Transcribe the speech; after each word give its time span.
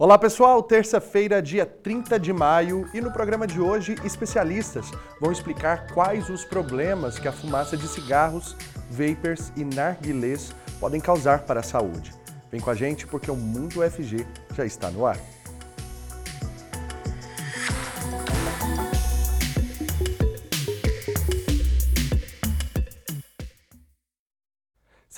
Olá 0.00 0.16
pessoal, 0.16 0.62
terça-feira, 0.62 1.42
dia 1.42 1.66
30 1.66 2.18
de 2.18 2.32
maio, 2.32 2.88
e 2.94 3.02
no 3.02 3.12
programa 3.12 3.46
de 3.46 3.60
hoje, 3.60 3.96
especialistas 4.02 4.90
vão 5.20 5.30
explicar 5.30 5.92
quais 5.92 6.30
os 6.30 6.42
problemas 6.42 7.18
que 7.18 7.28
a 7.28 7.32
fumaça 7.32 7.76
de 7.76 7.86
cigarros, 7.86 8.56
vapers 8.90 9.52
e 9.54 9.62
narguilés 9.62 10.54
podem 10.80 11.02
causar 11.02 11.40
para 11.40 11.60
a 11.60 11.62
saúde. 11.62 12.14
Vem 12.50 12.62
com 12.62 12.70
a 12.70 12.74
gente 12.74 13.06
porque 13.06 13.30
o 13.30 13.36
Mundo 13.36 13.80
UFG 13.82 14.26
já 14.54 14.64
está 14.64 14.90
no 14.90 15.04
ar. 15.04 15.18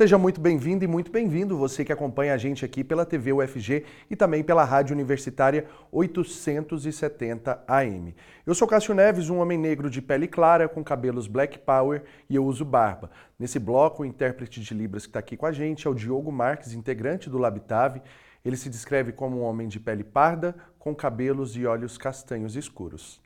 Seja 0.02 0.18
muito 0.18 0.40
bem-vindo 0.40 0.84
e 0.84 0.88
muito 0.88 1.12
bem-vindo 1.12 1.56
você 1.56 1.84
que 1.84 1.92
acompanha 1.92 2.34
a 2.34 2.36
gente 2.36 2.64
aqui 2.64 2.82
pela 2.82 3.06
TV 3.06 3.32
UFG 3.32 3.84
e 4.10 4.16
também 4.16 4.42
pela 4.42 4.64
Rádio 4.64 4.94
Universitária 4.94 5.64
870 5.92 7.62
AM. 7.68 8.12
Eu 8.44 8.52
sou 8.52 8.66
Cássio 8.66 8.96
Neves, 8.96 9.30
um 9.30 9.38
homem 9.38 9.56
negro 9.56 9.88
de 9.88 10.02
pele 10.02 10.26
clara, 10.26 10.68
com 10.68 10.82
cabelos 10.82 11.28
black 11.28 11.56
power 11.60 12.02
e 12.28 12.34
eu 12.34 12.44
uso 12.44 12.64
barba. 12.64 13.12
Nesse 13.38 13.60
bloco, 13.60 14.02
o 14.02 14.04
intérprete 14.04 14.60
de 14.60 14.74
Libras 14.74 15.04
que 15.04 15.10
está 15.10 15.20
aqui 15.20 15.36
com 15.36 15.46
a 15.46 15.52
gente 15.52 15.86
é 15.86 15.90
o 15.90 15.94
Diogo 15.94 16.32
Marques, 16.32 16.72
integrante 16.72 17.30
do 17.30 17.38
Labitave. 17.38 18.02
Ele 18.44 18.56
se 18.56 18.68
descreve 18.68 19.12
como 19.12 19.38
um 19.38 19.42
homem 19.42 19.68
de 19.68 19.78
pele 19.78 20.02
parda, 20.02 20.52
com 20.80 20.92
cabelos 20.96 21.56
e 21.56 21.64
olhos 21.64 21.96
castanhos 21.96 22.56
escuros. 22.56 23.21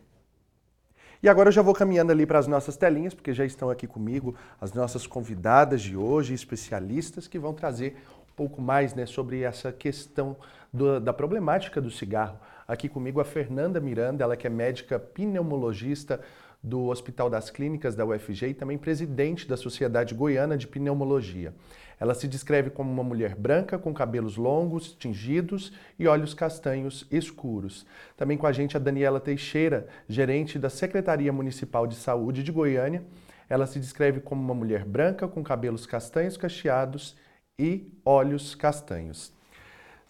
E 1.22 1.28
agora 1.30 1.50
eu 1.50 1.54
já 1.54 1.62
vou 1.62 1.74
caminhando 1.74 2.12
ali 2.12 2.26
para 2.26 2.40
as 2.40 2.48
nossas 2.48 2.78
telinhas, 2.78 3.14
porque 3.14 3.34
já 3.34 3.46
estão 3.46 3.70
aqui 3.70 3.86
comigo 3.86 4.34
as 4.60 4.74
nossas 4.74 5.06
convidadas 5.06 5.80
de 5.82 5.96
hoje, 5.96 6.34
especialistas, 6.34 7.28
que 7.28 7.38
vão 7.38 7.54
trazer 7.54 7.96
um 8.32 8.36
pouco 8.36 8.60
mais 8.62 8.96
né, 8.96 9.06
sobre 9.06 9.42
essa 9.42 9.74
questão 9.74 10.38
do, 10.74 11.00
da 11.00 11.14
problemática 11.14 11.80
do 11.82 11.92
cigarro. 11.92 12.40
Aqui 12.72 12.88
comigo 12.88 13.20
a 13.20 13.26
Fernanda 13.26 13.82
Miranda, 13.82 14.24
ela 14.24 14.38
que 14.38 14.48
é 14.48 14.50
médica 14.50 14.98
pneumologista 14.98 16.22
do 16.64 16.86
Hospital 16.86 17.30
das 17.30 17.50
Clínicas 17.50 17.96
da 17.96 18.06
UFG 18.06 18.48
e 18.48 18.54
também 18.54 18.78
presidente 18.78 19.46
da 19.46 19.58
Sociedade 19.58 20.16
Goiana 20.16 20.58
de 20.58 20.70
Pneumologia. 20.70 21.54
Ela 22.00 22.14
se 22.14 22.30
descreve 22.30 22.70
como 22.70 22.90
uma 22.90 23.04
mulher 23.04 23.36
branca 23.36 23.78
com 23.78 23.94
cabelos 23.94 24.38
longos, 24.38 24.94
tingidos 24.94 25.74
e 26.00 26.08
olhos 26.08 26.34
castanhos 26.34 27.06
escuros. 27.12 27.86
Também 28.16 28.38
com 28.38 28.48
a 28.48 28.54
gente 28.54 28.78
a 28.78 28.80
Daniela 28.80 29.20
Teixeira, 29.20 29.90
gerente 30.08 30.58
da 30.58 30.70
Secretaria 30.70 31.34
Municipal 31.34 31.86
de 31.86 31.96
Saúde 31.96 32.42
de 32.42 32.54
Goiânia. 32.54 33.04
Ela 33.50 33.68
se 33.68 33.82
descreve 33.82 34.22
como 34.22 34.42
uma 34.42 34.56
mulher 34.56 34.86
branca 34.86 35.28
com 35.28 35.44
cabelos 35.44 35.86
castanhos 35.86 36.38
cacheados 36.38 37.18
e 37.60 37.92
olhos 38.06 38.56
castanhos. 38.56 39.41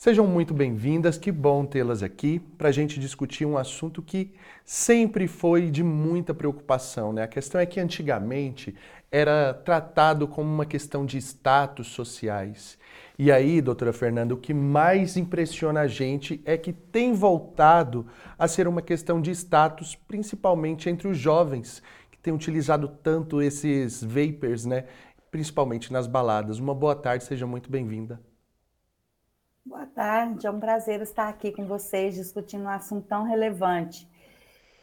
Sejam 0.04 0.26
muito 0.26 0.52
bem-vindas, 0.52 1.16
que 1.16 1.32
bom 1.32 1.64
tê-las 1.64 2.02
aqui 2.02 2.40
para 2.58 2.70
a 2.70 2.72
gente 2.72 3.00
discutir 3.00 3.46
um 3.46 3.56
assunto 3.56 4.02
que 4.02 4.34
sempre 4.66 5.28
foi 5.28 5.70
de 5.70 5.84
muita 5.84 6.34
preocupação. 6.34 7.14
Né? 7.14 7.22
A 7.22 7.28
questão 7.28 7.62
é 7.62 7.68
que 7.68 7.80
antigamente 7.80 8.74
era 9.12 9.54
tratado 9.54 10.28
como 10.28 10.52
uma 10.52 10.66
questão 10.66 11.06
de 11.06 11.20
status 11.20 11.90
sociais. 11.90 12.80
E 13.16 13.32
aí, 13.32 13.62
doutora 13.62 13.94
Fernanda, 13.94 14.34
o 14.34 14.38
que 14.38 14.56
mais 14.56 15.18
impressiona 15.18 15.82
a 15.82 15.88
gente 15.88 16.42
é 16.46 16.58
que 16.58 16.74
tem 16.74 17.14
voltado 17.14 18.08
a 18.40 18.48
ser 18.48 18.68
uma 18.68 18.82
questão 18.82 19.22
de 19.22 19.30
status, 19.30 19.94
principalmente 20.08 20.90
entre 20.90 21.08
os 21.08 21.16
jovens, 21.20 21.84
que 22.10 22.18
têm 22.18 22.34
utilizado 22.34 22.88
tanto 22.88 23.40
esses 23.40 24.04
vapers, 24.04 24.66
né? 24.66 24.86
principalmente 25.30 25.94
nas 25.94 26.08
baladas. 26.08 26.58
Uma 26.58 26.74
boa 26.74 26.96
tarde, 26.96 27.24
seja 27.24 27.46
muito 27.46 27.70
bem-vinda. 27.70 28.20
Boa 29.72 29.86
tarde, 29.86 30.46
é 30.46 30.52
um 30.52 30.60
prazer 30.60 31.02
estar 31.02 31.30
aqui 31.30 31.50
com 31.50 31.66
vocês 31.66 32.16
discutindo 32.16 32.66
um 32.66 32.70
assunto 32.70 33.08
tão 33.08 33.24
relevante. 33.24 34.06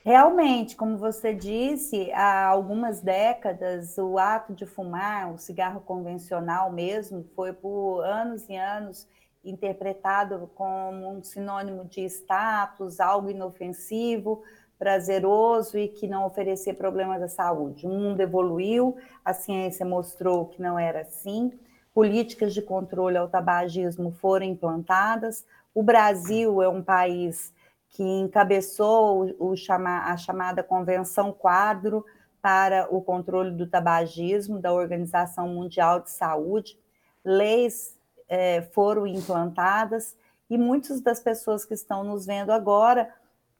Realmente, 0.03 0.75
como 0.75 0.97
você 0.97 1.35
disse, 1.35 2.11
há 2.13 2.47
algumas 2.47 3.03
décadas 3.03 3.99
o 3.99 4.17
ato 4.17 4.55
de 4.55 4.65
fumar, 4.65 5.31
o 5.31 5.37
cigarro 5.37 5.83
convencional 5.83 6.73
mesmo, 6.73 7.23
foi 7.37 7.53
por 7.53 8.01
anos 8.01 8.49
e 8.49 8.57
anos 8.57 9.07
interpretado 9.45 10.51
como 10.55 11.19
um 11.19 11.23
sinônimo 11.23 11.85
de 11.85 12.07
status, 12.07 12.99
algo 12.99 13.29
inofensivo, 13.29 14.43
prazeroso 14.79 15.77
e 15.77 15.89
que 15.89 16.09
não 16.09 16.25
oferecia 16.25 16.73
problemas 16.73 17.21
à 17.21 17.29
saúde. 17.29 17.87
O 17.87 17.91
mundo 17.91 18.23
evoluiu, 18.23 18.97
a 19.23 19.35
ciência 19.35 19.85
mostrou 19.85 20.47
que 20.47 20.63
não 20.63 20.79
era 20.79 21.03
assim 21.03 21.53
políticas 21.99 22.55
de 22.55 22.63
controle 22.63 23.17
ao 23.17 23.29
tabagismo 23.29 24.13
foram 24.13 24.47
implantadas. 24.47 25.45
O 25.75 25.83
Brasil 25.83 26.63
é 26.63 26.69
um 26.69 26.81
país 26.81 27.53
que 27.89 28.05
encabeçou 28.05 29.35
o, 29.37 29.57
chama, 29.57 30.05
a 30.05 30.17
chamada 30.17 30.63
Convenção 30.63 31.33
Quadro 31.33 32.07
para 32.41 32.87
o 32.89 33.03
Controle 33.03 33.51
do 33.51 33.67
Tabagismo 33.67 34.61
da 34.61 34.73
Organização 34.73 35.49
Mundial 35.49 35.99
de 35.99 36.13
Saúde. 36.13 36.79
Leis 37.25 37.99
é, 38.29 38.63
foram 38.73 39.05
implantadas 39.05 40.17
e 40.49 40.57
muitas 40.57 41.01
das 41.01 41.19
pessoas 41.19 41.65
que 41.65 41.75
estão 41.75 42.05
nos 42.05 42.25
vendo 42.25 42.53
agora 42.53 43.13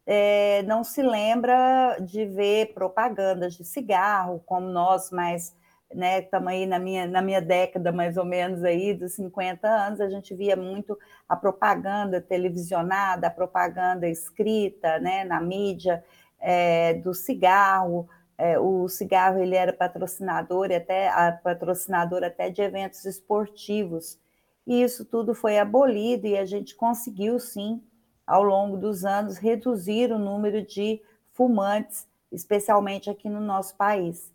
é, 0.07 0.63
não 0.63 0.85
se 0.85 1.03
lembra 1.03 1.99
de 2.01 2.25
ver 2.25 2.73
propagandas 2.73 3.55
de 3.55 3.65
cigarro, 3.65 4.41
como 4.47 4.69
nós 4.69 5.11
mais 5.11 5.58
né, 5.95 6.21
estamos 6.21 6.49
aí 6.49 6.67
na 6.67 6.79
minha, 6.79 7.07
na 7.07 7.23
minha 7.23 7.41
década, 7.41 7.91
mais 7.91 8.17
ou 8.17 8.25
menos, 8.25 8.63
aí, 8.63 8.95
dos 8.95 9.13
50 9.15 9.67
anos, 9.69 10.01
a 10.01 10.09
gente 10.09 10.35
via 10.35 10.57
muito 10.57 10.99
a 11.29 11.35
propaganda 11.35 12.21
televisionada, 12.21 13.27
a 13.27 13.31
propaganda 13.31 14.09
escrita, 14.09 14.99
né, 14.99 15.25
na 15.25 15.41
mídia, 15.41 16.05
é, 16.39 16.95
do 16.95 17.15
cigarro, 17.15 18.09
é, 18.37 18.59
o 18.59 18.89
cigarro 18.89 19.41
ele 19.41 19.57
era 19.57 19.73
patrocinador, 19.73 20.71
até, 20.73 21.09
a, 21.09 21.33
patrocinador 21.33 22.23
até 22.23 22.51
de 22.51 22.63
eventos 22.63 23.05
esportivos, 23.05 24.19
e 24.67 24.83
isso 24.83 25.05
tudo 25.05 25.35
foi 25.35 25.59
abolido, 25.59 26.27
e 26.27 26.37
a 26.37 26.45
gente 26.45 26.77
conseguiu, 26.77 27.39
sim, 27.41 27.83
ao 28.27 28.43
longo 28.43 28.77
dos 28.77 29.05
anos, 29.05 29.39
reduzir 29.39 30.13
o 30.13 30.19
número 30.19 30.63
de 30.63 31.01
fumantes, 31.33 32.07
especialmente 32.31 33.09
aqui 33.09 33.29
no 33.29 33.41
nosso 33.41 33.75
país. 33.77 34.31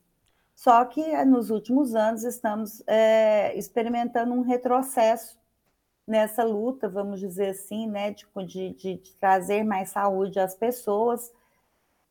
Só 0.63 0.85
que 0.85 1.01
eh, 1.01 1.25
nos 1.25 1.50
últimos 1.50 1.94
anos 1.94 2.24
estamos 2.24 2.81
é, 2.88 3.53
experimentando 3.57 4.34
um 4.34 4.40
retrocesso 4.40 5.38
nessa 6.07 6.41
luta, 6.46 6.88
vamos 6.88 7.19
dizer 7.19 7.50
assim, 7.50 7.85
né, 7.85 8.12
de, 8.12 8.25
de, 8.46 8.96
de, 8.96 9.16
trazer 9.16 9.66
mais 9.66 9.90
saúde 9.90 10.40
às 10.40 10.56
pessoas, 10.56 11.34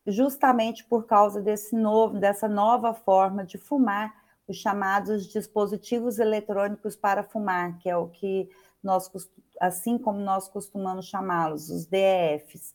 justamente 0.06 0.84
por 0.84 1.06
causa 1.06 1.40
desse 1.40 1.74
novo, 1.74 2.18
dessa 2.18 2.46
nova 2.46 2.92
forma 2.92 3.42
de 3.42 3.56
fumar, 3.56 4.14
os 4.46 4.58
chamados 4.58 5.26
dispositivos 5.28 6.18
eletrônicos 6.18 6.94
para 6.94 7.22
fumar, 7.22 7.78
que 7.78 7.88
é 7.88 7.96
o 7.96 8.08
que 8.08 8.50
nós, 8.82 9.10
assim 9.62 9.96
como 9.96 10.18
nós 10.18 10.46
costumamos 10.46 11.06
chamá-los, 11.06 11.70
os 11.70 11.86
DEFs 11.86 12.74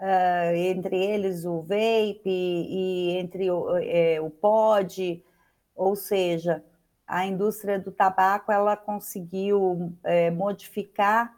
uh, 0.00 0.54
entre 0.56 0.96
eles 0.96 1.44
o 1.44 1.62
vape 1.62 2.24
e 2.26 3.16
entre 3.18 3.50
o, 3.50 3.76
é, 3.78 4.20
o 4.20 4.30
pod, 4.30 5.22
ou 5.74 5.96
seja, 5.96 6.64
a 7.06 7.26
indústria 7.26 7.78
do 7.78 7.92
tabaco 7.92 8.50
ela 8.50 8.76
conseguiu 8.76 9.92
é, 10.04 10.30
modificar 10.30 11.34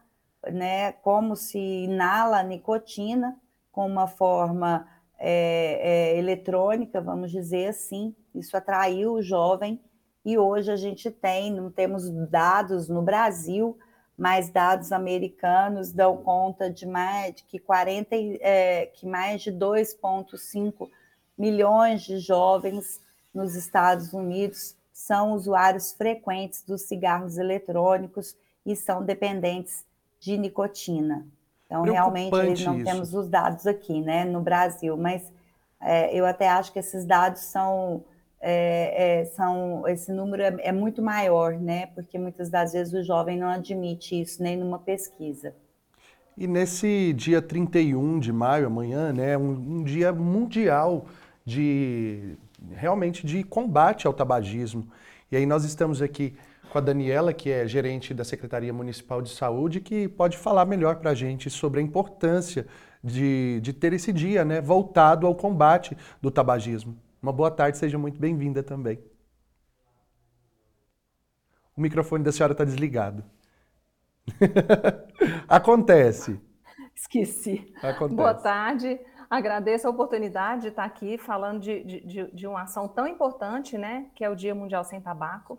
né, 0.50 0.92
como 0.92 1.34
se 1.34 1.58
inala 1.58 2.38
a 2.38 2.42
nicotina 2.42 3.36
com 3.72 3.86
uma 3.86 4.06
forma 4.06 4.86
é, 5.18 6.12
é, 6.14 6.18
eletrônica, 6.18 7.00
vamos 7.00 7.30
dizer 7.30 7.68
assim. 7.68 8.14
Isso 8.34 8.56
atraiu 8.56 9.14
o 9.14 9.22
jovem 9.22 9.80
e 10.24 10.38
hoje 10.38 10.70
a 10.70 10.76
gente 10.76 11.10
tem, 11.10 11.52
não 11.52 11.70
temos 11.70 12.10
dados 12.28 12.88
no 12.88 13.02
Brasil, 13.02 13.78
mas 14.16 14.48
dados 14.48 14.92
americanos 14.92 15.92
dão 15.92 16.16
conta 16.16 16.70
de 16.70 16.86
mais 16.86 17.34
de 17.34 17.44
que 17.44 17.58
40 17.58 18.08
é, 18.40 18.86
que 18.86 19.06
mais 19.06 19.42
de 19.42 19.52
2,5 19.52 20.88
milhões 21.36 22.02
de 22.02 22.18
jovens 22.18 23.00
nos 23.34 23.54
Estados 23.54 24.12
Unidos 24.12 24.74
são 24.92 25.32
usuários 25.32 25.92
frequentes 25.92 26.62
dos 26.62 26.82
cigarros 26.82 27.36
eletrônicos 27.36 28.34
e 28.64 28.74
são 28.74 29.04
dependentes 29.04 29.84
de 30.18 30.38
nicotina. 30.38 31.26
Então, 31.66 31.82
realmente, 31.82 32.32
não 32.32 32.52
isso. 32.52 32.84
temos 32.84 33.12
os 33.12 33.28
dados 33.28 33.66
aqui, 33.66 34.00
né, 34.00 34.24
no 34.24 34.40
Brasil, 34.40 34.96
mas 34.96 35.30
é, 35.80 36.16
eu 36.16 36.24
até 36.24 36.48
acho 36.48 36.72
que 36.72 36.78
esses 36.78 37.04
dados 37.04 37.42
são 37.42 38.02
é, 38.48 39.22
é, 39.22 39.24
são, 39.24 39.82
esse 39.88 40.12
número 40.12 40.40
é, 40.40 40.56
é, 40.60 40.70
muito 40.70 41.02
maior, 41.02 41.54
né? 41.54 41.86
Porque 41.86 42.16
muitas 42.16 42.48
das 42.48 42.72
vezes 42.72 42.94
o 42.94 43.02
jovem 43.02 43.36
não 43.36 43.48
admite 43.48 44.20
isso 44.20 44.40
nem 44.40 44.56
numa 44.56 44.78
pesquisa. 44.78 45.52
E 46.38 46.46
nesse 46.46 47.12
dia 47.12 47.42
31 47.42 48.20
de 48.20 48.32
maio, 48.32 48.68
amanhã, 48.68 49.12
né, 49.12 49.36
um, 49.36 49.50
um 49.50 49.82
dia 49.82 50.12
mundial 50.12 51.06
de 51.44 52.36
realmente 52.70 53.26
de 53.26 53.42
combate 53.42 54.06
ao 54.06 54.12
tabagismo. 54.12 54.86
E 55.32 55.36
aí 55.36 55.44
nós 55.44 55.64
estamos 55.64 56.00
aqui 56.00 56.36
com 56.70 56.78
a 56.78 56.80
Daniela, 56.80 57.32
que 57.32 57.50
é 57.50 57.66
gerente 57.66 58.14
da 58.14 58.22
Secretaria 58.22 58.72
Municipal 58.72 59.20
de 59.20 59.30
Saúde, 59.30 59.80
que 59.80 60.06
pode 60.06 60.36
falar 60.36 60.66
melhor 60.66 60.96
para 60.96 61.10
a 61.10 61.14
gente 61.14 61.50
sobre 61.50 61.80
a 61.80 61.82
importância 61.82 62.64
de, 63.02 63.58
de 63.60 63.72
ter 63.72 63.92
esse 63.92 64.12
dia 64.12 64.44
né, 64.44 64.60
voltado 64.60 65.26
ao 65.26 65.34
combate 65.34 65.96
do 66.22 66.30
tabagismo. 66.30 66.96
Uma 67.26 67.32
boa 67.32 67.50
tarde, 67.50 67.76
seja 67.76 67.98
muito 67.98 68.20
bem-vinda 68.20 68.62
também. 68.62 69.02
O 71.76 71.80
microfone 71.80 72.22
da 72.22 72.30
senhora 72.30 72.52
está 72.52 72.62
desligado. 72.62 73.24
Acontece. 75.48 76.40
Esqueci. 76.94 77.74
Acontece. 77.82 78.14
Boa 78.14 78.32
tarde. 78.32 79.00
Agradeço 79.28 79.88
a 79.88 79.90
oportunidade 79.90 80.62
de 80.62 80.68
estar 80.68 80.84
aqui 80.84 81.18
falando 81.18 81.58
de, 81.58 81.82
de, 81.82 82.30
de, 82.30 82.46
uma 82.46 82.62
ação 82.62 82.86
tão 82.86 83.08
importante, 83.08 83.76
né, 83.76 84.06
que 84.14 84.24
é 84.24 84.30
o 84.30 84.36
Dia 84.36 84.54
Mundial 84.54 84.84
Sem 84.84 85.00
Tabaco. 85.00 85.58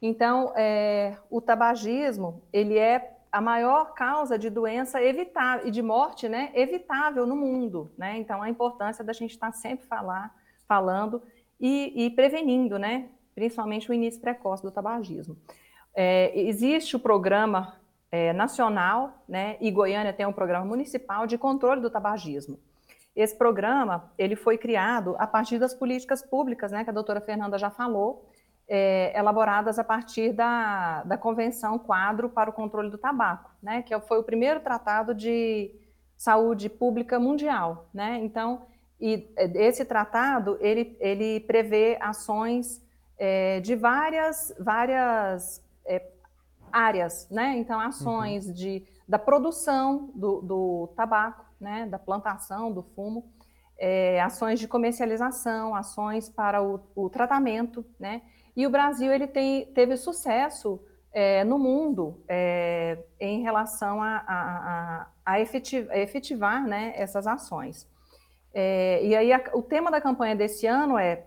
Então, 0.00 0.54
é, 0.56 1.18
o 1.28 1.38
tabagismo, 1.38 2.42
ele 2.50 2.78
é 2.78 3.14
a 3.30 3.42
maior 3.42 3.92
causa 3.92 4.38
de 4.38 4.48
doença 4.48 5.02
evitável 5.02 5.66
e 5.66 5.70
de 5.70 5.82
morte, 5.82 6.30
né, 6.30 6.50
evitável 6.54 7.26
no 7.26 7.36
mundo, 7.36 7.92
né? 7.98 8.16
Então, 8.16 8.40
a 8.40 8.48
importância 8.48 9.04
da 9.04 9.12
gente 9.12 9.32
estar 9.32 9.52
sempre 9.52 9.86
falar, 9.86 10.34
falando 10.66 11.22
e, 11.60 12.06
e 12.06 12.10
prevenindo, 12.10 12.78
né, 12.78 13.08
principalmente 13.34 13.90
o 13.90 13.94
início 13.94 14.20
precoce 14.20 14.62
do 14.62 14.70
tabagismo. 14.70 15.36
É, 15.94 16.38
existe 16.38 16.96
o 16.96 17.00
programa 17.00 17.76
é, 18.10 18.32
nacional, 18.32 19.22
né, 19.28 19.56
e 19.60 19.70
Goiânia 19.70 20.12
tem 20.12 20.26
um 20.26 20.32
programa 20.32 20.64
municipal 20.64 21.26
de 21.26 21.38
controle 21.38 21.80
do 21.80 21.90
tabagismo. 21.90 22.58
Esse 23.14 23.36
programa 23.36 24.12
ele 24.18 24.34
foi 24.34 24.58
criado 24.58 25.14
a 25.18 25.26
partir 25.26 25.58
das 25.58 25.72
políticas 25.72 26.22
públicas, 26.22 26.72
né, 26.72 26.82
que 26.82 26.90
a 26.90 26.92
doutora 26.92 27.20
Fernanda 27.20 27.58
já 27.58 27.70
falou, 27.70 28.28
é, 28.66 29.16
elaboradas 29.16 29.78
a 29.78 29.84
partir 29.84 30.32
da, 30.32 31.02
da 31.04 31.18
Convenção 31.18 31.78
Quadro 31.78 32.28
para 32.28 32.50
o 32.50 32.52
Controle 32.52 32.90
do 32.90 32.98
Tabaco, 32.98 33.50
né, 33.62 33.82
que 33.82 33.98
foi 34.00 34.18
o 34.18 34.24
primeiro 34.24 34.60
tratado 34.60 35.14
de 35.14 35.70
saúde 36.16 36.68
pública 36.68 37.20
mundial. 37.20 37.88
Né? 37.92 38.20
Então, 38.22 38.62
e 39.00 39.28
esse 39.36 39.84
tratado 39.84 40.56
ele, 40.60 40.96
ele 41.00 41.40
prevê 41.40 41.98
ações 42.00 42.82
é, 43.18 43.60
de 43.60 43.74
várias, 43.74 44.54
várias 44.58 45.62
é, 45.86 46.02
áreas, 46.72 47.28
né? 47.30 47.56
Então, 47.56 47.78
ações 47.78 48.46
uhum. 48.46 48.52
de, 48.52 48.86
da 49.08 49.18
produção 49.18 50.10
do, 50.14 50.40
do 50.40 50.88
tabaco, 50.96 51.44
né, 51.60 51.86
da 51.86 51.98
plantação 51.98 52.72
do 52.72 52.82
fumo, 52.82 53.32
é, 53.78 54.20
ações 54.20 54.60
de 54.60 54.68
comercialização, 54.68 55.74
ações 55.74 56.28
para 56.28 56.62
o, 56.62 56.80
o, 56.94 57.08
tratamento, 57.08 57.84
né? 57.98 58.22
E 58.56 58.66
o 58.66 58.70
Brasil 58.70 59.12
ele 59.12 59.26
tem, 59.26 59.66
teve 59.66 59.96
sucesso 59.96 60.80
no 61.46 61.60
mundo 61.60 62.24
em 63.20 63.42
relação 63.42 64.02
a, 64.02 64.24
a, 64.26 65.06
a, 65.24 65.40
efetivar, 65.40 65.94
a, 65.94 65.98
efetivar, 66.00 66.66
né, 66.66 66.92
essas 66.96 67.28
ações. 67.28 67.88
É, 68.54 69.04
e 69.04 69.16
aí 69.16 69.30
o 69.52 69.62
tema 69.62 69.90
da 69.90 70.00
campanha 70.00 70.36
desse 70.36 70.66
ano 70.66 70.96
é 70.96 71.26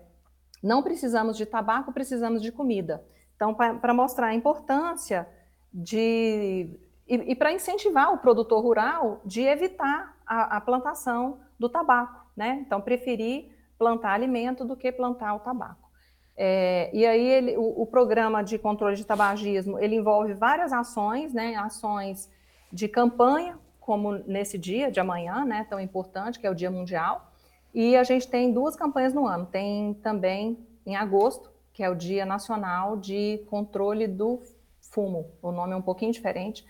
não 0.62 0.82
precisamos 0.82 1.36
de 1.36 1.44
tabaco, 1.44 1.92
precisamos 1.92 2.42
de 2.42 2.50
comida. 2.50 3.04
Então, 3.36 3.54
para 3.54 3.94
mostrar 3.94 4.28
a 4.28 4.34
importância 4.34 5.28
de 5.72 6.70
e, 7.06 7.14
e 7.14 7.34
para 7.34 7.52
incentivar 7.52 8.12
o 8.12 8.18
produtor 8.18 8.62
rural 8.62 9.20
de 9.24 9.42
evitar 9.42 10.16
a, 10.26 10.56
a, 10.56 10.60
plantação 10.60 11.40
do 11.58 11.68
tabaco, 11.68 12.26
né? 12.36 12.62
Então, 12.66 12.80
preferir 12.80 13.56
plantar 13.78 14.12
alimento 14.12 14.64
do 14.64 14.76
que 14.76 14.90
plantar 14.90 15.34
o 15.34 15.38
tabaco. 15.38 15.88
É, 16.36 16.90
e 16.92 17.06
aí 17.06 17.26
ele, 17.26 17.56
o, 17.56 17.82
o, 17.82 17.86
programa 17.86 18.42
de 18.42 18.58
controle 18.58 18.94
de 18.94 19.04
tabagismo 19.04 19.78
ele 19.78 19.96
envolve 19.96 20.34
várias 20.34 20.72
ações, 20.72 21.32
né? 21.32 21.54
Ações 21.56 22.30
de 22.72 22.88
campanha, 22.88 23.58
como 23.88 24.12
nesse 24.26 24.58
dia 24.58 24.90
de 24.90 25.00
amanhã, 25.00 25.46
né? 25.46 25.66
Tão 25.70 25.80
importante 25.80 26.38
que 26.38 26.46
é 26.46 26.50
o 26.50 26.54
Dia 26.54 26.70
Mundial. 26.70 27.32
E 27.72 27.96
a 27.96 28.04
gente 28.04 28.28
tem 28.28 28.52
duas 28.52 28.76
campanhas 28.76 29.14
no 29.14 29.26
ano. 29.26 29.46
Tem 29.46 29.94
também 30.02 30.58
em 30.84 30.94
agosto, 30.94 31.50
que 31.72 31.82
é 31.82 31.88
o 31.88 31.94
Dia 31.94 32.26
Nacional 32.26 32.98
de 32.98 33.38
Controle 33.48 34.06
do 34.06 34.42
Fumo. 34.78 35.30
O 35.40 35.50
nome 35.50 35.72
é 35.72 35.76
um 35.76 35.82
pouquinho 35.82 36.12
diferente 36.12 36.66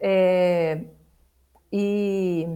é, 0.00 0.80
e, 1.70 2.46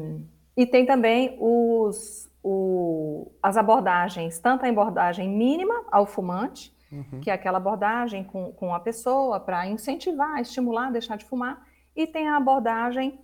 e 0.56 0.66
tem 0.66 0.86
também 0.86 1.36
os, 1.38 2.30
o, 2.42 3.30
as 3.42 3.58
abordagens, 3.58 4.38
tanto 4.38 4.64
a 4.64 4.68
abordagem 4.68 5.28
mínima 5.28 5.84
ao 5.92 6.06
fumante, 6.06 6.74
uhum. 6.90 7.20
que 7.20 7.30
é 7.30 7.34
aquela 7.34 7.58
abordagem 7.58 8.24
com, 8.24 8.50
com 8.52 8.74
a 8.74 8.80
pessoa 8.80 9.38
para 9.40 9.66
incentivar, 9.66 10.40
estimular 10.40 10.90
deixar 10.90 11.16
de 11.16 11.26
fumar, 11.26 11.66
e 11.94 12.06
tem 12.06 12.28
a 12.28 12.36
abordagem 12.38 13.18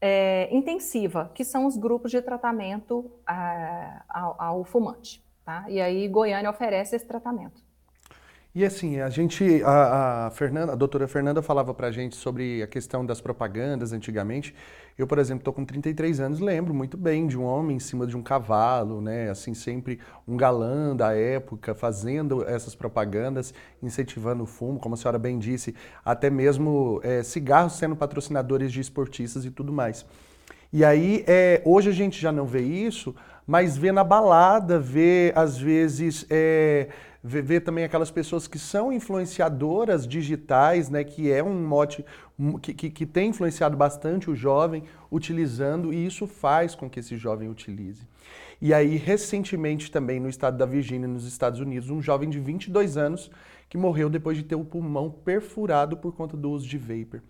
é, 0.00 0.48
intensiva, 0.54 1.30
que 1.34 1.44
são 1.44 1.66
os 1.66 1.76
grupos 1.76 2.10
de 2.10 2.20
tratamento 2.20 3.10
é, 3.28 4.00
ao, 4.08 4.40
ao, 4.40 4.64
fumante. 4.64 5.22
Tá? 5.44 5.64
E 5.68 5.80
aí 5.80 6.08
Goiânia 6.08 6.50
oferece 6.50 6.96
esse 6.96 7.06
tratamento. 7.06 7.65
E 8.56 8.64
assim, 8.64 9.00
a 9.00 9.10
gente, 9.10 9.62
a, 9.62 10.28
a, 10.28 10.30
Fernanda, 10.30 10.72
a 10.72 10.74
doutora 10.74 11.06
Fernanda 11.06 11.42
falava 11.42 11.74
pra 11.74 11.90
gente 11.90 12.16
sobre 12.16 12.62
a 12.62 12.66
questão 12.66 13.04
das 13.04 13.20
propagandas 13.20 13.92
antigamente. 13.92 14.54
Eu, 14.96 15.06
por 15.06 15.18
exemplo, 15.18 15.44
tô 15.44 15.52
com 15.52 15.62
33 15.62 16.20
anos, 16.20 16.40
lembro 16.40 16.72
muito 16.72 16.96
bem 16.96 17.26
de 17.26 17.38
um 17.38 17.44
homem 17.44 17.76
em 17.76 17.78
cima 17.78 18.06
de 18.06 18.16
um 18.16 18.22
cavalo, 18.22 19.02
né? 19.02 19.28
Assim, 19.28 19.52
sempre 19.52 20.00
um 20.26 20.38
galã 20.38 20.96
da 20.96 21.14
época, 21.14 21.74
fazendo 21.74 22.48
essas 22.48 22.74
propagandas, 22.74 23.52
incentivando 23.82 24.44
o 24.44 24.46
fumo, 24.46 24.80
como 24.80 24.94
a 24.94 24.96
senhora 24.96 25.18
bem 25.18 25.38
disse, 25.38 25.74
até 26.02 26.30
mesmo 26.30 26.98
é, 27.04 27.22
cigarros 27.22 27.74
sendo 27.74 27.94
patrocinadores 27.94 28.72
de 28.72 28.80
esportistas 28.80 29.44
e 29.44 29.50
tudo 29.50 29.70
mais. 29.70 30.06
E 30.72 30.82
aí, 30.82 31.24
é, 31.26 31.60
hoje 31.62 31.90
a 31.90 31.92
gente 31.92 32.18
já 32.18 32.32
não 32.32 32.46
vê 32.46 32.62
isso, 32.62 33.14
mas 33.46 33.76
vê 33.76 33.92
na 33.92 34.02
balada, 34.02 34.80
vê 34.80 35.30
às 35.36 35.58
vezes. 35.58 36.24
É, 36.30 36.88
ver 37.26 37.60
também 37.60 37.84
aquelas 37.84 38.10
pessoas 38.10 38.46
que 38.46 38.58
são 38.58 38.92
influenciadoras 38.92 40.06
digitais, 40.06 40.88
né, 40.88 41.02
que 41.02 41.30
é 41.30 41.42
um 41.42 41.66
mote 41.66 42.04
que, 42.62 42.72
que, 42.72 42.90
que, 42.90 43.06
tem 43.06 43.30
influenciado 43.30 43.76
bastante 43.76 44.30
o 44.30 44.36
jovem 44.36 44.84
utilizando, 45.10 45.92
e 45.92 46.06
isso 46.06 46.26
faz 46.26 46.74
com 46.74 46.88
que 46.88 47.00
esse 47.00 47.16
jovem 47.16 47.48
utilize. 47.48 48.06
E 48.60 48.72
aí, 48.72 48.96
recentemente 48.96 49.90
também 49.90 50.20
no 50.20 50.28
estado 50.28 50.56
da 50.56 50.64
Virgínia, 50.64 51.08
nos 51.08 51.26
Estados 51.26 51.58
Unidos, 51.58 51.90
um 51.90 52.00
jovem 52.00 52.30
de 52.30 52.38
22 52.38 52.96
anos 52.96 53.30
que 53.68 53.76
morreu 53.76 54.08
depois 54.08 54.36
de 54.36 54.44
ter 54.44 54.54
o 54.54 54.64
pulmão 54.64 55.10
perfurado 55.10 55.96
por 55.96 56.14
conta 56.14 56.36
do 56.36 56.50
uso 56.50 56.66
de 56.66 56.78
vapor. 56.78 57.22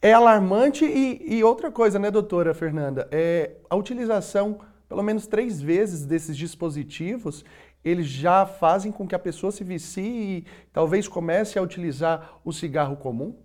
É 0.00 0.12
alarmante 0.12 0.84
e, 0.84 1.36
e 1.36 1.44
outra 1.44 1.70
coisa, 1.70 1.98
né, 1.98 2.10
doutora 2.10 2.54
Fernanda? 2.54 3.08
É 3.10 3.56
a 3.68 3.76
utilização 3.76 4.60
pelo 4.88 5.02
menos 5.02 5.26
três 5.26 5.60
vezes 5.60 6.04
desses 6.04 6.36
dispositivos 6.36 7.44
eles 7.86 8.06
já 8.06 8.44
fazem 8.44 8.90
com 8.90 9.06
que 9.06 9.14
a 9.14 9.18
pessoa 9.18 9.52
se 9.52 9.62
vicie 9.62 10.38
e 10.38 10.46
talvez 10.72 11.06
comece 11.06 11.56
a 11.56 11.62
utilizar 11.62 12.40
o 12.44 12.52
cigarro 12.52 12.96
comum? 12.96 13.38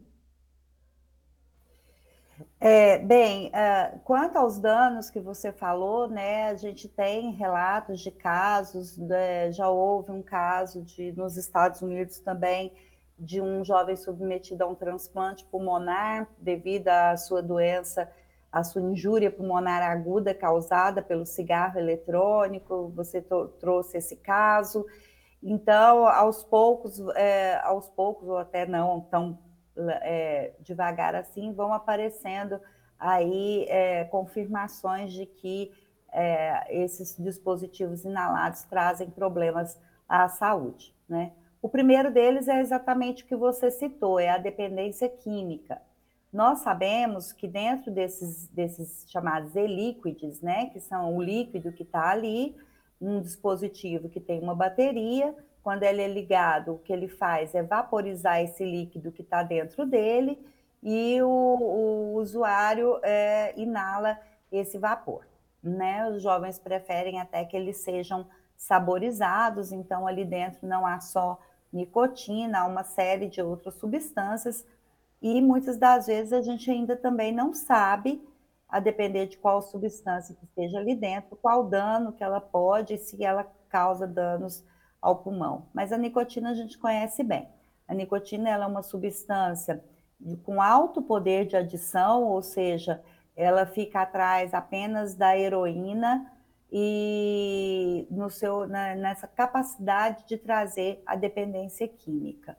É, 2.60 2.98
bem, 2.98 3.50
uh, 3.50 4.00
quanto 4.00 4.38
aos 4.38 4.58
danos 4.60 5.12
que 5.12 5.20
você 5.20 5.52
falou, 5.52 6.08
né, 6.08 6.46
a 6.48 6.56
gente 6.56 6.88
tem 6.88 7.32
relatos 7.34 8.00
de 8.00 8.10
casos, 8.10 8.98
né, 8.98 9.52
já 9.52 9.70
houve 9.70 10.12
um 10.12 10.24
caso 10.24 10.82
de, 10.82 11.12
nos 11.12 11.38
Estados 11.38 11.82
Unidos 11.82 12.20
também 12.20 12.74
de 13.18 13.40
um 13.40 13.64
jovem 13.64 13.96
submetido 13.96 14.64
a 14.64 14.68
um 14.68 14.74
transplante 14.74 15.46
pulmonar 15.46 16.28
devido 16.40 16.88
à 16.88 17.16
sua 17.16 17.44
doença 17.44 18.10
a 18.52 18.64
sua 18.64 18.82
injúria 18.82 19.32
pulmonar 19.32 19.82
aguda 19.82 20.34
causada 20.34 21.02
pelo 21.02 21.26
cigarro 21.26 21.80
eletrônico, 21.80 22.92
você 22.96 23.24
trouxe 23.60 23.98
esse 23.98 24.18
caso. 24.18 24.86
Então, 25.42 26.06
aos 26.06 26.44
poucos, 26.44 27.00
é, 27.16 27.60
aos 27.64 27.90
poucos, 27.90 28.28
ou 28.28 28.38
até 28.38 28.66
não 28.66 29.02
tão 29.02 29.40
é, 30.02 30.54
devagar 30.60 31.16
assim, 31.16 31.54
vão 31.54 31.74
aparecendo 31.74 32.60
aí 33.00 33.66
é, 33.70 34.04
confirmações 34.06 35.14
de 35.14 35.26
que 35.26 35.72
é, 36.12 36.84
esses 36.84 37.16
dispositivos 37.18 38.04
inalados 38.04 38.64
trazem 38.64 39.10
problemas 39.10 39.80
à 40.08 40.28
saúde, 40.28 40.94
né? 41.08 41.32
O 41.62 41.70
primeiro 41.70 42.12
deles 42.12 42.48
é 42.48 42.60
exatamente 42.60 43.24
o 43.24 43.28
que 43.28 43.36
você 43.36 43.70
citou, 43.70 44.20
é 44.20 44.30
a 44.30 44.38
dependência 44.38 45.08
química. 45.08 45.80
Nós 46.32 46.60
sabemos 46.60 47.34
que 47.34 47.48
dentro 47.48 47.92
desses, 47.92 48.48
desses 48.48 49.06
chamados 49.10 49.56
e-liquids, 49.56 50.42
né, 50.42 50.68
que 50.68 50.80
são 50.80 51.16
o 51.16 51.22
líquido 51.22 51.74
que 51.74 51.84
está 51.84 52.10
ali, 52.10 52.56
um 53.02 53.20
dispositivo 53.20 54.08
que 54.08 54.20
tem 54.20 54.40
uma 54.40 54.56
bateria, 54.56 55.36
quando 55.62 55.84
ele 55.84 56.02
é 56.02 56.08
ligado, 56.08 56.74
o 56.74 56.80
que 56.80 56.94
ele 56.94 57.08
faz 57.08 57.54
é 57.54 57.62
vaporizar 57.62 58.42
esse 58.42 58.64
líquido 58.64 59.12
que 59.12 59.22
está 59.22 59.44
dentro 59.44 59.86
dele 59.86 60.40
e 60.82 61.22
o, 61.22 61.28
o 61.28 62.14
usuário 62.16 63.00
é, 63.04 63.54
inala 63.60 64.18
esse 64.52 64.78
vapor. 64.78 65.28
Né? 65.62 66.08
Os 66.10 66.24
jovens 66.24 66.58
preferem 66.58 67.20
até 67.20 67.46
que 67.46 67.56
eles 67.56 67.78
sejam 67.78 68.26
saborizados, 68.58 69.72
então 69.72 70.08
ali 70.08 70.26
dentro 70.26 70.68
não 70.68 70.86
há 70.86 71.00
só 71.00 71.40
nicotina, 71.72 72.62
há 72.62 72.66
uma 72.66 72.84
série 72.84 73.28
de 73.28 73.42
outras 73.42 73.76
substâncias, 73.76 74.66
e 75.22 75.42
muitas 75.42 75.78
das 75.78 76.08
vezes 76.08 76.34
a 76.34 76.42
gente 76.42 76.70
ainda 76.70 76.96
também 76.96 77.32
não 77.32 77.54
sabe, 77.54 78.26
a 78.68 78.80
depender 78.80 79.28
de 79.28 79.38
qual 79.38 79.62
substância 79.62 80.34
que 80.34 80.46
esteja 80.46 80.80
ali 80.80 80.96
dentro, 80.96 81.36
qual 81.36 81.68
dano 81.68 82.14
que 82.14 82.24
ela 82.24 82.40
pode, 82.40 82.98
se 82.98 83.22
ela 83.22 83.44
causa 83.68 84.08
danos 84.08 84.64
ao 85.02 85.18
pulmão. 85.18 85.68
Mas 85.74 85.92
a 85.92 85.98
nicotina 85.98 86.52
a 86.52 86.54
gente 86.54 86.78
conhece 86.78 87.22
bem. 87.22 87.50
A 87.86 87.94
nicotina 87.94 88.50
ela 88.50 88.64
é 88.64 88.68
uma 88.68 88.82
substância 88.82 89.84
com 90.44 90.62
alto 90.62 91.02
poder 91.02 91.46
de 91.48 91.58
adição, 91.58 92.24
ou 92.24 92.42
seja, 92.42 93.04
ela 93.36 93.66
fica 93.66 94.02
atrás 94.02 94.54
apenas 94.54 95.16
da 95.16 95.38
heroína 95.38 96.32
e 96.72 98.08
no 98.10 98.30
seu, 98.30 98.68
na, 98.68 98.96
nessa 98.96 99.28
capacidade 99.28 100.26
de 100.26 100.38
trazer 100.38 101.02
a 101.06 101.18
dependência 101.18 101.88
química. 101.88 102.58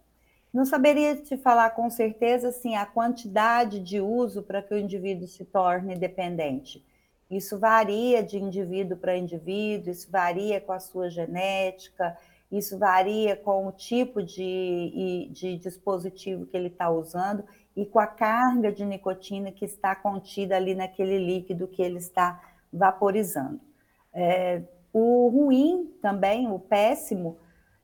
Não 0.52 0.64
saberia 0.64 1.16
te 1.16 1.36
falar 1.36 1.70
com 1.70 1.88
certeza 1.88 2.48
assim, 2.48 2.76
a 2.76 2.84
quantidade 2.84 3.80
de 3.80 4.00
uso 4.00 4.42
para 4.42 4.62
que 4.62 4.74
o 4.74 4.78
indivíduo 4.78 5.26
se 5.26 5.44
torne 5.44 5.96
dependente. 5.96 6.84
Isso 7.30 7.58
varia 7.58 8.22
de 8.22 8.38
indivíduo 8.38 8.98
para 8.98 9.16
indivíduo, 9.16 9.90
isso 9.90 10.10
varia 10.10 10.60
com 10.60 10.72
a 10.72 10.78
sua 10.78 11.08
genética, 11.08 12.14
isso 12.50 12.78
varia 12.78 13.34
com 13.34 13.66
o 13.66 13.72
tipo 13.72 14.22
de, 14.22 15.30
de 15.32 15.56
dispositivo 15.56 16.44
que 16.44 16.54
ele 16.54 16.66
está 16.66 16.90
usando 16.90 17.42
e 17.74 17.86
com 17.86 17.98
a 17.98 18.06
carga 18.06 18.70
de 18.70 18.84
nicotina 18.84 19.50
que 19.50 19.64
está 19.64 19.96
contida 19.96 20.56
ali 20.56 20.74
naquele 20.74 21.18
líquido 21.18 21.66
que 21.66 21.80
ele 21.80 21.96
está 21.96 22.38
vaporizando. 22.70 23.58
É, 24.12 24.60
o 24.92 25.28
ruim 25.28 25.90
também, 26.02 26.50
o 26.52 26.58
péssimo, 26.58 27.38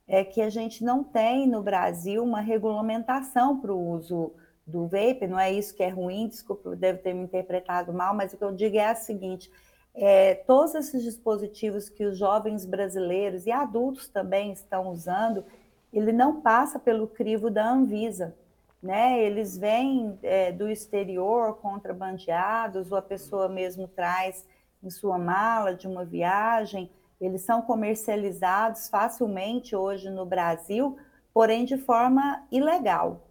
é 0.09 0.25
que 0.25 0.41
a 0.41 0.49
gente 0.49 0.83
não 0.83 1.05
tem 1.05 1.47
no 1.47 1.63
Brasil 1.63 2.25
uma 2.25 2.41
regulamentação 2.41 3.61
para 3.61 3.73
o 3.73 3.91
uso 3.91 4.33
do 4.67 4.87
vape, 4.87 5.27
não 5.27 5.39
é 5.39 5.53
isso 5.53 5.75
que 5.75 5.83
é 5.83 5.89
ruim, 5.89 6.29
desculpa, 6.29 6.75
devo 6.75 6.99
ter 6.99 7.15
me 7.15 7.23
interpretado 7.23 7.93
mal, 7.93 8.15
mas 8.15 8.33
o 8.33 8.37
que 8.37 8.45
eu 8.45 8.53
digo 8.53 8.77
é 8.77 8.87
a 8.87 8.95
seguinte: 8.95 9.51
é, 9.95 10.35
todos 10.35 10.75
esses 10.75 11.03
dispositivos 11.03 11.89
que 11.89 12.05
os 12.05 12.19
jovens 12.19 12.65
brasileiros 12.65 13.47
e 13.47 13.53
adultos 13.53 14.09
também 14.09 14.53
estão 14.53 14.89
usando, 14.89 15.45
ele 15.93 16.13
não 16.13 16.41
passa 16.41 16.79
pelo 16.79 17.07
crivo 17.07 17.51
da 17.51 17.71
Anvisa 17.71 18.35
né? 18.83 19.21
Eles 19.23 19.59
vêm 19.59 20.19
é, 20.23 20.53
do 20.53 20.69
exterior 20.69 21.57
contrabandeados, 21.57 22.91
ou 22.93 22.99
a 22.99 23.03
pessoa 23.03 23.49
mesmo 23.49 23.89
traz 23.89 24.47
em 24.83 24.91
sua 24.91 25.19
mala 25.19 25.75
de 25.75 25.87
uma 25.87 26.05
viagem. 26.05 26.91
Eles 27.21 27.43
são 27.43 27.63
comercializados 27.63 28.89
facilmente 28.89 29.75
hoje 29.75 30.09
no 30.11 30.25
Brasil, 30.25 30.97
porém 31.35 31.65
de 31.65 31.77
forma 31.77 32.47
ilegal. 32.51 33.29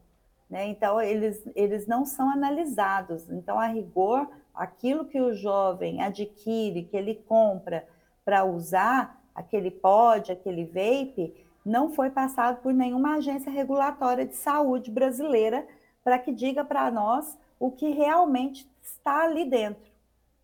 Né? 0.50 0.68
Então, 0.68 1.02
eles, 1.02 1.42
eles 1.56 1.88
não 1.88 2.06
são 2.06 2.30
analisados. 2.30 3.30
Então, 3.30 3.60
a 3.60 3.68
rigor, 3.68 4.28
aquilo 4.54 5.06
que 5.06 5.20
o 5.20 5.34
jovem 5.34 6.02
adquire, 6.02 6.84
que 6.84 6.98
ele 6.98 7.16
compra 7.16 7.88
para 8.24 8.44
usar, 8.44 9.22
aquele 9.34 9.70
pod, 9.70 10.32
aquele 10.32 10.66
vape, 10.66 11.34
não 11.66 11.92
foi 11.92 12.10
passado 12.10 12.62
por 12.62 12.74
nenhuma 12.74 13.16
agência 13.16 13.52
regulatória 13.52 14.26
de 14.26 14.36
saúde 14.36 14.90
brasileira 14.90 15.68
para 16.04 16.18
que 16.18 16.32
diga 16.32 16.64
para 16.64 16.90
nós 16.90 17.38
o 17.60 17.70
que 17.70 17.90
realmente 17.90 18.70
está 18.82 19.24
ali 19.24 19.44
dentro, 19.44 19.92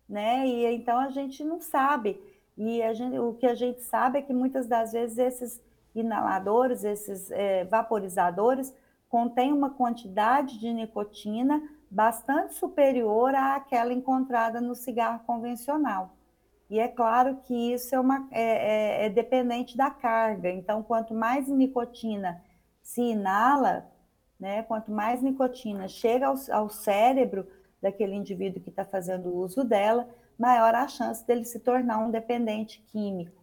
né? 0.08 0.46
E 0.46 0.66
então 0.74 0.98
a 0.98 1.08
gente 1.08 1.42
não 1.42 1.60
sabe. 1.60 2.20
E 2.56 2.94
gente, 2.94 3.18
o 3.18 3.34
que 3.34 3.46
a 3.46 3.54
gente 3.54 3.82
sabe 3.82 4.18
é 4.18 4.22
que 4.22 4.32
muitas 4.32 4.66
das 4.66 4.92
vezes 4.92 5.18
esses 5.18 5.60
inaladores, 5.94 6.84
esses 6.84 7.30
é, 7.30 7.64
vaporizadores, 7.64 8.74
contêm 9.08 9.52
uma 9.52 9.70
quantidade 9.70 10.58
de 10.58 10.72
nicotina 10.72 11.62
bastante 11.90 12.54
superior 12.54 13.34
àquela 13.34 13.92
encontrada 13.92 14.60
no 14.60 14.74
cigarro 14.74 15.20
convencional. 15.24 16.16
E 16.68 16.80
é 16.80 16.88
claro 16.88 17.36
que 17.44 17.72
isso 17.72 17.94
é, 17.94 18.00
uma, 18.00 18.26
é, 18.32 19.02
é, 19.02 19.06
é 19.06 19.10
dependente 19.10 19.76
da 19.76 19.90
carga. 19.90 20.50
Então, 20.50 20.82
quanto 20.82 21.14
mais 21.14 21.46
nicotina 21.46 22.42
se 22.82 23.00
inala, 23.00 23.86
né, 24.40 24.62
quanto 24.64 24.90
mais 24.90 25.22
nicotina 25.22 25.86
chega 25.86 26.26
ao, 26.26 26.34
ao 26.50 26.68
cérebro 26.68 27.46
daquele 27.80 28.14
indivíduo 28.14 28.62
que 28.62 28.70
está 28.70 28.84
fazendo 28.84 29.32
uso 29.32 29.62
dela, 29.62 30.08
maior 30.38 30.74
a 30.74 30.88
chance 30.88 31.26
dele 31.26 31.44
se 31.44 31.60
tornar 31.60 31.98
um 31.98 32.10
dependente 32.10 32.82
químico. 32.88 33.42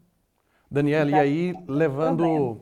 Daniela, 0.69 1.11
e 1.11 1.15
aí, 1.15 1.53
levando 1.67 2.61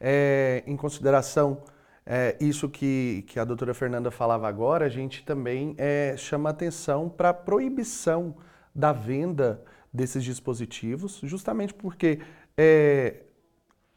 é, 0.00 0.64
em 0.66 0.76
consideração 0.76 1.62
é, 2.04 2.36
isso 2.40 2.68
que, 2.68 3.24
que 3.28 3.38
a 3.38 3.44
doutora 3.44 3.72
Fernanda 3.72 4.10
falava 4.10 4.48
agora, 4.48 4.86
a 4.86 4.88
gente 4.88 5.24
também 5.24 5.74
é, 5.78 6.16
chama 6.16 6.50
atenção 6.50 7.08
para 7.08 7.30
a 7.30 7.34
proibição 7.34 8.36
da 8.74 8.92
venda 8.92 9.62
desses 9.92 10.24
dispositivos, 10.24 11.20
justamente 11.22 11.72
porque 11.72 12.20
é, 12.56 13.22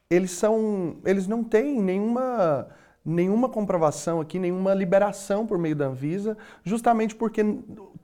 eles 0.10 0.31
são, 0.31 1.01
eles 1.03 1.27
não 1.27 1.43
têm 1.43 1.81
nenhuma 1.81 2.67
nenhuma 3.08 3.48
comprovação 3.48 4.20
aqui, 4.20 4.38
nenhuma 4.38 4.74
liberação 4.74 5.48
por 5.48 5.58
meio 5.58 5.78
da 5.78 5.86
Anvisa, 5.86 6.38
justamente 6.62 7.16
porque 7.16 7.42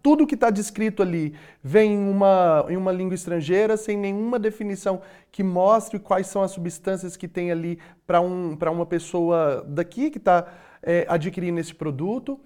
tudo 0.01 0.25
que 0.25 0.35
está 0.35 0.49
descrito 0.49 1.01
ali 1.01 1.35
vem 1.61 1.91
em 1.91 2.09
uma, 2.09 2.65
em 2.69 2.77
uma 2.77 2.91
língua 2.91 3.13
estrangeira, 3.13 3.75
sem 3.75 3.97
nenhuma 3.97 4.39
definição 4.39 5.01
que 5.29 5.43
mostre 5.43 5.99
quais 5.99 6.27
são 6.27 6.41
as 6.41 6.51
substâncias 6.51 7.17
que 7.17 7.27
tem 7.27 7.51
ali 7.51 7.79
para 8.07 8.21
um, 8.21 8.57
uma 8.71 8.85
pessoa 8.85 9.65
daqui 9.67 10.09
que 10.09 10.19
está 10.19 10.47
é, 10.81 11.05
adquirindo 11.09 11.59
esse 11.59 11.75
produto. 11.75 12.39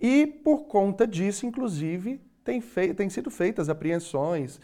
E 0.00 0.24
por 0.24 0.66
conta 0.66 1.08
disso, 1.08 1.46
inclusive, 1.46 2.20
tem, 2.44 2.60
fei 2.60 2.94
tem 2.94 3.10
sido 3.10 3.28
feitas 3.28 3.68
apreensões, 3.68 4.60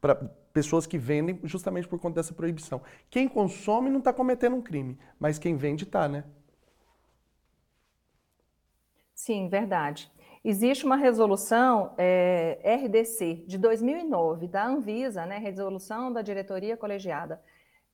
para 0.00 0.14
pessoas 0.52 0.86
que 0.86 0.98
vendem 0.98 1.40
justamente 1.42 1.88
por 1.88 1.98
conta 1.98 2.16
dessa 2.20 2.32
proibição. 2.32 2.80
Quem 3.10 3.26
consome 3.26 3.90
não 3.90 3.98
está 3.98 4.12
cometendo 4.12 4.54
um 4.54 4.62
crime, 4.62 4.96
mas 5.18 5.38
quem 5.38 5.56
vende 5.56 5.82
está, 5.82 6.06
né? 6.06 6.22
Sim, 9.24 9.48
verdade. 9.48 10.10
Existe 10.44 10.84
uma 10.84 10.96
resolução 10.96 11.94
é, 11.96 12.58
RDC 12.64 13.44
de 13.46 13.56
2009 13.56 14.48
da 14.48 14.66
Anvisa, 14.66 15.24
né, 15.24 15.38
resolução 15.38 16.12
da 16.12 16.22
diretoria 16.22 16.76
colegiada, 16.76 17.40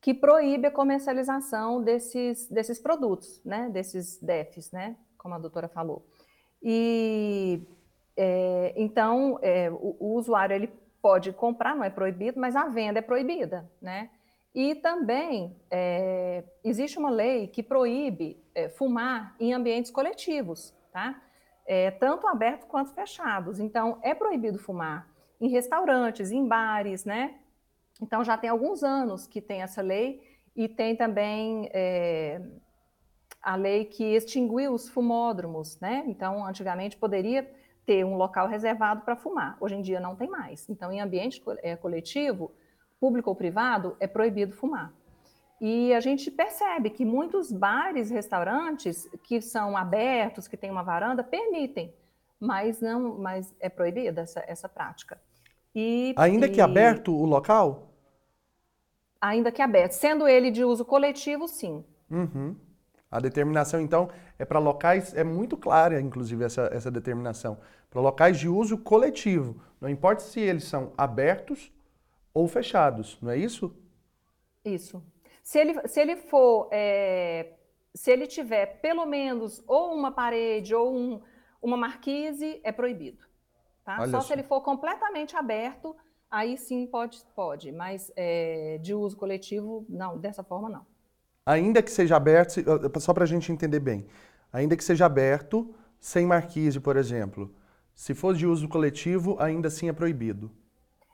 que 0.00 0.14
proíbe 0.14 0.68
a 0.68 0.70
comercialização 0.70 1.84
desses, 1.84 2.48
desses 2.48 2.80
produtos, 2.80 3.44
né, 3.44 3.68
desses 3.68 4.18
DEFs, 4.22 4.72
né, 4.72 4.96
como 5.18 5.34
a 5.34 5.38
doutora 5.38 5.68
falou. 5.68 6.06
E 6.62 7.60
é, 8.16 8.72
então 8.74 9.38
é, 9.42 9.70
o, 9.70 9.96
o 10.00 10.14
usuário 10.14 10.56
ele 10.56 10.72
pode 11.02 11.30
comprar, 11.34 11.76
não 11.76 11.84
é 11.84 11.90
proibido, 11.90 12.40
mas 12.40 12.56
a 12.56 12.68
venda 12.68 13.00
é 13.00 13.02
proibida, 13.02 13.70
né? 13.82 14.08
E 14.54 14.74
também 14.76 15.54
existe 16.64 16.98
uma 16.98 17.10
lei 17.10 17.46
que 17.46 17.62
proíbe 17.62 18.42
fumar 18.76 19.36
em 19.38 19.52
ambientes 19.52 19.90
coletivos, 19.90 20.74
tá? 20.92 21.20
É, 21.66 21.90
tanto 21.90 22.26
abertos 22.26 22.66
quanto 22.66 22.92
fechados. 22.92 23.60
Então, 23.60 23.98
é 24.02 24.14
proibido 24.14 24.58
fumar 24.58 25.08
em 25.40 25.48
restaurantes, 25.48 26.30
em 26.30 26.46
bares, 26.46 27.04
né? 27.04 27.34
Então, 28.00 28.24
já 28.24 28.36
tem 28.36 28.48
alguns 28.50 28.82
anos 28.82 29.26
que 29.26 29.40
tem 29.40 29.62
essa 29.62 29.82
lei 29.82 30.22
e 30.56 30.68
tem 30.68 30.96
também 30.96 31.68
é, 31.72 32.40
a 33.42 33.54
lei 33.54 33.84
que 33.84 34.04
extinguiu 34.04 34.72
os 34.72 34.88
fumódromos, 34.88 35.78
né? 35.80 36.04
Então, 36.06 36.44
antigamente 36.44 36.96
poderia 36.96 37.48
ter 37.84 38.04
um 38.04 38.16
local 38.16 38.46
reservado 38.46 39.02
para 39.02 39.16
fumar. 39.16 39.56
Hoje 39.60 39.74
em 39.74 39.82
dia 39.82 40.00
não 40.00 40.14
tem 40.14 40.28
mais. 40.28 40.68
Então, 40.68 40.92
em 40.92 41.00
ambiente 41.00 41.42
é, 41.62 41.76
coletivo, 41.76 42.52
público 43.00 43.30
ou 43.30 43.36
privado, 43.36 43.96
é 43.98 44.06
proibido 44.06 44.54
fumar. 44.54 44.92
E 45.60 45.92
a 45.92 46.00
gente 46.00 46.30
percebe 46.30 46.90
que 46.90 47.04
muitos 47.04 47.50
bares, 47.50 48.10
restaurantes 48.10 49.08
que 49.24 49.40
são 49.40 49.76
abertos, 49.76 50.46
que 50.46 50.56
têm 50.56 50.70
uma 50.70 50.82
varanda, 50.82 51.24
permitem, 51.24 51.92
mas 52.38 52.80
não, 52.80 53.18
mas 53.18 53.52
é 53.58 53.68
proibida 53.68 54.20
essa, 54.20 54.44
essa 54.46 54.68
prática. 54.68 55.20
E, 55.74 56.14
Ainda 56.16 56.46
e... 56.46 56.50
que 56.50 56.60
aberto 56.60 57.12
o 57.12 57.24
local? 57.24 57.92
Ainda 59.20 59.50
que 59.50 59.60
aberto. 59.60 59.92
Sendo 59.92 60.28
ele 60.28 60.50
de 60.50 60.64
uso 60.64 60.84
coletivo, 60.84 61.48
sim. 61.48 61.84
Uhum. 62.08 62.56
A 63.10 63.18
determinação, 63.18 63.80
então, 63.80 64.10
é 64.38 64.44
para 64.44 64.58
locais, 64.58 65.14
é 65.14 65.24
muito 65.24 65.56
clara, 65.56 66.00
inclusive, 66.00 66.44
essa, 66.44 66.70
essa 66.72 66.90
determinação 66.90 67.58
para 67.90 68.00
locais 68.00 68.38
de 68.38 68.48
uso 68.48 68.78
coletivo. 68.78 69.60
Não 69.80 69.88
importa 69.88 70.22
se 70.22 70.38
eles 70.40 70.64
são 70.64 70.92
abertos 70.96 71.72
ou 72.34 72.46
fechados, 72.46 73.18
não 73.20 73.30
é 73.30 73.36
isso? 73.36 73.74
Isso. 74.64 75.02
Se 75.48 75.58
ele, 75.58 75.88
se 75.88 75.98
ele 75.98 76.16
for, 76.16 76.68
é, 76.70 77.54
se 77.94 78.10
ele 78.10 78.26
tiver 78.26 78.66
pelo 78.82 79.06
menos 79.06 79.64
ou 79.66 79.94
uma 79.94 80.12
parede 80.12 80.74
ou 80.74 80.94
um, 80.94 81.22
uma 81.62 81.74
marquise, 81.74 82.60
é 82.62 82.70
proibido. 82.70 83.24
Tá? 83.82 83.96
Só, 84.00 84.10
só 84.10 84.20
se 84.20 84.32
ele 84.34 84.42
for 84.42 84.60
completamente 84.60 85.34
aberto, 85.34 85.96
aí 86.30 86.58
sim 86.58 86.86
pode, 86.86 87.24
pode. 87.34 87.72
Mas 87.72 88.12
é, 88.14 88.76
de 88.82 88.92
uso 88.92 89.16
coletivo, 89.16 89.86
não, 89.88 90.18
dessa 90.18 90.44
forma 90.44 90.68
não. 90.68 90.86
Ainda 91.46 91.82
que 91.82 91.90
seja 91.90 92.14
aberto, 92.14 92.60
só 93.00 93.14
para 93.14 93.24
a 93.24 93.26
gente 93.26 93.50
entender 93.50 93.80
bem, 93.80 94.06
ainda 94.52 94.76
que 94.76 94.84
seja 94.84 95.06
aberto, 95.06 95.74
sem 95.98 96.26
marquise, 96.26 96.78
por 96.78 96.94
exemplo, 96.94 97.54
se 97.94 98.12
for 98.12 98.34
de 98.34 98.46
uso 98.46 98.68
coletivo, 98.68 99.40
ainda 99.40 99.68
assim 99.68 99.88
é 99.88 99.94
proibido. 99.94 100.52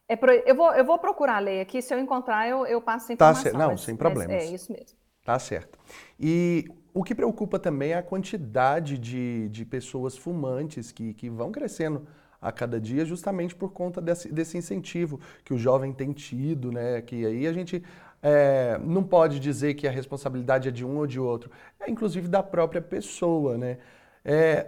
É 0.08 0.16
pro... 0.16 0.30
eu, 0.30 0.54
vou, 0.54 0.72
eu 0.74 0.84
vou 0.84 0.98
procurar 0.98 1.36
a 1.36 1.40
lei 1.40 1.60
aqui, 1.60 1.80
se 1.80 1.94
eu 1.94 1.98
encontrar, 1.98 2.48
eu, 2.48 2.66
eu 2.66 2.80
passo 2.80 3.10
a 3.10 3.14
informação. 3.14 3.42
Tá 3.42 3.50
certo. 3.50 3.58
Não, 3.58 3.70
mas, 3.70 3.80
sem 3.80 3.96
problemas. 3.96 4.36
é 4.36 4.46
isso 4.46 4.72
mesmo. 4.72 4.96
Tá 5.24 5.38
certo. 5.38 5.78
E 6.20 6.66
o 6.92 7.02
que 7.02 7.14
preocupa 7.14 7.58
também 7.58 7.92
é 7.92 7.96
a 7.96 8.02
quantidade 8.02 8.98
de, 8.98 9.48
de 9.48 9.64
pessoas 9.64 10.16
fumantes 10.16 10.92
que, 10.92 11.14
que 11.14 11.30
vão 11.30 11.50
crescendo 11.50 12.06
a 12.40 12.52
cada 12.52 12.78
dia, 12.78 13.06
justamente 13.06 13.54
por 13.54 13.72
conta 13.72 14.02
desse, 14.02 14.30
desse 14.30 14.58
incentivo 14.58 15.18
que 15.42 15.54
o 15.54 15.58
jovem 15.58 15.94
tem 15.94 16.12
tido, 16.12 16.70
né? 16.70 17.00
Que 17.00 17.24
aí 17.24 17.46
a 17.46 17.52
gente 17.54 17.82
é, 18.22 18.78
não 18.84 19.02
pode 19.02 19.40
dizer 19.40 19.72
que 19.74 19.88
a 19.88 19.90
responsabilidade 19.90 20.68
é 20.68 20.70
de 20.70 20.84
um 20.84 20.98
ou 20.98 21.06
de 21.06 21.18
outro, 21.18 21.50
é 21.80 21.90
inclusive 21.90 22.28
da 22.28 22.42
própria 22.42 22.82
pessoa, 22.82 23.56
né? 23.56 23.78
É, 24.22 24.66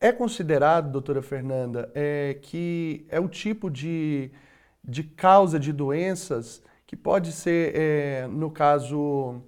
é 0.00 0.10
considerado, 0.10 0.90
doutora 0.90 1.20
Fernanda, 1.20 1.90
é, 1.94 2.38
que 2.40 3.06
é 3.10 3.20
o 3.20 3.28
tipo 3.28 3.70
de 3.70 4.32
de 4.84 5.02
causa 5.02 5.58
de 5.58 5.72
doenças, 5.72 6.62
que 6.86 6.96
pode 6.96 7.32
ser, 7.32 7.74
é, 7.74 8.26
no 8.26 8.50
caso, 8.50 9.40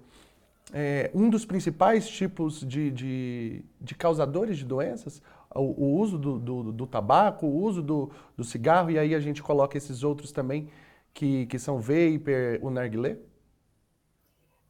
é, 0.73 1.11
um 1.13 1.29
dos 1.29 1.45
principais 1.45 2.07
tipos 2.07 2.61
de, 2.61 2.89
de, 2.91 3.65
de 3.79 3.95
causadores 3.95 4.57
de 4.57 4.65
doenças, 4.65 5.21
o, 5.53 5.61
o 5.61 5.99
uso 5.99 6.17
do, 6.17 6.39
do, 6.39 6.71
do, 6.71 6.87
tabaco, 6.87 7.45
o 7.45 7.63
uso 7.63 7.81
do, 7.81 8.11
do 8.35 8.43
cigarro, 8.43 8.91
e 8.91 8.99
aí 8.99 9.13
a 9.13 9.19
gente 9.19 9.43
coloca 9.43 9.77
esses 9.77 10.03
outros 10.03 10.31
também, 10.31 10.69
que, 11.13 11.45
que 11.45 11.57
são 11.57 11.79
vapor, 11.79 12.59
o 12.61 12.69
narguilé? 12.69 13.17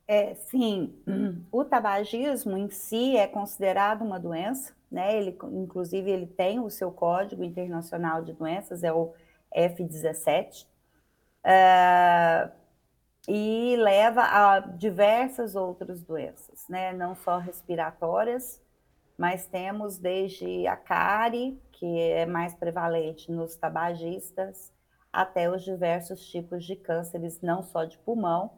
É, 0.07 0.35
sim, 0.35 0.93
o 1.51 1.63
tabagismo 1.63 2.55
em 2.55 2.69
si 2.69 3.17
é 3.17 3.25
considerado 3.25 4.03
uma 4.03 4.19
doença, 4.19 4.71
né? 4.91 5.17
Ele, 5.17 5.35
inclusive, 5.51 6.11
ele 6.11 6.27
tem 6.27 6.59
o 6.59 6.69
seu 6.69 6.91
código 6.91 7.43
internacional 7.43 8.21
de 8.21 8.31
doenças, 8.31 8.83
é 8.83 8.93
o 8.93 9.13
F17, 9.53 10.63
uh, 10.63 10.67
eh, 11.43 12.51
e 13.27 13.75
leva 13.77 14.21
a 14.21 14.59
diversas 14.59 15.55
outras 15.55 16.01
doenças, 16.01 16.67
né? 16.69 16.93
não 16.93 17.15
só 17.15 17.37
respiratórias, 17.37 18.61
mas 19.17 19.47
temos 19.47 19.97
desde 19.97 20.67
a 20.67 20.75
cárie, 20.75 21.59
que 21.71 21.99
é 21.99 22.25
mais 22.25 22.53
prevalente 22.53 23.31
nos 23.31 23.55
tabagistas, 23.55 24.71
até 25.11 25.49
os 25.49 25.63
diversos 25.63 26.27
tipos 26.27 26.65
de 26.65 26.75
cânceres, 26.75 27.41
não 27.41 27.63
só 27.63 27.85
de 27.85 27.97
pulmão. 27.99 28.51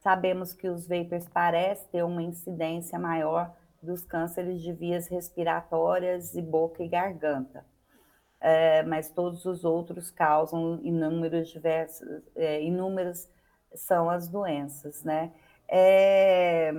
Sabemos 0.00 0.52
que 0.52 0.68
os 0.68 0.86
vapers 0.86 1.28
parecem 1.28 1.88
ter 1.92 2.02
uma 2.02 2.22
incidência 2.22 2.98
maior 2.98 3.54
dos 3.80 4.04
cânceres 4.04 4.60
de 4.60 4.72
vias 4.72 5.06
respiratórias 5.06 6.34
e 6.34 6.42
boca 6.42 6.82
e 6.82 6.88
garganta 6.88 7.64
é, 8.40 8.82
mas 8.82 9.10
todos 9.10 9.44
os 9.44 9.64
outros 9.64 10.10
causam 10.10 10.80
inúmeros 10.82 11.48
diversos, 11.48 12.06
é, 12.34 12.62
inúmeras 12.62 13.28
são 13.74 14.08
as 14.08 14.28
doenças, 14.28 15.04
né? 15.04 15.32
É, 15.68 16.72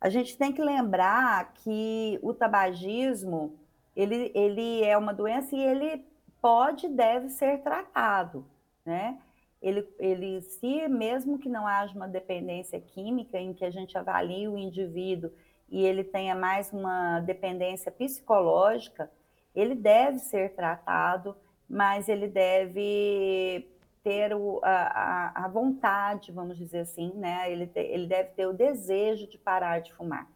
a 0.00 0.08
gente 0.08 0.36
tem 0.36 0.52
que 0.52 0.62
lembrar 0.62 1.52
que 1.54 2.18
o 2.22 2.32
tabagismo 2.34 3.58
ele, 3.96 4.30
ele 4.34 4.84
é 4.84 4.96
uma 4.96 5.14
doença 5.14 5.56
e 5.56 5.60
ele 5.60 6.04
pode 6.40 6.86
deve 6.88 7.30
ser 7.30 7.62
tratado, 7.62 8.46
né? 8.84 9.18
Ele, 9.60 9.88
ele, 9.98 10.42
se 10.42 10.86
mesmo 10.86 11.38
que 11.38 11.48
não 11.48 11.66
haja 11.66 11.94
uma 11.94 12.06
dependência 12.06 12.78
química 12.78 13.38
em 13.38 13.54
que 13.54 13.64
a 13.64 13.70
gente 13.70 13.96
avalie 13.96 14.46
o 14.46 14.58
indivíduo 14.58 15.32
e 15.68 15.84
ele 15.84 16.04
tenha 16.04 16.34
mais 16.34 16.72
uma 16.72 17.20
dependência 17.20 17.90
psicológica, 17.90 19.10
ele 19.56 19.74
deve 19.74 20.18
ser 20.18 20.54
tratado, 20.54 21.34
mas 21.68 22.08
ele 22.08 22.28
deve 22.28 23.66
ter 24.04 24.32
o, 24.34 24.60
a, 24.62 25.46
a, 25.46 25.48
vontade, 25.48 26.30
vamos 26.30 26.56
dizer 26.56 26.80
assim, 26.80 27.12
né? 27.14 27.50
Ele, 27.50 27.66
te, 27.66 27.80
ele 27.80 28.06
deve 28.06 28.28
ter 28.30 28.46
o 28.46 28.52
desejo 28.52 29.26
de 29.26 29.36
parar 29.36 29.80
de 29.80 29.92
fumar. 29.94 30.30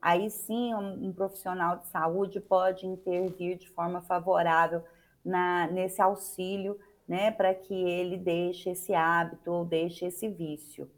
Aí 0.00 0.30
sim, 0.30 0.74
um, 0.74 1.08
um 1.08 1.12
profissional 1.12 1.76
de 1.76 1.86
saúde 1.88 2.40
pode 2.40 2.86
intervir 2.86 3.58
de 3.58 3.68
forma 3.68 4.00
favorável 4.00 4.82
na, 5.22 5.66
nesse 5.66 6.00
auxílio, 6.00 6.78
né, 7.06 7.30
para 7.30 7.52
que 7.52 7.74
ele 7.74 8.16
deixe 8.16 8.70
esse 8.70 8.94
hábito 8.94 9.52
ou 9.52 9.64
deixe 9.64 10.06
esse 10.06 10.28
vício, 10.28 10.88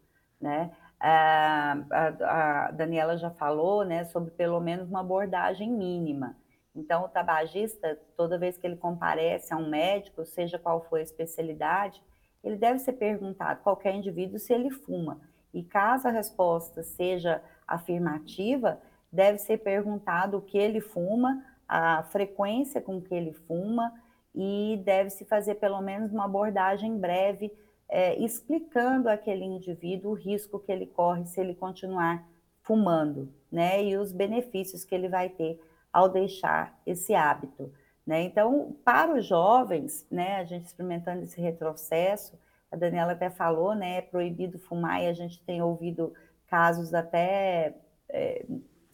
né? 0.41 0.71
A, 1.01 1.77
a, 1.91 2.67
a 2.67 2.71
Daniela 2.71 3.17
já 3.17 3.31
falou, 3.31 3.85
né, 3.85 4.05
sobre 4.05 4.31
pelo 4.31 4.61
menos 4.61 4.89
uma 4.89 5.01
abordagem 5.01 5.69
mínima. 5.71 6.37
Então, 6.75 7.05
o 7.05 7.09
tabagista, 7.09 7.99
toda 8.17 8.39
vez 8.39 8.57
que 8.57 8.67
ele 8.67 8.77
comparece 8.77 9.53
a 9.53 9.57
um 9.57 9.69
médico, 9.69 10.25
seja 10.25 10.59
qual 10.59 10.85
for 10.85 10.99
a 10.99 11.03
especialidade, 11.03 12.03
ele 12.43 12.57
deve 12.57 12.79
ser 12.79 12.95
perguntado, 12.95 13.63
qualquer 13.63 13.95
indivíduo, 13.95 14.39
se 14.39 14.53
ele 14.53 14.71
fuma. 14.71 15.21
E 15.53 15.63
caso 15.63 16.09
a 16.09 16.11
resposta 16.11 16.83
seja 16.83 17.43
afirmativa, 17.67 18.81
deve 19.13 19.39
ser 19.39 19.59
perguntado 19.59 20.39
o 20.39 20.43
que 20.43 20.57
ele 20.57 20.81
fuma, 20.81 21.45
a 21.69 22.03
frequência 22.05 22.81
com 22.81 23.01
que 23.01 23.15
ele 23.15 23.33
fuma, 23.33 23.93
e 24.35 24.81
deve-se 24.85 25.27
fazer 25.27 25.57
pelo 25.57 25.81
menos 25.83 26.11
uma 26.11 26.25
abordagem 26.25 26.99
breve, 26.99 27.53
é, 27.87 28.19
explicando 28.19 29.11
àquele 29.11 29.45
indivíduo 29.45 30.13
o 30.13 30.15
risco 30.15 30.59
que 30.59 30.73
ele 30.73 30.87
corre 30.87 31.27
se 31.27 31.39
ele 31.39 31.55
continuar 31.55 32.27
fumando, 32.63 33.29
né? 33.51 33.85
E 33.85 33.97
os 33.99 34.13
benefícios 34.13 34.85
que 34.85 34.95
ele 34.95 35.09
vai 35.09 35.29
ter 35.29 35.61
ao 35.93 36.09
deixar 36.09 36.81
esse 36.87 37.15
hábito. 37.15 37.73
Né? 38.07 38.23
Então, 38.23 38.75
para 38.85 39.15
os 39.15 39.27
jovens, 39.27 40.07
né, 40.11 40.37
a 40.37 40.45
gente 40.45 40.67
experimentando 40.67 41.23
esse 41.23 41.41
retrocesso, 41.41 42.39
a 42.71 42.77
Daniela 42.77 43.13
até 43.13 43.31
falou, 43.31 43.75
né, 43.75 43.99
é 43.99 44.03
proibido 44.03 44.59
fumar 44.59 45.03
e 45.03 45.07
a 45.07 45.13
gente 45.13 45.41
tem 45.45 45.63
ouvido 45.63 46.13
casos 46.47 46.93
até 46.95 47.75
é, 48.09 48.45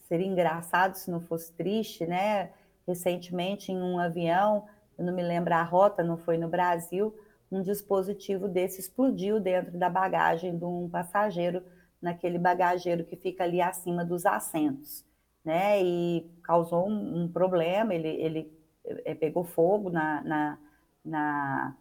seria 0.07 0.27
engraçado 0.27 0.95
se 0.95 1.09
não 1.09 1.21
fosse 1.21 1.51
triste, 1.53 2.05
né? 2.05 2.51
Recentemente, 2.87 3.71
em 3.71 3.81
um 3.81 3.99
avião, 3.99 4.65
eu 4.97 5.05
não 5.05 5.13
me 5.13 5.21
lembro 5.21 5.53
a 5.53 5.61
rota, 5.61 6.03
não 6.03 6.17
foi 6.17 6.37
no 6.37 6.47
Brasil, 6.47 7.13
um 7.51 7.61
dispositivo 7.61 8.47
desse 8.47 8.79
explodiu 8.79 9.39
dentro 9.39 9.77
da 9.77 9.89
bagagem 9.89 10.57
de 10.57 10.65
um 10.65 10.89
passageiro, 10.89 11.63
naquele 12.01 12.39
bagageiro 12.39 13.03
que 13.03 13.15
fica 13.15 13.43
ali 13.43 13.61
acima 13.61 14.05
dos 14.05 14.25
assentos 14.25 15.08
né? 15.43 15.81
E 15.81 16.29
causou 16.43 16.87
um, 16.87 17.23
um 17.23 17.27
problema, 17.27 17.93
ele, 17.93 18.07
ele 18.07 18.59
é, 19.05 19.13
pegou 19.13 19.43
fogo 19.43 19.89
na, 19.89 20.23
na, 20.23 20.57
na, 21.03 21.75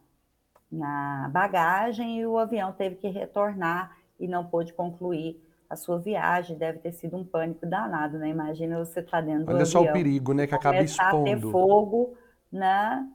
na 0.70 1.30
bagagem 1.32 2.20
e 2.20 2.26
o 2.26 2.38
avião 2.38 2.72
teve 2.72 2.96
que 2.96 3.08
retornar 3.08 3.96
e 4.18 4.26
não 4.26 4.44
pôde 4.44 4.72
concluir 4.72 5.42
a 5.68 5.76
sua 5.76 5.98
viagem. 5.98 6.56
Deve 6.56 6.78
ter 6.78 6.92
sido 6.92 7.16
um 7.16 7.24
pânico 7.24 7.66
danado, 7.66 8.18
né? 8.18 8.28
Imagina 8.28 8.78
você 8.78 9.00
estar 9.00 9.18
tá 9.18 9.20
dentro 9.20 9.46
do 9.46 9.50
Olha 9.50 9.62
avião. 9.62 9.80
Olha 9.80 9.86
só 9.86 9.90
o 9.90 9.92
perigo, 9.92 10.32
né? 10.32 10.46
Que 10.46 10.54
acaba 10.54 10.78
expondo. 10.82 11.20
a 11.20 11.24
ter 11.24 11.40
fogo, 11.40 12.16
né? 12.50 13.08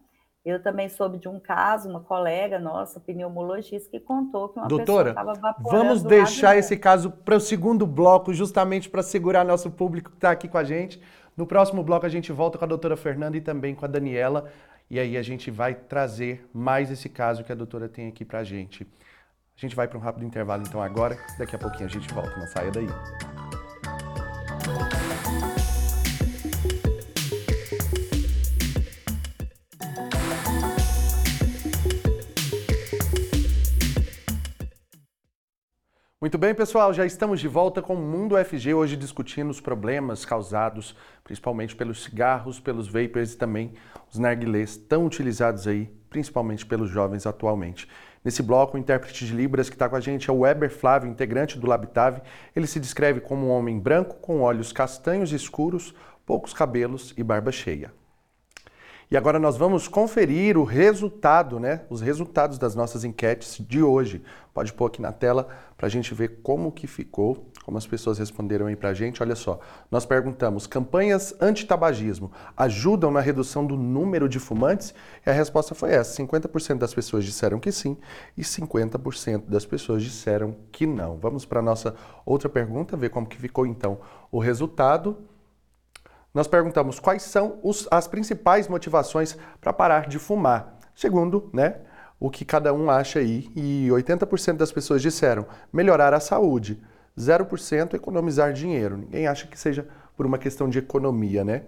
Eu 0.46 0.62
também 0.62 0.90
soube 0.90 1.18
de 1.18 1.30
um 1.30 1.40
caso, 1.40 1.90
uma 1.90 2.02
colega 2.02 2.60
nossa, 2.60 3.00
pneumologista, 3.00 3.90
que 3.90 4.00
contou 4.00 4.50
que 4.50 4.60
uma 4.60 4.68
Doutora, 4.68 5.14
pessoa 5.14 5.32
estava 5.32 5.34
vaporando. 5.40 5.84
Vamos 5.84 6.04
deixar 6.04 6.58
esse 6.58 6.76
caso 6.76 7.10
para 7.10 7.38
o 7.38 7.40
segundo 7.40 7.88
bloco, 7.88 8.34
justamente 8.34 8.90
para 8.90 9.02
segurar 9.02 9.46
nosso 9.46 9.72
público 9.72 10.12
que 10.12 10.18
está 10.18 10.32
aqui 10.32 10.50
com 10.50 10.58
a 10.58 10.64
gente. 10.64 11.02
No 11.38 11.48
próximo 11.48 11.82
bloco 11.82 12.06
a 12.06 12.10
gente 12.10 12.32
volta 12.34 12.58
com 12.58 12.66
a 12.66 12.68
doutora 12.68 12.98
Fernanda 12.98 13.38
e 13.38 13.42
também 13.42 13.74
com 13.74 13.86
a 13.86 13.88
Daniela. 13.88 14.52
E 14.90 15.00
aí 15.00 15.16
a 15.16 15.22
gente 15.22 15.50
vai 15.50 15.74
trazer 15.74 16.46
mais 16.54 16.92
esse 16.92 17.08
caso 17.08 17.44
que 17.44 17.52
a 17.52 17.56
doutora 17.56 17.88
tem 17.88 18.10
aqui 18.10 18.26
para 18.26 18.40
a 18.40 18.44
gente. 18.44 18.86
A 19.58 19.62
gente 19.62 19.76
vai 19.76 19.88
para 19.88 19.98
um 19.98 20.02
rápido 20.02 20.26
intervalo 20.26 20.64
então 20.68 20.82
agora. 20.82 21.18
Daqui 21.40 21.56
a 21.56 21.60
pouquinho 21.60 21.86
a 21.86 21.90
gente 21.90 22.14
volta. 22.14 22.36
Não 22.38 22.48
saia 22.48 22.70
daí. 22.70 23.33
Muito 36.24 36.38
bem, 36.38 36.56
pessoal, 36.56 36.94
já 36.94 37.06
estamos 37.06 37.42
de 37.42 37.50
volta 37.50 37.82
com 37.82 37.96
o 37.96 38.02
Mundo 38.02 38.36
UFG, 38.36 38.74
hoje 38.74 38.96
discutindo 38.96 39.50
os 39.50 39.60
problemas 39.60 40.24
causados 40.24 40.96
principalmente 41.22 41.76
pelos 41.76 42.02
cigarros, 42.02 42.62
pelos 42.62 42.88
vapers 42.88 43.34
e 43.34 43.38
também 43.38 43.74
os 44.10 44.18
narguilés 44.18 44.78
tão 44.78 45.06
utilizados 45.06 45.68
aí, 45.68 45.92
principalmente 46.10 46.66
pelos 46.66 46.90
jovens 46.90 47.28
atualmente. 47.28 47.90
Nesse 48.24 48.42
bloco, 48.42 48.78
o 48.78 48.80
intérprete 48.80 49.26
de 49.26 49.34
Libras 49.34 49.68
que 49.68 49.76
está 49.76 49.90
com 49.90 49.98
a 49.98 50.00
gente 50.00 50.30
é 50.30 50.32
o 50.32 50.40
Weber 50.40 50.70
Flávio, 50.72 51.10
integrante 51.10 51.60
do 51.60 51.68
Labitave. 51.68 52.22
Ele 52.56 52.68
se 52.68 52.80
descreve 52.80 53.20
como 53.20 53.48
um 53.48 53.52
homem 53.52 53.78
branco, 53.78 54.16
com 54.22 54.40
olhos 54.40 54.72
castanhos 54.72 55.34
escuros, 55.34 55.94
poucos 56.26 56.54
cabelos 56.54 57.14
e 57.18 57.22
barba 57.22 57.52
cheia. 57.52 57.92
E 59.14 59.16
agora 59.16 59.38
nós 59.38 59.56
vamos 59.56 59.88
conferir 59.88 60.58
o 60.58 60.64
resultado, 60.64 61.60
né? 61.60 61.82
Os 61.88 62.02
resultados 62.02 62.58
das 62.58 62.74
nossas 62.74 63.04
enquetes 63.04 63.64
de 63.64 63.84
hoje. 63.84 64.24
Pode 64.52 64.74
pôr 64.74 64.88
aqui 64.88 65.04
na 65.04 65.12
tela 65.12 65.48
para 65.78 65.86
a 65.86 65.90
gente 65.90 66.16
ver 66.16 66.40
como 66.42 66.72
que 66.72 66.88
ficou, 66.88 67.48
como 67.64 67.78
as 67.78 67.86
pessoas 67.86 68.18
responderam 68.18 68.66
aí 68.66 68.76
para 68.76 68.90
a 68.90 68.94
gente. 68.96 69.22
Olha 69.22 69.36
só, 69.36 69.60
nós 69.92 70.04
perguntamos: 70.04 70.66
campanhas 70.66 71.36
anti-tabagismo 71.40 72.32
ajudam 72.58 73.12
na 73.12 73.20
redução 73.20 73.68
do 73.68 73.78
número 73.78 74.28
de 74.28 74.40
fumantes? 74.40 74.96
E 75.24 75.30
a 75.30 75.34
resposta 75.34 75.76
foi 75.76 75.92
essa: 75.92 76.20
50% 76.20 76.80
das 76.80 76.96
pessoas 76.96 77.24
disseram 77.24 77.60
que 77.60 77.72
sim 77.72 77.96
e 78.36 78.42
50% 78.42 79.44
das 79.48 79.64
pessoas 79.64 80.02
disseram 80.02 80.56
que 80.72 80.88
não. 80.88 81.18
Vamos 81.18 81.46
para 81.46 81.60
a 81.60 81.64
nossa 81.64 81.94
outra 82.26 82.50
pergunta, 82.50 82.98
ver 82.98 83.10
como 83.10 83.28
que 83.28 83.38
ficou 83.38 83.68
então 83.68 84.00
o 84.32 84.40
resultado 84.40 85.20
nós 86.34 86.48
perguntamos 86.48 87.00
quais 87.00 87.22
são 87.22 87.60
os, 87.62 87.88
as 87.92 88.08
principais 88.08 88.68
motivações 88.68 89.38
para 89.62 89.72
parar 89.72 90.08
de 90.08 90.18
fumar. 90.18 90.80
Segundo, 90.96 91.50
né, 91.54 91.78
o 92.20 92.30
que 92.30 92.46
cada 92.46 92.74
um 92.74 92.90
acha 92.90 93.20
aí, 93.20 93.50
e 93.56 93.88
80% 93.92 94.58
das 94.58 94.72
pessoas 94.72 95.02
disseram 95.02 95.46
melhorar 95.72 96.14
a 96.14 96.20
saúde, 96.20 96.82
0% 97.18 97.94
economizar 97.94 98.54
dinheiro. 98.54 98.98
Ninguém 98.98 99.28
acha 99.28 99.46
que 99.46 99.60
seja 99.60 99.88
por 100.16 100.26
uma 100.26 100.38
questão 100.38 100.70
de 100.70 100.80
economia, 100.80 101.44
né? 101.44 101.64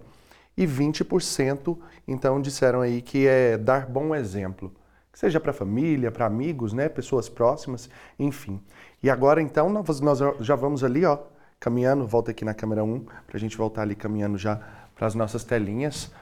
E 0.56 0.66
20% 0.66 1.76
então 2.08 2.40
disseram 2.40 2.80
aí 2.80 3.02
que 3.02 3.26
é 3.26 3.58
dar 3.58 3.86
bom 3.86 4.14
exemplo. 4.14 4.72
Seja 5.12 5.38
para 5.38 5.52
família, 5.52 6.10
para 6.10 6.26
amigos, 6.26 6.72
né, 6.72 6.88
pessoas 6.88 7.28
próximas, 7.28 7.88
enfim. 8.18 8.60
E 9.02 9.10
agora 9.10 9.40
então 9.42 9.68
nós, 9.68 10.00
nós 10.00 10.18
já 10.40 10.56
vamos 10.56 10.82
ali, 10.82 11.04
ó, 11.04 11.18
caminhando, 11.58 12.06
volta 12.06 12.30
aqui 12.30 12.44
na 12.44 12.54
câmera 12.54 12.84
1, 12.84 13.00
para 13.00 13.36
a 13.36 13.38
gente 13.38 13.56
voltar 13.56 13.82
ali 13.82 13.94
caminhando 13.94 14.38
já 14.38 14.60
para 14.94 15.06
as 15.06 15.14
nossas 15.14 15.44
telinhas 15.44 16.12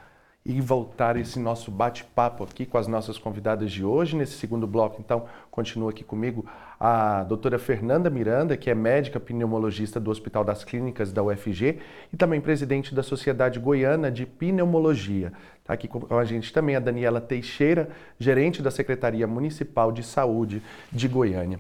e 0.45 0.61
voltar 0.61 1.17
esse 1.17 1.39
nosso 1.39 1.71
bate-papo 1.71 2.45
aqui 2.45 2.67
com 2.67 2.77
as 2.77 2.87
nossas 2.87 3.17
convidadas 3.17 3.73
de 3.73 3.83
hoje. 3.83 4.15
Nesse 4.15 4.35
segundo 4.35 4.67
bloco, 4.67 5.01
então, 5.01 5.25
continua 5.51 5.91
aqui 5.91 6.05
comigo 6.05 6.45
a 6.79 7.25
doutora 7.25 7.59
Fernanda 7.59 8.11
Miranda, 8.11 8.55
que 8.55 8.69
é 8.69 8.75
médica 8.75 9.19
pneumologista 9.19 9.99
do 9.99 10.11
Hospital 10.11 10.45
das 10.45 10.63
Clínicas 10.63 11.13
da 11.13 11.23
UFG 11.23 11.79
e 12.13 12.17
também 12.17 12.43
presidente 12.43 12.95
da 12.95 13.03
Sociedade 13.03 13.59
Goiana 13.59 14.11
de 14.11 14.27
Pneumologia. 14.27 15.33
Está 15.65 15.73
aqui 15.73 15.89
com 15.89 16.19
a 16.19 16.25
gente 16.27 16.53
também 16.53 16.77
a 16.77 16.79
Daniela 16.79 17.23
Teixeira, 17.23 17.89
gerente 18.19 18.61
da 18.61 18.71
Secretaria 18.71 19.27
Municipal 19.27 19.91
de 19.91 20.03
Saúde 20.03 20.63
de 20.93 21.09
Goiânia. 21.09 21.59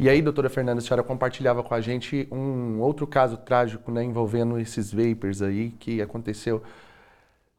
E 0.00 0.08
aí, 0.08 0.22
doutora 0.22 0.48
Fernanda, 0.48 0.78
a 0.78 0.80
senhora 0.80 1.02
compartilhava 1.02 1.62
com 1.62 1.74
a 1.74 1.80
gente 1.82 2.26
um 2.32 2.80
outro 2.80 3.06
caso 3.06 3.36
trágico 3.36 3.92
né, 3.92 4.02
envolvendo 4.02 4.58
esses 4.58 4.90
vapers 4.90 5.42
aí 5.42 5.68
que 5.72 6.00
aconteceu. 6.00 6.62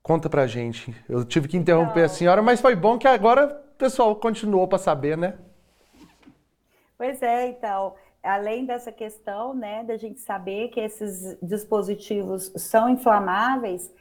Conta 0.01 0.27
pra 0.27 0.47
gente. 0.47 0.95
Eu 1.07 1.23
tive 1.23 1.47
que 1.47 1.57
interromper 1.57 1.99
Não. 1.99 2.05
a 2.05 2.09
senhora, 2.09 2.41
mas 2.41 2.59
foi 2.59 2.75
bom 2.75 2.97
que 2.97 3.07
agora 3.07 3.45
o 3.45 3.77
pessoal 3.77 4.15
continuou 4.15 4.67
para 4.67 4.79
saber, 4.79 5.15
né? 5.15 5.35
Pois 6.97 7.21
é, 7.21 7.49
então, 7.49 7.93
além 8.23 8.65
dessa 8.65 8.91
questão, 8.91 9.53
né, 9.53 9.83
da 9.83 9.95
gente 9.95 10.19
saber 10.21 10.69
que 10.69 10.79
esses 10.79 11.37
dispositivos 11.39 12.51
são 12.55 12.89
inflamáveis, 12.89 13.93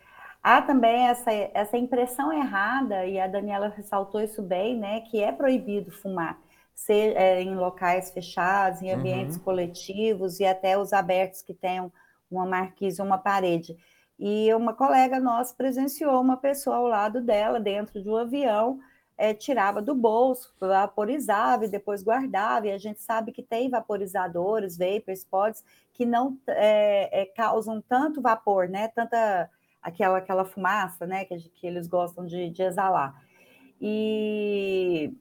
há 0.43 0.61
também 0.63 1.09
essa, 1.09 1.31
essa 1.31 1.77
impressão 1.77 2.33
errada, 2.33 3.07
e 3.07 3.21
a 3.21 3.27
Daniela 3.27 3.69
ressaltou 3.69 4.21
isso 4.21 4.43
bem, 4.43 4.79
né, 4.79 5.01
que 5.03 5.23
é 5.23 5.33
proibido 5.33 5.91
fumar 5.91 6.39
ser, 6.75 7.17
é, 7.17 7.41
em 7.41 7.55
locais 7.55 8.11
fechados, 8.11 8.83
em 8.83 8.91
ambientes 8.91 9.37
uhum. 9.37 9.43
coletivos 9.43 10.41
e 10.41 10.45
até 10.45 10.77
os 10.77 10.93
abertos 10.93 11.43
que 11.43 11.55
tenham 11.55 11.93
uma 12.31 12.47
marquise 12.47 13.01
ou 13.01 13.07
uma 13.07 13.19
parede. 13.19 13.77
E 14.19 14.53
uma 14.55 14.73
colega 14.73 15.21
nossa 15.21 15.55
presenciou 15.55 16.21
uma 16.21 16.37
pessoa 16.37 16.77
ao 16.77 16.87
lado 16.87 17.21
dela, 17.21 17.61
dentro 17.61 18.03
de 18.03 18.09
um 18.09 18.17
avião, 18.17 18.81
é, 19.17 19.35
tirava 19.35 19.83
do 19.83 19.95
bolso, 19.95 20.55
vaporizava 20.59 21.65
e 21.65 21.69
depois 21.69 22.03
guardava. 22.03 22.67
E 22.67 22.73
a 22.73 22.79
gente 22.79 23.01
sabe 23.01 23.33
que 23.33 23.43
tem 23.43 23.69
vaporizadores, 23.69 24.77
vapors, 24.77 25.25
pods, 25.25 25.65
que 25.93 26.07
não 26.07 26.39
é, 26.47 27.23
é, 27.23 27.27
causam 27.27 27.81
tanto 27.81 28.21
vapor, 28.21 28.69
né? 28.69 28.89
Tanta 28.89 29.51
aquela, 29.83 30.19
aquela 30.19 30.45
fumaça, 30.45 31.07
né? 31.07 31.25
Que, 31.25 31.37
que 31.51 31.67
eles 31.67 31.87
gostam 31.87 32.25
de, 32.25 32.51
de 32.51 32.63
exalar. 32.63 33.15
E 33.81 35.13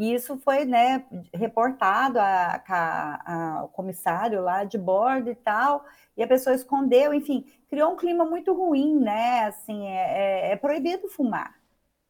e 0.00 0.14
isso 0.14 0.38
foi 0.38 0.64
né, 0.64 1.04
reportado 1.34 2.18
ao 2.18 3.68
comissário 3.68 4.40
lá 4.40 4.64
de 4.64 4.78
bordo 4.78 5.30
e 5.30 5.34
tal, 5.34 5.84
e 6.16 6.22
a 6.22 6.26
pessoa 6.26 6.56
escondeu, 6.56 7.12
enfim, 7.12 7.44
criou 7.68 7.92
um 7.92 7.96
clima 7.96 8.24
muito 8.24 8.54
ruim, 8.54 8.98
né? 8.98 9.44
Assim, 9.44 9.86
é, 9.86 10.48
é, 10.48 10.52
é 10.52 10.56
proibido 10.56 11.06
fumar, 11.06 11.54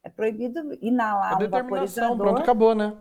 é 0.05 0.09
proibido 0.09 0.77
inalar 0.81 1.33
a 1.33 1.43
um 1.43 1.49
vaporizador. 1.49 2.17
Pronto, 2.17 2.41
acabou, 2.41 2.73
né? 2.73 2.95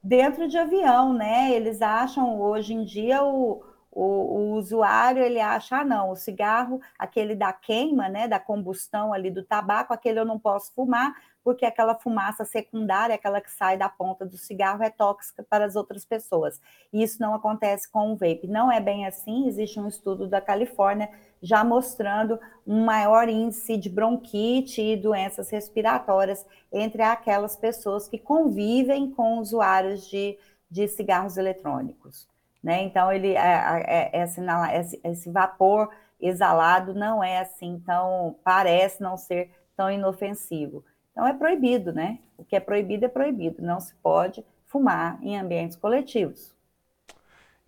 Dentro 0.00 0.46
de 0.46 0.56
avião, 0.56 1.12
né? 1.12 1.50
Eles 1.50 1.82
acham 1.82 2.40
hoje 2.40 2.72
em 2.72 2.84
dia 2.84 3.24
o, 3.24 3.64
o, 3.96 4.02
o, 4.02 4.52
usuário 4.52 5.22
ele 5.22 5.40
acha, 5.40 5.78
ah, 5.78 5.84
não, 5.84 6.10
o 6.10 6.16
cigarro, 6.16 6.82
aquele 6.98 7.34
da 7.34 7.50
queima, 7.50 8.10
né, 8.10 8.28
da 8.28 8.38
combustão 8.38 9.10
ali 9.10 9.30
do 9.30 9.42
tabaco, 9.42 9.90
aquele 9.90 10.20
eu 10.20 10.24
não 10.26 10.38
posso 10.38 10.70
fumar, 10.74 11.14
porque 11.42 11.64
aquela 11.64 11.94
fumaça 11.94 12.44
secundária, 12.44 13.14
aquela 13.14 13.40
que 13.40 13.50
sai 13.50 13.78
da 13.78 13.88
ponta 13.88 14.26
do 14.26 14.36
cigarro, 14.36 14.82
é 14.82 14.90
tóxica 14.90 15.42
para 15.48 15.64
as 15.64 15.76
outras 15.76 16.04
pessoas. 16.04 16.60
E 16.92 17.02
isso 17.02 17.22
não 17.22 17.34
acontece 17.34 17.90
com 17.90 18.12
o 18.12 18.16
vape. 18.16 18.46
Não 18.46 18.70
é 18.70 18.80
bem 18.80 19.06
assim, 19.06 19.48
existe 19.48 19.80
um 19.80 19.88
estudo 19.88 20.28
da 20.28 20.42
Califórnia 20.42 21.08
já 21.40 21.64
mostrando 21.64 22.38
um 22.66 22.84
maior 22.84 23.30
índice 23.30 23.78
de 23.78 23.88
bronquite 23.88 24.82
e 24.82 24.94
doenças 24.94 25.48
respiratórias 25.48 26.44
entre 26.70 27.00
aquelas 27.00 27.56
pessoas 27.56 28.06
que 28.08 28.18
convivem 28.18 29.10
com 29.10 29.38
usuários 29.38 30.06
de, 30.06 30.38
de 30.70 30.86
cigarros 30.86 31.38
eletrônicos. 31.38 32.28
Né? 32.66 32.82
Então, 32.82 33.12
ele, 33.12 33.28
é, 33.36 34.10
é, 34.10 34.10
é, 34.12 34.24
esse, 34.24 35.00
esse 35.04 35.30
vapor 35.30 35.88
exalado 36.20 36.94
não 36.94 37.22
é 37.22 37.38
assim, 37.38 37.74
então 37.80 38.34
parece 38.42 39.00
não 39.00 39.16
ser 39.16 39.52
tão 39.76 39.88
inofensivo. 39.88 40.84
Então 41.12 41.24
é 41.24 41.32
proibido, 41.32 41.92
né? 41.92 42.18
O 42.36 42.44
que 42.44 42.56
é 42.56 42.60
proibido 42.60 43.04
é 43.04 43.08
proibido. 43.08 43.62
Não 43.62 43.78
se 43.78 43.94
pode 44.02 44.44
fumar 44.64 45.16
em 45.22 45.38
ambientes 45.38 45.76
coletivos. 45.76 46.56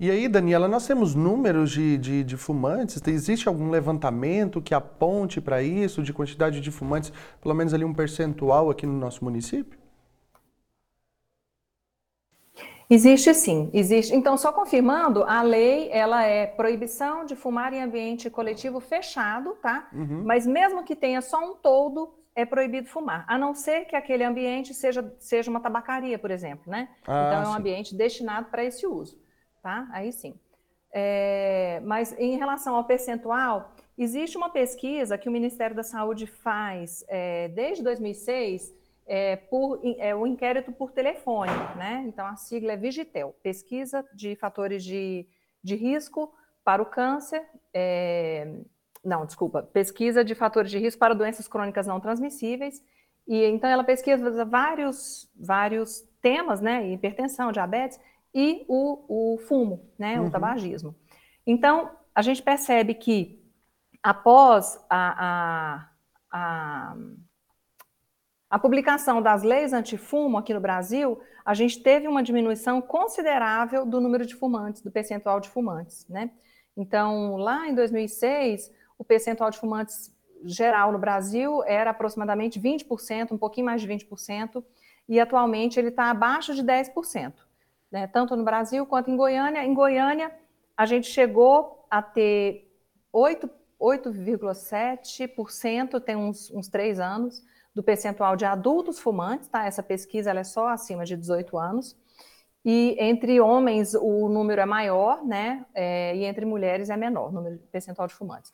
E 0.01 0.11
aí, 0.11 0.27
Daniela, 0.27 0.67
nós 0.67 0.85
temos 0.85 1.15
números 1.15 1.71
de, 1.71 1.97
de, 1.97 2.25
de 2.25 2.37
fumantes? 2.37 3.01
Existe 3.07 3.47
algum 3.47 3.71
levantamento 3.71 4.61
que 4.61 4.75
aponte 4.75 5.41
para 5.41 5.63
isso, 5.63 6.03
de 6.03 6.13
quantidade 6.13 6.61
de 6.61 6.73
fumantes, 6.73 7.13
pelo 7.41 7.55
menos 7.55 7.73
ali 7.73 7.85
um 7.85 7.95
percentual 7.95 8.69
aqui 8.69 8.85
no 8.85 8.99
nosso 8.99 9.23
município? 9.23 9.79
Existe 12.91 13.35
sim, 13.35 13.71
existe. 13.75 14.15
Então, 14.15 14.37
só 14.39 14.51
confirmando, 14.51 15.23
a 15.25 15.43
lei 15.43 15.91
ela 15.93 16.25
é 16.25 16.47
proibição 16.47 17.25
de 17.27 17.37
fumar 17.37 17.73
em 17.75 17.83
ambiente 17.83 18.31
coletivo 18.31 18.81
fechado, 18.81 19.53
tá? 19.61 19.89
Uhum. 19.93 20.23
Mas 20.25 20.47
mesmo 20.47 20.83
que 20.83 20.97
tenha 20.97 21.21
só 21.21 21.39
um 21.39 21.55
toldo, 21.55 22.15
é 22.35 22.47
proibido 22.47 22.89
fumar, 22.89 23.27
a 23.29 23.37
não 23.37 23.53
ser 23.53 23.85
que 23.87 23.97
aquele 23.97 24.23
ambiente 24.25 24.73
seja, 24.73 25.13
seja 25.19 25.51
uma 25.51 25.61
tabacaria, 25.61 26.19
por 26.19 26.31
exemplo, 26.31 26.71
né? 26.71 26.89
Ah, 27.07 27.27
então 27.27 27.43
é 27.43 27.49
um 27.49 27.53
sim. 27.53 27.59
ambiente 27.59 27.95
destinado 27.95 28.47
para 28.49 28.65
esse 28.65 28.87
uso, 28.87 29.21
tá? 29.61 29.87
Aí 29.93 30.13
sim. 30.13 30.39
É, 30.91 31.83
mas 31.85 32.15
em 32.19 32.39
relação 32.39 32.75
ao 32.75 32.85
percentual, 32.85 33.73
existe 33.99 34.37
uma 34.37 34.49
pesquisa 34.51 35.19
que 35.19 35.29
o 35.29 35.33
Ministério 35.33 35.77
da 35.77 35.83
Saúde 35.83 36.27
faz 36.27 37.05
é, 37.09 37.49
desde 37.49 37.83
2006 37.83 38.73
é, 39.09 39.37
por 39.37 39.81
é, 39.99 40.15
o 40.15 40.27
inquérito 40.27 40.71
por 40.71 40.93
telefone, 40.93 41.51
né? 41.77 42.05
Então 42.07 42.27
a 42.27 42.37
sigla 42.37 42.73
é 42.73 42.77
Vigitel, 42.77 43.35
pesquisa 43.43 44.05
de 44.15 44.37
fatores 44.37 44.85
de, 44.85 45.27
de 45.65 45.75
risco 45.75 46.33
para 46.63 46.83
o 46.83 46.87
câncer. 46.87 47.43
É, 47.73 48.61
não, 49.03 49.25
desculpa, 49.25 49.63
pesquisa 49.63 50.23
de 50.23 50.35
fatores 50.35 50.71
de 50.71 50.79
risco 50.79 51.01
para 51.01 51.15
doenças 51.15 51.49
crônicas 51.49 51.87
não 51.87 51.99
transmissíveis. 51.99 52.83
E 53.27 53.45
então 53.45 53.69
ela 53.71 53.83
pesquisa 53.83 54.45
vários, 54.45 55.31
vários 55.35 56.03
temas, 56.21 56.61
né? 56.61 56.87
Hipertensão, 56.89 57.51
diabetes 57.51 57.99
e 58.35 58.67
o, 58.69 59.35
o 59.35 59.39
fumo, 59.39 59.91
né? 59.99 60.21
Uhum. 60.21 60.27
O 60.27 60.31
tabagismo. 60.31 60.95
Então, 61.47 61.91
a 62.15 62.21
gente 62.21 62.43
percebe 62.43 62.93
que 62.93 63.43
após 64.03 64.85
a, 64.91 65.89
a, 66.31 66.39
a 66.39 66.97
A 68.51 68.59
publicação 68.59 69.21
das 69.21 69.43
leis 69.43 69.75
antifumo 69.75 70.39
aqui 70.39 70.55
no 70.55 70.61
Brasil, 70.61 71.21
a 71.45 71.53
gente 71.53 71.83
teve 71.83 72.09
uma 72.09 72.23
diminuição 72.23 72.81
considerável 72.81 73.85
do 73.85 74.01
número 74.01 74.25
de 74.25 74.35
fumantes, 74.35 74.81
do 74.81 74.91
percentual 74.91 75.39
de 75.39 75.51
fumantes, 75.51 76.07
né? 76.09 76.31
Então, 76.77 77.37
lá 77.37 77.69
em 77.69 77.75
2006, 77.75 78.73
o 78.97 79.05
percentual 79.05 79.51
de 79.51 79.59
fumantes 79.59 80.11
geral 80.45 80.93
no 80.93 80.99
Brasil 80.99 81.65
era 81.65 81.91
aproximadamente 81.91 82.61
20%, 82.61 83.33
um 83.33 83.39
pouquinho 83.39 83.67
mais 83.67 83.83
de 83.83 83.89
20%, 83.89 84.65
e 85.09 85.21
atualmente 85.21 85.79
ele 85.79 85.89
está 85.89 86.11
abaixo 86.11 86.55
de 86.55 86.63
10%, 86.63 87.35
né? 87.91 88.07
tanto 88.07 88.37
no 88.37 88.45
Brasil 88.45 88.87
quanto 88.87 89.11
em 89.11 89.17
Goiânia. 89.17 89.65
Em 89.65 89.75
Goiânia, 89.75 90.33
a 90.77 90.87
gente 90.87 91.09
chegou 91.09 91.85
a 91.91 92.01
ter 92.03 92.71
8,7%, 93.13 96.01
tem 96.01 96.15
uns, 96.15 96.49
uns 96.51 96.69
três 96.69 97.01
anos, 97.01 97.43
do 97.79 97.83
percentual 97.85 98.35
de 98.35 98.45
adultos 98.45 98.99
fumantes, 98.99 99.47
tá? 99.47 99.65
Essa 99.65 99.85
pesquisa 99.85 100.33
é 100.33 100.43
só 100.43 100.67
acima 100.67 101.05
de 101.05 101.17
18 101.17 101.57
anos. 101.57 101.97
E 102.65 102.97
entre 102.99 103.41
homens 103.41 103.95
o 103.95 104.29
número 104.29 104.61
é 104.61 104.67
maior, 104.67 105.25
né? 105.25 105.65
É, 105.73 106.17
e 106.17 106.25
entre 106.25 106.45
mulheres 106.45 106.91
é 106.91 106.97
menor, 106.97 107.29
o 107.29 107.33
número 107.33 107.57
percentual 107.71 108.09
de 108.09 108.15
fumantes. 108.15 108.53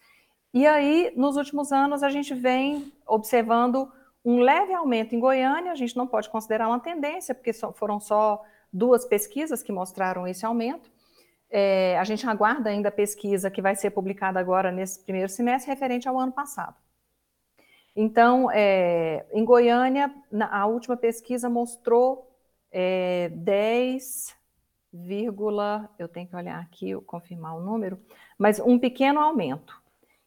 E 0.53 0.67
aí, 0.67 1.11
nos 1.17 1.39
últimos 1.39 1.73
anos, 1.73 2.03
a 2.03 2.11
gente 2.11 2.35
vem 2.35 2.93
observando 3.07 3.91
um 4.23 4.41
leve 4.41 4.75
aumento 4.75 5.15
em 5.15 5.21
Goiânia, 5.21 5.73
a 5.73 5.75
gente 5.75 5.97
não 5.97 6.07
pode 6.07 6.29
considerar 6.29 6.69
uma 6.69 6.81
tendência, 6.81 7.35
porque 7.35 7.55
foram 7.55 7.99
só 7.99 8.43
duas 8.71 9.07
pesquisas 9.07 9.63
que 9.63 9.73
mostraram 9.73 10.27
esse 10.27 10.45
aumento. 10.45 10.93
É, 11.49 11.97
a 11.99 12.05
gente 12.05 12.27
aguarda 12.27 12.69
ainda 12.69 12.91
a 12.91 12.93
pesquisa 12.93 13.51
que 13.51 13.63
vai 13.63 13.75
ser 13.75 13.89
publicada 13.89 14.39
agora 14.39 14.71
nesse 14.71 15.03
primeiro 15.03 15.31
semestre, 15.31 15.71
referente 15.71 16.07
ao 16.07 16.21
ano 16.21 16.33
passado. 16.33 16.84
Então, 17.97 18.51
é, 18.51 19.25
em 19.33 19.45
Goiânia, 19.45 20.13
na, 20.31 20.55
a 20.55 20.67
última 20.67 20.97
pesquisa 20.97 21.49
mostrou 21.49 22.29
é, 22.73 23.31
10, 23.31 24.35
eu 25.99 26.09
tenho 26.09 26.27
que 26.27 26.37
olhar 26.37 26.61
aqui, 26.61 26.95
confirmar 27.07 27.57
o 27.57 27.61
número, 27.61 27.99
mas 28.39 28.61
um 28.61 28.79
pequeno 28.79 29.21
aumento. 29.21 29.81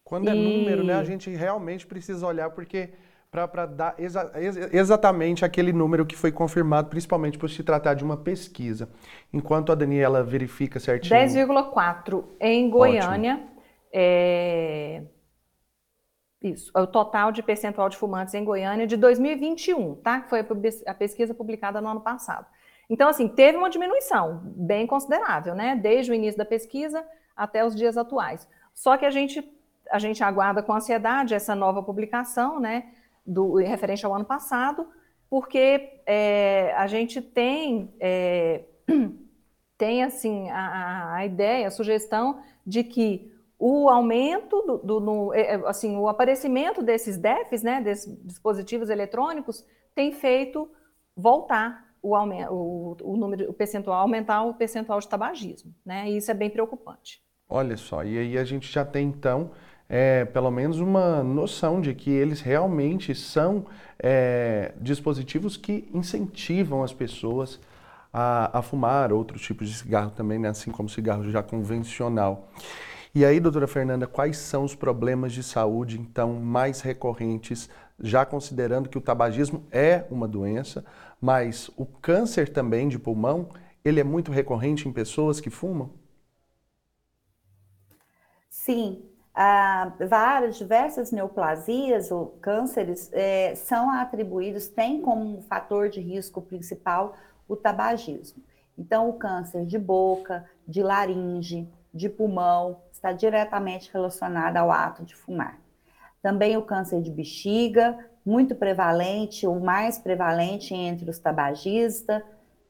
Quando 0.03 0.29
é 0.29 0.33
número, 0.33 0.83
né, 0.83 0.93
a 0.93 1.03
gente 1.03 1.29
realmente 1.29 1.85
precisa 1.85 2.25
olhar, 2.25 2.49
porque 2.51 2.91
para 3.29 3.65
dar 3.65 3.95
exa 3.97 4.31
exatamente 4.71 5.43
aquele 5.43 5.73
número 5.73 6.05
que 6.05 6.15
foi 6.15 6.31
confirmado, 6.31 6.89
principalmente 6.89 7.37
por 7.37 7.49
se 7.49 7.61
tratar 7.61 7.93
de 7.93 8.03
uma 8.03 8.15
pesquisa. 8.15 8.89
Enquanto 9.33 9.71
a 9.71 9.75
Daniela 9.75 10.23
verifica 10.23 10.79
certinho. 10.79 11.19
10,4 11.19 12.23
em 12.39 12.69
Goiânia. 12.69 13.43
É... 13.91 15.03
Isso, 16.41 16.71
o 16.75 16.85
total 16.85 17.31
de 17.31 17.41
percentual 17.41 17.89
de 17.89 17.97
fumantes 17.97 18.33
em 18.33 18.43
Goiânia 18.43 18.85
de 18.85 18.95
2021, 18.95 19.95
tá? 19.95 20.23
Foi 20.29 20.45
a 20.85 20.93
pesquisa 20.93 21.33
publicada 21.33 21.81
no 21.81 21.87
ano 21.87 22.01
passado. 22.01 22.45
Então, 22.89 23.09
assim, 23.09 23.27
teve 23.27 23.57
uma 23.57 23.69
diminuição 23.69 24.41
bem 24.55 24.85
considerável, 24.85 25.55
né? 25.55 25.75
Desde 25.75 26.11
o 26.11 26.15
início 26.15 26.37
da 26.37 26.45
pesquisa 26.45 27.05
até 27.35 27.65
os 27.65 27.75
dias 27.75 27.97
atuais. 27.97 28.47
Só 28.73 28.95
que 28.97 29.05
a 29.05 29.09
gente, 29.09 29.43
a 29.89 29.97
gente 29.97 30.23
aguarda 30.23 30.61
com 30.61 30.73
ansiedade 30.73 31.33
essa 31.33 31.55
nova 31.55 31.81
publicação, 31.81 32.59
né? 32.59 32.91
Do, 33.25 33.55
referente 33.55 34.05
ao 34.05 34.13
ano 34.13 34.23
passado, 34.23 34.87
porque 35.29 36.01
é, 36.05 36.73
a 36.77 36.87
gente 36.87 37.19
tem, 37.19 37.93
é, 37.99 38.63
tem 39.77 40.03
assim, 40.03 40.49
a, 40.49 41.15
a 41.15 41.25
ideia, 41.25 41.67
a 41.67 41.71
sugestão 41.71 42.41
de 42.65 42.83
que 42.83 43.33
o 43.59 43.89
aumento 43.89 44.61
do, 44.61 44.77
do 44.77 44.99
no, 44.99 45.33
é, 45.33 45.55
é, 45.55 45.55
assim, 45.65 45.97
o 45.97 46.07
aparecimento 46.07 46.83
desses 46.83 47.17
DEFs, 47.17 47.63
né, 47.63 47.81
desses 47.81 48.15
dispositivos 48.23 48.89
eletrônicos, 48.89 49.65
tem 49.95 50.11
feito 50.11 50.69
voltar 51.15 51.85
o, 52.01 52.15
aumento, 52.15 52.53
o, 52.53 52.97
o, 53.01 53.17
número, 53.17 53.49
o 53.49 53.53
percentual, 53.53 54.01
aumentar 54.01 54.43
o 54.43 54.53
percentual 54.53 54.99
de 54.99 55.07
tabagismo, 55.07 55.73
né, 55.85 56.09
e 56.09 56.17
isso 56.17 56.29
é 56.29 56.33
bem 56.33 56.49
preocupante. 56.49 57.21
Olha 57.49 57.77
só, 57.77 58.03
e 58.03 58.17
aí 58.17 58.37
a 58.37 58.43
gente 58.43 58.71
já 58.71 58.85
tem 58.85 59.07
então 59.07 59.51
é, 59.89 60.25
pelo 60.25 60.51
menos 60.51 60.79
uma 60.79 61.23
noção 61.23 61.79
de 61.79 61.93
que 61.93 62.09
eles 62.09 62.41
realmente 62.41 63.15
são 63.15 63.65
é, 63.97 64.73
dispositivos 64.79 65.55
que 65.55 65.89
incentivam 65.93 66.83
as 66.83 66.93
pessoas 66.93 67.59
a, 68.11 68.59
a, 68.59 68.61
fumar 68.61 69.13
outros 69.13 69.41
tipos 69.41 69.69
de 69.69 69.75
cigarro 69.75 70.11
também, 70.11 70.37
né, 70.37 70.49
assim 70.49 70.71
como 70.71 70.89
cigarro 70.89 71.29
já 71.31 71.41
convencional. 71.41 72.49
E 73.17 73.25
aí, 73.25 73.39
doutora 73.39 73.65
Fernanda, 73.67 74.05
quais 74.05 74.37
são 74.37 74.63
os 74.63 74.75
problemas 74.75 75.33
de 75.33 75.41
saúde, 75.41 75.99
então, 75.99 76.33
mais 76.33 76.81
recorrentes, 76.81 77.67
já 77.99 78.23
considerando 78.23 78.87
que 78.87 78.97
o 78.99 79.01
tabagismo 79.01 79.65
é 79.71 80.05
uma 80.11 80.27
doença, 80.27 80.85
mas 81.19 81.67
o 81.75 81.83
câncer 81.83 82.47
também 82.47 82.87
de 82.87 82.99
pulmão, 82.99 83.49
ele 83.83 83.99
é 83.99 84.03
muito 84.03 84.31
recorrente 84.31 84.87
em 84.87 84.93
pessoas 84.93 85.39
que 85.39 85.49
fumam? 85.49 85.89
Sim, 88.51 89.03
ah, 89.33 89.93
várias, 90.07 90.55
diversas 90.55 91.11
neoplasias 91.11 92.11
ou 92.11 92.37
cânceres 92.39 93.09
é, 93.11 93.55
são 93.55 93.89
atribuídos, 93.89 94.67
têm 94.67 95.01
como 95.01 95.41
fator 95.49 95.89
de 95.89 95.99
risco 95.99 96.39
principal 96.39 97.15
o 97.47 97.55
tabagismo. 97.55 98.43
Então, 98.77 99.09
o 99.09 99.13
câncer 99.13 99.65
de 99.65 99.79
boca, 99.79 100.47
de 100.67 100.83
laringe, 100.83 101.67
de 101.97 102.07
pulmão, 102.07 102.77
está 102.91 103.11
diretamente 103.11 103.89
relacionada 103.91 104.59
ao 104.59 104.71
ato 104.71 105.03
de 105.03 105.15
fumar. 105.15 105.59
Também 106.21 106.55
o 106.55 106.61
câncer 106.61 107.01
de 107.01 107.11
bexiga, 107.11 107.97
muito 108.25 108.55
prevalente, 108.55 109.47
o 109.47 109.59
mais 109.59 109.97
prevalente 109.97 110.73
entre 110.73 111.09
os 111.09 111.19
tabagistas, 111.19 112.21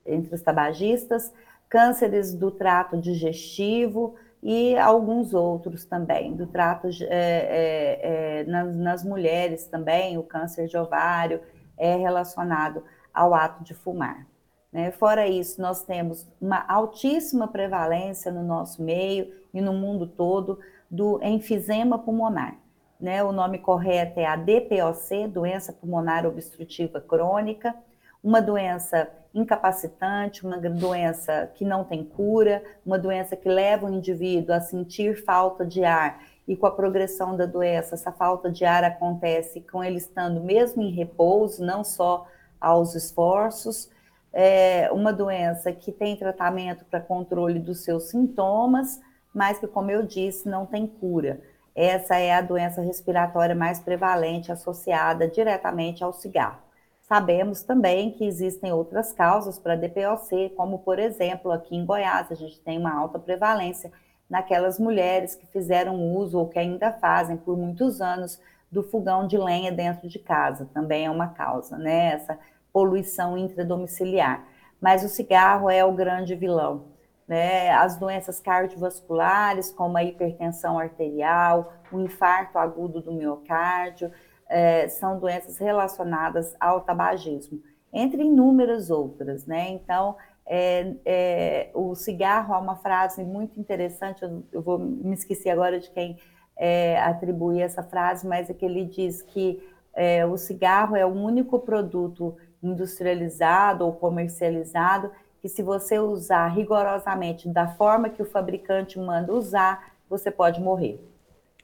entre 0.05 0.33
os 0.33 0.41
tabagistas, 0.41 1.33
cânceres 1.69 2.33
do 2.33 2.49
trato 2.51 2.97
digestivo 2.97 4.15
e 4.41 4.77
alguns 4.77 5.33
outros 5.33 5.83
também, 5.83 6.35
do 6.35 6.45
trato 6.45 6.87
é, 6.87 7.05
é, 7.09 7.99
é, 8.01 8.43
nas, 8.45 8.75
nas 8.75 9.03
mulheres 9.03 9.65
também, 9.65 10.17
o 10.17 10.23
câncer 10.23 10.67
de 10.67 10.77
ovário 10.77 11.41
é 11.77 11.95
relacionado 11.95 12.83
ao 13.13 13.33
ato 13.33 13.63
de 13.63 13.73
fumar. 13.73 14.25
Né? 14.71 14.91
Fora 14.91 15.27
isso, 15.27 15.61
nós 15.61 15.83
temos 15.83 16.27
uma 16.39 16.65
altíssima 16.67 17.47
prevalência 17.47 18.31
no 18.31 18.43
nosso 18.43 18.81
meio 18.81 19.33
e 19.53 19.61
no 19.61 19.73
mundo 19.73 20.07
todo 20.07 20.59
do 20.89 21.19
enfisema 21.23 21.97
pulmonar. 21.99 22.57
Né? 22.99 23.23
O 23.23 23.31
nome 23.31 23.59
correto 23.59 24.19
é 24.19 24.25
a 24.25 24.35
DPOC, 24.35 25.27
doença 25.27 25.71
pulmonar 25.71 26.25
obstrutiva 26.25 26.99
crônica, 26.99 27.75
uma 28.23 28.41
doença 28.41 29.09
incapacitante, 29.33 30.45
uma 30.45 30.57
doença 30.57 31.51
que 31.53 31.63
não 31.63 31.83
tem 31.83 32.03
cura, 32.03 32.63
uma 32.85 32.97
doença 32.97 33.35
que 33.35 33.47
leva 33.47 33.85
o 33.85 33.93
indivíduo 33.93 34.55
a 34.55 34.59
sentir 34.59 35.23
falta 35.23 35.65
de 35.65 35.83
ar 35.83 36.19
e 36.47 36.55
com 36.55 36.65
a 36.65 36.71
progressão 36.71 37.35
da 37.35 37.45
doença, 37.45 37.95
essa 37.95 38.11
falta 38.11 38.49
de 38.49 38.63
ar 38.63 38.83
acontece 38.83 39.61
com 39.61 39.83
ele 39.83 39.97
estando 39.97 40.41
mesmo 40.41 40.81
em 40.81 40.91
repouso, 40.91 41.63
não 41.63 41.83
só 41.83 42.25
aos 42.59 42.95
esforços, 42.95 43.89
é 44.33 44.89
uma 44.91 45.11
doença 45.11 45.71
que 45.71 45.91
tem 45.91 46.15
tratamento 46.15 46.85
para 46.85 46.99
controle 46.99 47.59
dos 47.59 47.83
seus 47.83 48.09
sintomas, 48.09 48.99
mas 49.33 49.59
que, 49.59 49.67
como 49.67 49.91
eu 49.91 50.03
disse, 50.03 50.47
não 50.47 50.65
tem 50.65 50.87
cura. 50.87 51.39
Essa 51.75 52.17
é 52.17 52.33
a 52.33 52.41
doença 52.41 52.81
respiratória 52.81 53.53
mais 53.53 53.79
prevalente 53.79 54.51
associada 54.51 55.27
diretamente 55.27 56.03
ao 56.03 56.11
cigarro. 56.11 56.59
Sabemos 57.01 57.63
também 57.63 58.11
que 58.11 58.25
existem 58.25 58.73
outras 58.73 59.13
causas 59.13 59.57
para 59.57 59.75
DPOC, 59.75 60.49
como, 60.57 60.79
por 60.79 60.99
exemplo, 60.99 61.51
aqui 61.51 61.75
em 61.75 61.85
Goiás, 61.85 62.31
a 62.31 62.35
gente 62.35 62.59
tem 62.59 62.77
uma 62.77 62.93
alta 62.93 63.17
prevalência 63.17 63.91
naquelas 64.29 64.77
mulheres 64.77 65.35
que 65.35 65.45
fizeram 65.47 65.95
uso 66.15 66.37
ou 66.37 66.49
que 66.49 66.59
ainda 66.59 66.91
fazem 66.91 67.37
por 67.37 67.55
muitos 67.55 68.01
anos 68.01 68.41
do 68.69 68.83
fogão 68.83 69.25
de 69.25 69.37
lenha 69.37 69.71
dentro 69.71 70.09
de 70.09 70.19
casa, 70.19 70.67
também 70.73 71.05
é 71.05 71.09
uma 71.09 71.29
causa, 71.29 71.77
né? 71.77 72.13
Essa 72.13 72.37
poluição 72.77 73.35
intradomiciliar. 73.35 74.45
Mas 74.79 75.03
o 75.03 75.09
cigarro 75.09 75.67
é 75.67 75.83
o 75.83 75.91
grande 75.93 76.35
vilão. 76.35 76.89
Né? 77.27 77.71
As 77.71 77.97
doenças 77.97 78.39
cardiovasculares, 78.39 79.71
como 79.71 79.97
a 79.97 80.03
hipertensão 80.03 80.77
arterial, 80.77 81.73
o 81.91 81.99
infarto 81.99 82.59
agudo 82.59 83.01
do 83.01 83.11
miocárdio, 83.11 84.11
é, 84.47 84.87
são 84.89 85.19
doenças 85.19 85.57
relacionadas 85.57 86.55
ao 86.59 86.81
tabagismo, 86.81 87.59
entre 87.91 88.21
inúmeras 88.21 88.91
outras. 88.91 89.47
Né? 89.47 89.69
Então, 89.69 90.15
é, 90.45 90.93
é, 91.03 91.71
o 91.73 91.95
cigarro 91.95 92.53
há 92.53 92.59
uma 92.59 92.75
frase 92.75 93.23
muito 93.23 93.59
interessante, 93.59 94.21
eu, 94.21 94.43
eu 94.51 94.61
vou 94.61 94.77
me 94.77 95.15
esqueci 95.15 95.49
agora 95.49 95.79
de 95.79 95.89
quem 95.89 96.19
é, 96.55 97.01
atribui 97.01 97.59
essa 97.59 97.81
frase, 97.81 98.27
mas 98.27 98.51
é 98.51 98.53
que 98.53 98.63
ele 98.63 98.85
diz 98.85 99.23
que 99.23 99.59
é, 99.97 100.23
o 100.27 100.37
cigarro 100.37 100.95
é 100.95 101.03
o 101.03 101.09
único 101.09 101.57
produto 101.57 102.37
industrializado 102.61 103.85
ou 103.85 103.93
comercializado, 103.93 105.11
que 105.41 105.47
se 105.47 105.61
você 105.61 105.99
usar 105.99 106.47
rigorosamente 106.47 107.47
da 107.47 107.67
forma 107.67 108.09
que 108.09 108.21
o 108.21 108.25
fabricante 108.25 108.99
manda 108.99 109.33
usar, 109.33 109.93
você 110.09 110.31
pode 110.31 110.59
morrer. 110.59 110.99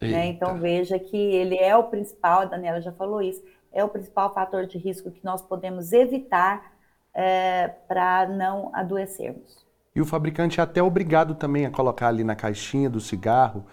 Né? 0.01 0.27
Então 0.27 0.60
veja 0.60 0.99
que 0.99 1.17
ele 1.17 1.58
é 1.58 1.75
o 1.77 1.86
principal, 1.86 2.41
a 2.41 2.45
Daniela 2.45 2.82
já 2.82 2.91
falou 2.91 3.21
isso, 3.21 3.41
é 3.71 3.84
o 3.84 3.89
principal 3.89 4.34
fator 4.34 4.65
de 4.65 4.77
risco 4.77 5.10
que 5.10 5.23
nós 5.23 5.41
podemos 5.41 5.93
evitar 5.93 6.73
é, 7.13 7.69
para 7.88 8.27
não 8.27 8.69
adoecermos. 8.73 9.63
E 9.95 10.01
o 10.01 10.06
fabricante 10.06 10.60
é 10.60 10.63
até 10.63 10.84
obrigado 10.84 11.36
também 11.36 11.65
a 11.65 11.71
colocar 11.71 12.10
ali 12.10 12.23
na 12.23 12.36
caixinha 12.36 12.89
do 12.89 12.99
cigarro 12.99 13.65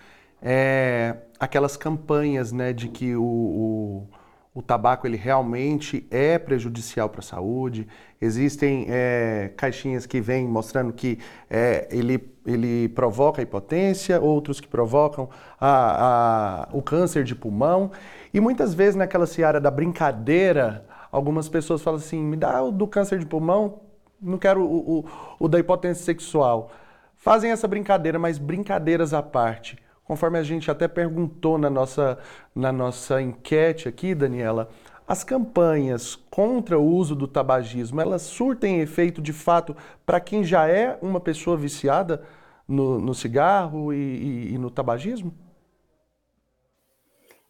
é, 0.42 1.16
aquelas 1.38 1.76
campanhas 1.76 2.52
né, 2.52 2.72
de 2.72 2.88
que 2.88 3.14
o, 3.14 3.22
o, 3.22 4.08
o, 4.54 4.62
tabaco 4.62 5.06
ele 5.06 5.16
realmente 5.16 6.06
é 6.10 6.38
prejudicial 6.38 7.08
para 7.08 7.20
a 7.20 7.22
saúde. 7.22 7.86
Existem 8.20 8.86
é, 8.88 9.52
caixinhas 9.56 10.06
que 10.06 10.20
vêm 10.20 10.46
mostrando 10.46 10.92
que 10.92 11.18
é, 11.48 11.88
ele, 11.90 12.32
ele 12.46 12.88
provoca 12.88 13.40
hipotência, 13.40 14.20
outros 14.20 14.60
que 14.60 14.68
provocam 14.68 15.28
a, 15.60 16.66
a, 16.66 16.68
o 16.72 16.82
câncer 16.82 17.24
de 17.24 17.34
pulmão. 17.34 17.92
E 18.34 18.40
muitas 18.40 18.74
vezes 18.74 18.96
naquela 18.96 19.26
seara 19.26 19.60
da 19.60 19.70
brincadeira, 19.70 20.84
algumas 21.12 21.48
pessoas 21.48 21.82
falam 21.82 22.00
assim, 22.00 22.20
me 22.20 22.36
dá 22.36 22.62
o 22.62 22.70
do 22.70 22.86
câncer 22.86 23.18
de 23.18 23.26
pulmão, 23.26 23.80
não 24.20 24.36
quero 24.36 24.62
o, 24.62 24.98
o, 24.98 25.04
o 25.38 25.48
da 25.48 25.58
hipotensão 25.58 26.04
sexual. 26.04 26.70
Fazem 27.16 27.50
essa 27.50 27.68
brincadeira, 27.68 28.18
mas 28.18 28.38
brincadeiras 28.38 29.12
à 29.14 29.22
parte. 29.22 29.78
Conforme 30.10 30.40
a 30.40 30.42
gente 30.42 30.68
até 30.68 30.88
perguntou 30.88 31.56
na 31.56 31.70
nossa, 31.70 32.18
na 32.52 32.72
nossa 32.72 33.22
enquete 33.22 33.88
aqui, 33.88 34.12
Daniela, 34.12 34.68
as 35.06 35.22
campanhas 35.22 36.16
contra 36.28 36.76
o 36.76 36.84
uso 36.84 37.14
do 37.14 37.28
tabagismo, 37.28 38.00
elas 38.00 38.22
surtem 38.22 38.80
efeito 38.80 39.22
de 39.22 39.32
fato 39.32 39.76
para 40.04 40.18
quem 40.18 40.42
já 40.42 40.66
é 40.66 40.98
uma 41.00 41.20
pessoa 41.20 41.56
viciada 41.56 42.24
no, 42.66 42.98
no 42.98 43.14
cigarro 43.14 43.92
e, 43.92 43.98
e, 43.98 44.54
e 44.54 44.58
no 44.58 44.68
tabagismo? 44.68 45.32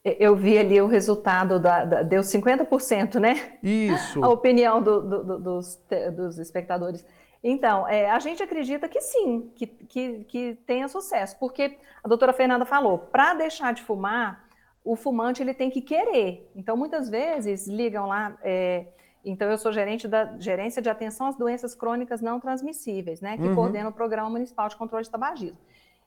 Eu 0.04 0.36
vi 0.36 0.58
ali 0.58 0.82
o 0.82 0.86
resultado, 0.86 1.58
da, 1.58 1.86
da, 1.86 2.02
deu 2.02 2.20
50%, 2.20 3.18
né? 3.18 3.54
Isso. 3.62 4.20
A 4.22 4.28
opinião 4.28 4.82
do, 4.82 5.00
do, 5.00 5.24
do, 5.24 5.38
dos, 5.38 5.82
dos 6.14 6.38
espectadores. 6.38 7.06
Então, 7.42 7.88
é, 7.88 8.10
a 8.10 8.18
gente 8.18 8.42
acredita 8.42 8.86
que 8.88 9.00
sim, 9.00 9.50
que, 9.54 9.66
que, 9.66 10.24
que 10.24 10.58
tenha 10.66 10.88
sucesso, 10.88 11.38
porque 11.38 11.78
a 12.04 12.08
doutora 12.08 12.32
Fernanda 12.32 12.66
falou, 12.66 12.98
para 12.98 13.34
deixar 13.34 13.72
de 13.72 13.82
fumar, 13.82 14.46
o 14.84 14.94
fumante 14.94 15.42
ele 15.42 15.54
tem 15.54 15.70
que 15.70 15.80
querer. 15.80 16.50
Então, 16.54 16.76
muitas 16.76 17.08
vezes 17.08 17.66
ligam 17.66 18.06
lá. 18.06 18.36
É, 18.42 18.86
então, 19.24 19.50
eu 19.50 19.58
sou 19.58 19.72
gerente 19.72 20.08
da 20.08 20.38
gerência 20.38 20.80
de 20.80 20.88
atenção 20.88 21.26
às 21.26 21.36
doenças 21.36 21.74
crônicas 21.74 22.20
não 22.20 22.40
transmissíveis, 22.40 23.20
né? 23.20 23.36
Que 23.36 23.44
uhum. 23.44 23.54
coordena 23.54 23.88
o 23.88 23.92
Programa 23.92 24.30
Municipal 24.30 24.68
de 24.68 24.76
Controle 24.76 25.04
de 25.04 25.10
Tabagismo. 25.10 25.58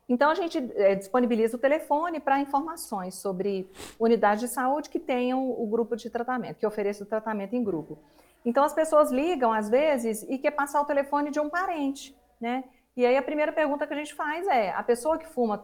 Então, 0.09 0.29
a 0.29 0.35
gente 0.35 0.57
é, 0.75 0.95
disponibiliza 0.95 1.55
o 1.55 1.59
telefone 1.59 2.19
para 2.19 2.39
informações 2.39 3.15
sobre 3.15 3.69
unidades 3.99 4.41
de 4.41 4.47
saúde 4.47 4.89
que 4.89 4.99
tenham 4.99 5.49
o 5.49 5.65
grupo 5.67 5.95
de 5.95 6.09
tratamento, 6.09 6.57
que 6.57 6.67
ofereça 6.67 7.03
o 7.03 7.07
tratamento 7.07 7.55
em 7.55 7.63
grupo. 7.63 7.97
Então, 8.45 8.63
as 8.63 8.73
pessoas 8.73 9.11
ligam, 9.11 9.51
às 9.51 9.69
vezes, 9.69 10.23
e 10.23 10.37
quer 10.37 10.51
passar 10.51 10.81
o 10.81 10.85
telefone 10.85 11.31
de 11.31 11.39
um 11.39 11.49
parente, 11.49 12.15
né? 12.39 12.63
E 12.95 13.05
aí, 13.05 13.17
a 13.17 13.21
primeira 13.23 13.51
pergunta 13.51 13.87
que 13.87 13.93
a 13.93 13.97
gente 13.97 14.13
faz 14.13 14.47
é: 14.47 14.71
a 14.71 14.83
pessoa 14.83 15.17
que 15.17 15.27
fuma 15.27 15.57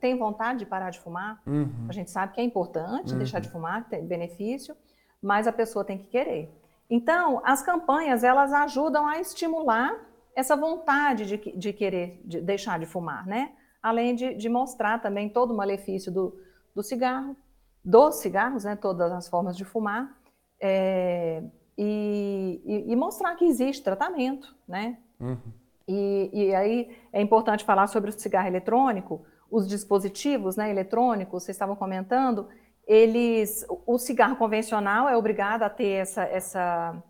tem 0.00 0.16
vontade 0.16 0.60
de 0.60 0.66
parar 0.66 0.90
de 0.90 1.00
fumar? 1.00 1.42
Uhum. 1.46 1.86
A 1.88 1.92
gente 1.92 2.10
sabe 2.10 2.32
que 2.32 2.40
é 2.40 2.44
importante 2.44 3.12
uhum. 3.12 3.18
deixar 3.18 3.40
de 3.40 3.50
fumar, 3.50 3.88
tem 3.88 4.06
benefício, 4.06 4.76
mas 5.20 5.46
a 5.46 5.52
pessoa 5.52 5.84
tem 5.84 5.98
que 5.98 6.06
querer. 6.06 6.50
Então, 6.88 7.42
as 7.44 7.62
campanhas, 7.62 8.22
elas 8.22 8.52
ajudam 8.52 9.06
a 9.08 9.18
estimular 9.18 9.96
essa 10.36 10.54
vontade 10.54 11.26
de, 11.26 11.36
de 11.56 11.72
querer 11.72 12.20
de 12.24 12.40
deixar 12.40 12.78
de 12.78 12.86
fumar, 12.86 13.26
né? 13.26 13.52
além 13.86 14.16
de, 14.16 14.34
de 14.34 14.48
mostrar 14.48 15.00
também 15.00 15.28
todo 15.28 15.52
o 15.52 15.56
malefício 15.56 16.10
do, 16.10 16.36
do 16.74 16.82
cigarro, 16.82 17.36
dos 17.84 18.16
cigarros, 18.16 18.64
né, 18.64 18.74
todas 18.74 19.12
as 19.12 19.28
formas 19.28 19.56
de 19.56 19.64
fumar, 19.64 20.12
é, 20.60 21.40
e, 21.76 22.60
e, 22.64 22.92
e, 22.92 22.96
mostrar 22.96 23.34
que 23.34 23.44
existe 23.44 23.82
tratamento, 23.82 24.54
né? 24.66 24.98
Uhum. 25.20 25.38
E, 25.86 26.30
e, 26.32 26.54
aí 26.54 26.96
é 27.12 27.20
importante 27.20 27.64
falar 27.64 27.86
sobre 27.86 28.10
o 28.10 28.12
cigarro 28.12 28.48
eletrônico, 28.48 29.24
os 29.50 29.68
dispositivos 29.68 30.56
né, 30.56 30.70
eletrônicos, 30.70 31.44
vocês 31.44 31.54
estavam 31.54 31.76
comentando, 31.76 32.48
eles, 32.86 33.64
o 33.86 33.98
cigarro 33.98 34.36
convencional 34.36 35.08
é 35.08 35.16
obrigado 35.16 35.62
a 35.62 35.70
ter 35.70 36.00
essa, 36.00 36.24
essa, 36.24 37.02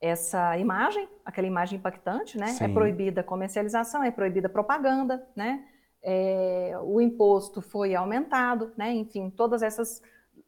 essa 0.00 0.58
imagem, 0.58 1.08
aquela 1.24 1.46
imagem 1.46 1.78
impactante, 1.78 2.38
né? 2.38 2.46
É 2.46 2.52
Sim. 2.52 2.64
É 2.64 2.68
proibida 2.68 3.20
a 3.20 3.24
comercialização, 3.24 4.02
é 4.02 4.10
proibida 4.10 4.46
a 4.46 4.50
propaganda, 4.50 5.26
né? 5.36 5.64
é, 6.02 6.72
o 6.82 7.00
imposto 7.00 7.62
foi 7.62 7.94
aumentado, 7.94 8.72
né? 8.76 8.92
enfim, 8.92 9.30
todas 9.30 9.62
essas, 9.62 10.02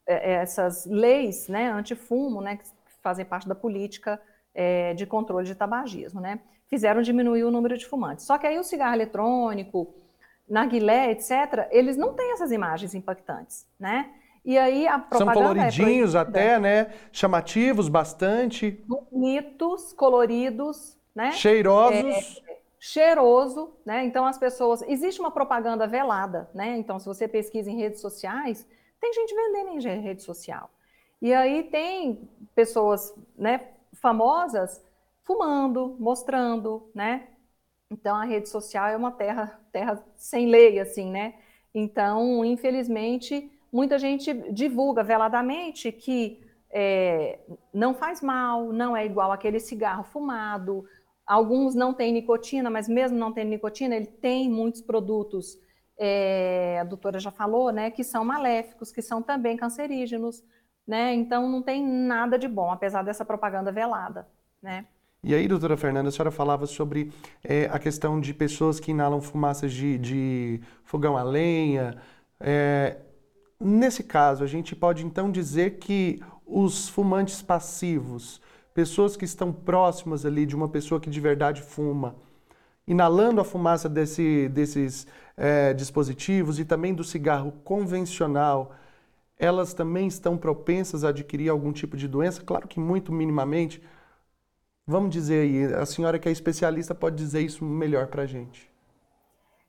é, 0.07 0.35
essas 0.35 0.85
leis 0.87 1.49
né, 1.49 1.71
antifumo, 1.71 2.41
né, 2.41 2.59
fazem 3.05 3.25
parte 3.25 3.47
da 3.47 3.55
política 3.55 4.21
é, 4.55 4.95
de 4.95 5.05
controle 5.05 5.47
de 5.47 5.55
tabagismo, 5.55 6.21
né, 6.21 6.41
fizeram 6.67 7.03
diminuir 7.03 7.45
o 7.45 7.51
número 7.51 7.77
de 7.77 7.87
fumantes. 7.87 8.25
Só 8.25 8.39
que 8.39 8.47
aí 8.47 8.59
o 8.59 8.65
cigarro 8.65 8.95
eletrônico, 8.95 9.95
narguilé, 10.49 11.11
etc., 11.11 11.69
eles 11.71 11.97
não 11.97 12.15
têm 12.15 12.33
essas 12.33 12.51
imagens 12.51 12.95
impactantes, 12.95 13.67
né? 13.79 14.11
E 14.45 14.59
aí 14.59 14.87
a 14.87 14.99
propaganda 14.99 15.35
São 15.35 15.43
coloridinhos 15.43 16.15
é 16.15 16.19
até, 16.19 16.59
né? 16.59 16.93
Chamativos 17.13 17.89
bastante. 17.89 18.83
Bonitos, 18.87 19.93
coloridos, 19.93 20.99
né? 21.15 21.33
Cheirosos. 21.33 22.43
É, 22.47 22.59
cheiroso, 22.79 23.73
né? 23.87 24.05
Então 24.05 24.27
as 24.27 24.37
pessoas, 24.37 24.83
existe 24.83 25.19
uma 25.19 25.31
propaganda 25.31 25.87
velada, 25.87 26.51
né? 26.55 26.77
Então 26.77 26.99
se 26.99 27.07
você 27.07 27.27
pesquisa 27.27 27.71
em 27.71 27.77
redes 27.77 28.01
sociais, 28.01 28.67
tem 29.01 29.13
gente 29.15 29.35
vendendo 29.35 29.71
em 29.71 30.01
rede 30.03 30.23
social. 30.23 30.71
E 31.21 31.33
aí 31.33 31.65
tem 31.65 32.29
pessoas, 32.55 33.15
né, 33.37 33.69
famosas 33.95 34.83
fumando, 35.23 35.97
mostrando, 35.99 36.91
né? 36.95 37.29
Então 37.91 38.17
a 38.17 38.25
rede 38.25 38.49
social 38.49 38.89
é 38.89 38.97
uma 38.97 39.13
terra, 39.13 39.61
terra 39.73 40.05
sem 40.17 40.47
lei 40.47 40.79
assim, 40.79 41.11
né? 41.11 41.35
Então, 41.75 42.45
infelizmente, 42.45 43.51
muita 43.73 43.99
gente 43.99 44.33
divulga 44.53 45.03
veladamente 45.03 45.91
que 45.91 46.41
é, 46.71 47.39
não 47.73 47.95
faz 47.95 48.21
mal, 48.21 48.73
não 48.73 48.97
é 48.97 49.07
igual 49.07 49.33
aquele 49.33 49.61
cigarro 49.61 50.05
fumado, 50.05 50.85
Alguns 51.27 51.75
não 51.75 51.95
têm 51.95 52.13
nicotina, 52.13 52.69
mas 52.69 52.87
mesmo 52.87 53.19
não 53.19 53.33
tendo 53.33 53.49
nicotina, 53.49 53.97
ele 53.97 54.07
tem 54.07 54.49
muitos 54.51 54.83
produtos, 54.83 55.59
é, 55.97 56.79
a 56.81 56.85
doutora 56.85 57.19
já 57.19 57.31
falou, 57.31 57.73
né, 57.73 57.91
que 57.91 58.05
são 58.05 58.25
maléficos, 58.25 58.93
que 58.93 59.01
são 59.01 59.23
também 59.23 59.57
cancerígenos, 59.57 60.43
né? 60.87 61.15
Então 61.15 61.49
não 61.49 61.63
tem 61.63 61.87
nada 61.87 62.39
de 62.39 62.49
bom, 62.49 62.71
apesar 62.71 63.03
dessa 63.03 63.25
propaganda 63.25 63.73
velada, 63.73 64.27
né? 64.63 64.87
E 65.23 65.35
aí, 65.35 65.49
doutora 65.49 65.77
Fernanda, 65.77 66.11
a 66.11 66.13
senhora 66.13 66.31
falava 66.31 66.67
sobre 66.67 67.11
é, 67.43 67.65
a 67.73 67.79
questão 67.79 68.21
de 68.21 68.35
pessoas 68.35 68.79
que 68.79 68.91
inalam 68.91 69.23
fumaças 69.23 69.73
de, 69.73 69.97
de 69.97 70.61
fogão 70.85 71.17
a 71.17 71.23
lenha. 71.23 71.97
É, 72.39 72.99
nesse 73.59 74.05
caso, 74.05 74.45
a 74.45 74.47
gente 74.47 74.77
pode 74.77 75.05
então 75.07 75.33
dizer 75.33 75.79
que 75.79 76.21
os 76.47 76.91
fumantes 76.91 77.41
passivos 77.41 78.39
pessoas 78.75 79.17
que 79.17 79.25
estão 79.25 79.53
próximas 79.53 80.27
ali 80.27 80.45
de 80.45 80.57
uma 80.57 80.69
pessoa 80.69 81.01
que 81.01 81.09
de 81.09 81.21
verdade 81.21 81.63
fuma, 81.63 82.17
inalando 82.87 83.41
a 83.41 83.45
fumaça 83.45 83.89
desse, 83.89 84.49
desses 84.49 85.07
é, 85.37 85.73
dispositivos 85.73 86.59
e 86.59 86.65
também 86.65 86.93
do 86.93 87.05
cigarro 87.05 87.53
convencional, 87.65 88.75
elas 89.45 89.75
também 89.75 90.07
estão 90.07 90.37
propensas 90.37 91.05
a 91.05 91.11
adquirir 91.11 91.49
algum 91.49 91.73
tipo 91.73 91.97
de 91.97 92.09
doença? 92.09 92.43
Claro 92.43 92.67
que 92.67 92.81
muito 92.81 93.13
minimamente. 93.13 93.83
Vamos 94.87 95.11
dizer 95.11 95.43
aí, 95.43 95.75
a 95.75 95.87
senhora 95.87 96.19
que 96.19 96.29
é 96.29 96.33
especialista 96.33 96.95
pode 96.95 97.17
dizer 97.17 97.41
isso 97.41 97.65
melhor 97.65 98.07
para 98.07 98.23
a 98.23 98.27
gente. 98.27 98.73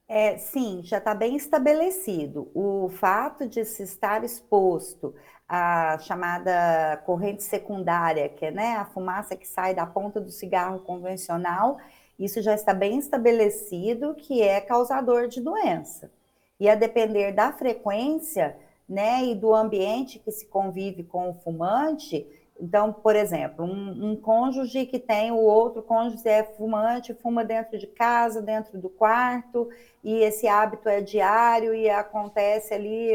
É, 0.08 0.38
sim, 0.38 0.82
já 0.84 1.00
está 1.00 1.16
bem 1.16 1.36
estabelecido. 1.36 2.50
O 2.54 2.90
fato 2.90 3.48
de 3.48 3.66
se 3.66 3.84
estar 3.84 4.24
exposto 4.24 5.16
à 5.48 5.98
chamada 6.00 7.02
corrente 7.06 7.44
secundária, 7.44 8.30
que 8.30 8.46
é 8.46 8.52
né, 8.52 8.76
a 8.76 8.86
fumaça 8.86 9.36
que 9.36 9.48
sai 9.48 9.74
da 9.74 9.86
ponta 9.86 10.22
do 10.22 10.32
cigarro 10.32 10.80
convencional, 10.80 11.78
isso 12.20 12.42
já 12.42 12.54
está 12.54 12.74
bem 12.74 13.00
estabelecido 13.00 14.16
que 14.16 14.42
é 14.42 14.62
causador 14.62 15.28
de 15.28 15.42
doença. 15.42 16.12
E 16.60 16.70
a 16.70 16.76
depender 16.76 17.34
da 17.34 17.52
frequência 17.52 18.56
né, 18.88 19.24
e 19.26 19.36
do 19.36 19.54
ambiente 19.54 20.20
que 20.20 20.32
se 20.32 20.46
convive 20.46 21.04
com 21.04 21.30
o 21.30 21.34
fumante, 21.34 22.28
então, 22.60 22.94
por 22.94 23.16
exemplo, 23.16 23.66
um, 23.66 24.12
um, 24.12 24.16
cônjuge 24.16 24.86
que 24.86 24.98
tem 24.98 25.32
o 25.32 25.38
outro 25.38 25.84
cônjuge 25.84 26.28
é 26.28 26.44
fumante, 26.44 27.14
fuma 27.14 27.44
dentro 27.44 27.78
de 27.78 27.86
casa, 27.86 28.42
dentro 28.42 28.78
do 28.78 28.90
quarto, 28.90 29.70
e 30.04 30.20
esse 30.20 30.48
hábito 30.48 30.88
é 30.88 31.02
diário 31.02 31.76
e 31.76 31.90
acontece 31.90 32.74
ali 32.74 33.14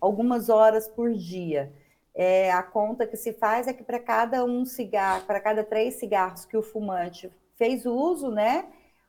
algumas 0.00 0.48
horas 0.48 0.88
por 0.88 1.12
dia. 1.12 1.72
É, 2.14 2.50
a 2.52 2.62
conta 2.62 3.06
que 3.06 3.16
se 3.16 3.32
faz 3.32 3.68
é 3.68 3.72
que 3.72 3.84
para 3.84 4.00
cada 4.00 4.44
um 4.44 4.64
cigarro, 4.64 5.24
para 5.26 5.40
cada 5.40 5.62
três 5.62 5.94
cigarros 5.94 6.44
que 6.44 6.56
o 6.56 6.62
fumante 6.62 7.30
fez 7.56 7.86
uso, 7.86 8.30
né, 8.30 8.66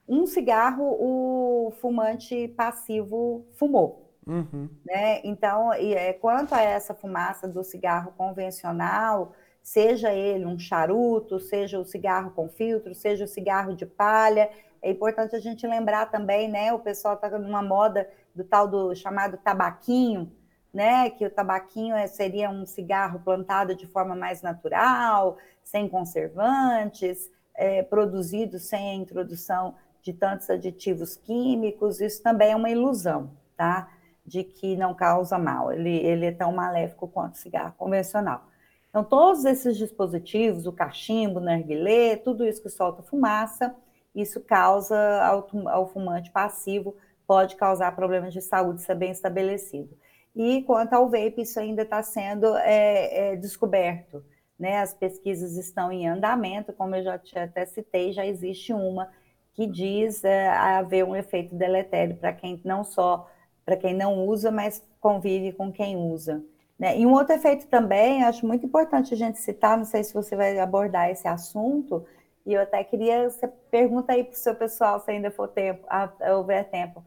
um 0.08 0.28
cigarro 0.28 0.84
o 1.00 1.72
fumante 1.82 2.48
passivo 2.50 3.46
fumou. 3.54 4.03
Uhum. 4.26 4.70
Né? 4.86 5.22
Então, 5.24 5.74
e, 5.74 5.94
é, 5.94 6.14
quanto 6.14 6.54
a 6.54 6.62
essa 6.62 6.94
fumaça 6.94 7.48
do 7.48 7.64
cigarro 7.64 8.14
convencional, 8.18 9.34
seja 9.62 10.14
ele 10.14 10.46
um 10.46 10.60
charuto, 10.60 11.40
seja 11.40 11.80
o 11.80 11.86
cigarro 11.86 12.32
com 12.32 12.50
filtro, 12.50 12.94
seja 12.94 13.26
o 13.26 13.28
cigarro 13.28 13.76
de 13.76 13.86
palha. 13.86 14.50
É 14.82 14.92
importante 14.92 15.36
a 15.36 15.40
gente 15.40 15.66
lembrar 15.66 16.08
também, 16.08 16.50
né? 16.50 16.74
O 16.74 16.80
pessoal 16.80 17.16
está 17.16 17.30
numa 17.40 17.62
moda 17.62 18.10
do 18.36 18.44
tal 18.44 18.68
do 18.68 18.94
chamado 18.94 19.38
tabaquinho, 19.38 20.32
né? 20.74 21.10
Que 21.10 21.26
o 21.26 21.32
tabaquinho 21.32 21.96
é, 21.96 22.08
seria 22.08 22.50
um 22.50 22.66
cigarro 22.66 23.22
plantado 23.24 23.76
de 23.76 23.88
forma 23.88 24.16
mais 24.16 24.42
natural, 24.42 25.38
sem 25.64 25.88
conservantes, 25.88 27.32
é, 27.56 27.84
produzido 27.84 28.60
sem 28.60 28.92
a 28.92 28.96
introdução 28.96 29.76
de 30.02 30.12
tantos 30.12 30.50
aditivos 30.50 31.16
químicos. 31.16 32.02
Isso 32.02 32.22
também 32.22 32.52
é 32.52 32.56
uma 32.56 32.70
ilusão, 32.70 33.32
tá? 33.56 33.90
De 34.26 34.44
que 34.44 34.76
não 34.76 34.94
causa 34.94 35.38
mal. 35.38 35.72
Ele, 35.72 35.98
ele 35.98 36.26
é 36.26 36.32
tão 36.32 36.52
maléfico 36.54 37.08
quanto 37.08 37.36
o 37.36 37.38
cigarro 37.38 37.74
convencional. 37.78 38.46
Então, 38.90 39.04
todos 39.04 39.44
esses 39.44 39.76
dispositivos, 39.78 40.68
o 40.68 40.72
cachimbo, 40.72 41.40
o 41.40 41.44
narguilé, 41.44 42.16
tudo 42.16 42.46
isso 42.46 42.62
que 42.62 42.70
solta 42.70 43.02
fumaça, 43.02 43.76
isso 44.14 44.40
causa 44.40 44.96
ao, 45.24 45.48
ao 45.68 45.88
fumante 45.88 46.30
passivo, 46.30 46.96
pode 47.26 47.56
causar 47.56 47.96
problemas 47.96 48.32
de 48.34 48.42
saúde, 48.42 48.82
isso 48.82 48.92
é 48.92 48.96
bem 48.96 49.12
estabelecido. 49.12 49.98
E 50.36 50.64
quanto 50.64 50.94
ao 50.94 51.10
vape, 51.10 51.42
isso 51.42 51.60
ainda 51.60 51.82
está 51.84 52.04
sendo 52.04 52.56
é, 52.58 53.32
é, 53.32 53.36
descoberto. 53.36 54.24
Né? 54.58 54.80
As 54.80 54.94
pesquisas 54.94 55.58
estão 55.58 55.92
em 55.92 56.08
andamento, 56.08 56.74
como 56.74 56.96
eu 56.96 57.04
já 57.04 57.20
até 57.36 57.66
citei, 57.66 58.14
já 58.14 58.26
existe 58.26 58.74
uma 58.74 59.10
que 59.54 59.68
diz 59.68 60.24
é, 60.24 60.50
haver 60.50 61.04
um 61.04 61.16
efeito 61.16 61.56
deletério 61.56 62.16
para 62.16 62.34
quem 62.34 62.60
não 62.64 62.84
só 62.84 63.30
para 63.66 63.78
quem 63.78 63.94
não 63.94 64.26
usa, 64.28 64.52
mas 64.52 64.84
convive 65.00 65.54
com 65.54 65.72
quem 65.72 65.96
usa. 65.96 66.44
Né? 66.78 66.98
E 66.98 67.06
um 67.06 67.14
outro 67.14 67.34
efeito 67.36 67.68
também, 67.68 68.24
acho 68.24 68.46
muito 68.46 68.66
importante 68.66 69.14
a 69.14 69.18
gente 69.18 69.40
citar, 69.40 69.78
não 69.78 69.86
sei 69.86 70.04
se 70.04 70.14
você 70.14 70.36
vai 70.36 70.58
abordar 70.60 71.10
esse 71.10 71.28
assunto, 71.28 72.06
e 72.46 72.54
eu 72.54 72.62
até 72.62 72.84
queria, 72.84 73.30
você 73.30 73.48
pergunta 73.72 74.14
aí 74.14 74.24
para 74.24 74.34
o 74.34 74.38
seu 74.38 74.54
pessoal, 74.54 75.00
se 75.00 75.10
ainda 75.12 75.32
for 75.32 75.48
tempo, 75.48 75.88
houver 76.36 76.70
tempo. 76.70 77.04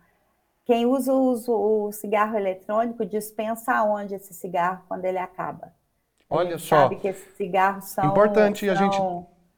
Quem 0.65 0.87
usa 0.87 1.13
o, 1.13 1.87
o 1.87 1.93
cigarro 1.93 2.37
eletrônico 2.37 3.05
dispensa 3.05 3.73
aonde 3.75 4.15
esse 4.15 4.35
cigarro 4.35 4.83
quando 4.89 5.05
ele 5.05 5.19
acaba? 5.19 5.73
Olha 6.29 6.59
só. 6.59 6.83
Sabe 6.83 6.97
que 6.97 7.09
esses 7.09 7.37
cigarros 7.37 7.85
são. 7.85 8.05
Importante 8.05 8.67
são, 8.67 8.75
a 8.75 8.77
gente 8.77 9.01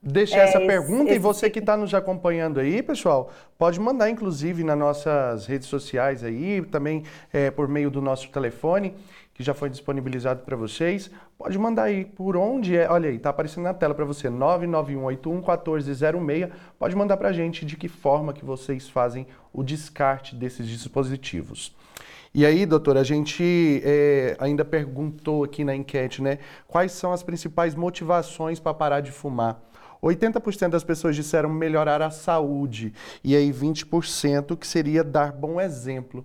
deixar 0.02 0.38
é, 0.38 0.44
essa 0.44 0.60
pergunta 0.60 1.10
esse, 1.10 1.16
e 1.16 1.18
você 1.18 1.50
que 1.50 1.58
está 1.58 1.76
nos 1.76 1.92
acompanhando 1.94 2.60
aí, 2.60 2.82
pessoal, 2.82 3.30
pode 3.58 3.80
mandar 3.80 4.10
inclusive 4.10 4.64
nas 4.64 4.78
nossas 4.78 5.46
redes 5.46 5.68
sociais 5.68 6.22
aí, 6.22 6.62
também 6.62 7.04
é, 7.32 7.50
por 7.50 7.68
meio 7.68 7.90
do 7.90 8.00
nosso 8.00 8.30
telefone 8.30 8.94
que 9.38 9.44
já 9.44 9.54
foi 9.54 9.70
disponibilizado 9.70 10.42
para 10.42 10.56
vocês. 10.56 11.08
Pode 11.38 11.56
mandar 11.56 11.84
aí 11.84 12.04
por 12.04 12.36
onde 12.36 12.76
é. 12.76 12.90
Olha 12.90 13.08
aí, 13.08 13.14
está 13.14 13.30
aparecendo 13.30 13.62
na 13.62 13.72
tela 13.72 13.94
para 13.94 14.04
você, 14.04 14.28
991811406. 14.28 16.50
Pode 16.76 16.96
mandar 16.96 17.16
para 17.16 17.28
a 17.28 17.32
gente 17.32 17.64
de 17.64 17.76
que 17.76 17.86
forma 17.86 18.32
que 18.32 18.44
vocês 18.44 18.88
fazem 18.88 19.28
o 19.52 19.62
descarte 19.62 20.34
desses 20.34 20.66
dispositivos. 20.66 21.72
E 22.34 22.44
aí, 22.44 22.66
doutora, 22.66 22.98
a 22.98 23.04
gente 23.04 23.80
é, 23.84 24.36
ainda 24.40 24.64
perguntou 24.64 25.44
aqui 25.44 25.62
na 25.62 25.72
enquete, 25.72 26.20
né? 26.20 26.40
Quais 26.66 26.90
são 26.90 27.12
as 27.12 27.22
principais 27.22 27.76
motivações 27.76 28.58
para 28.58 28.74
parar 28.74 29.00
de 29.00 29.12
fumar? 29.12 29.62
80% 30.02 30.70
das 30.70 30.84
pessoas 30.84 31.16
disseram 31.16 31.48
melhorar 31.48 32.02
a 32.02 32.10
saúde, 32.10 32.92
e 33.22 33.34
aí 33.34 33.52
20% 33.52 34.56
que 34.56 34.66
seria 34.66 35.02
dar 35.02 35.32
bom 35.32 35.60
exemplo. 35.60 36.24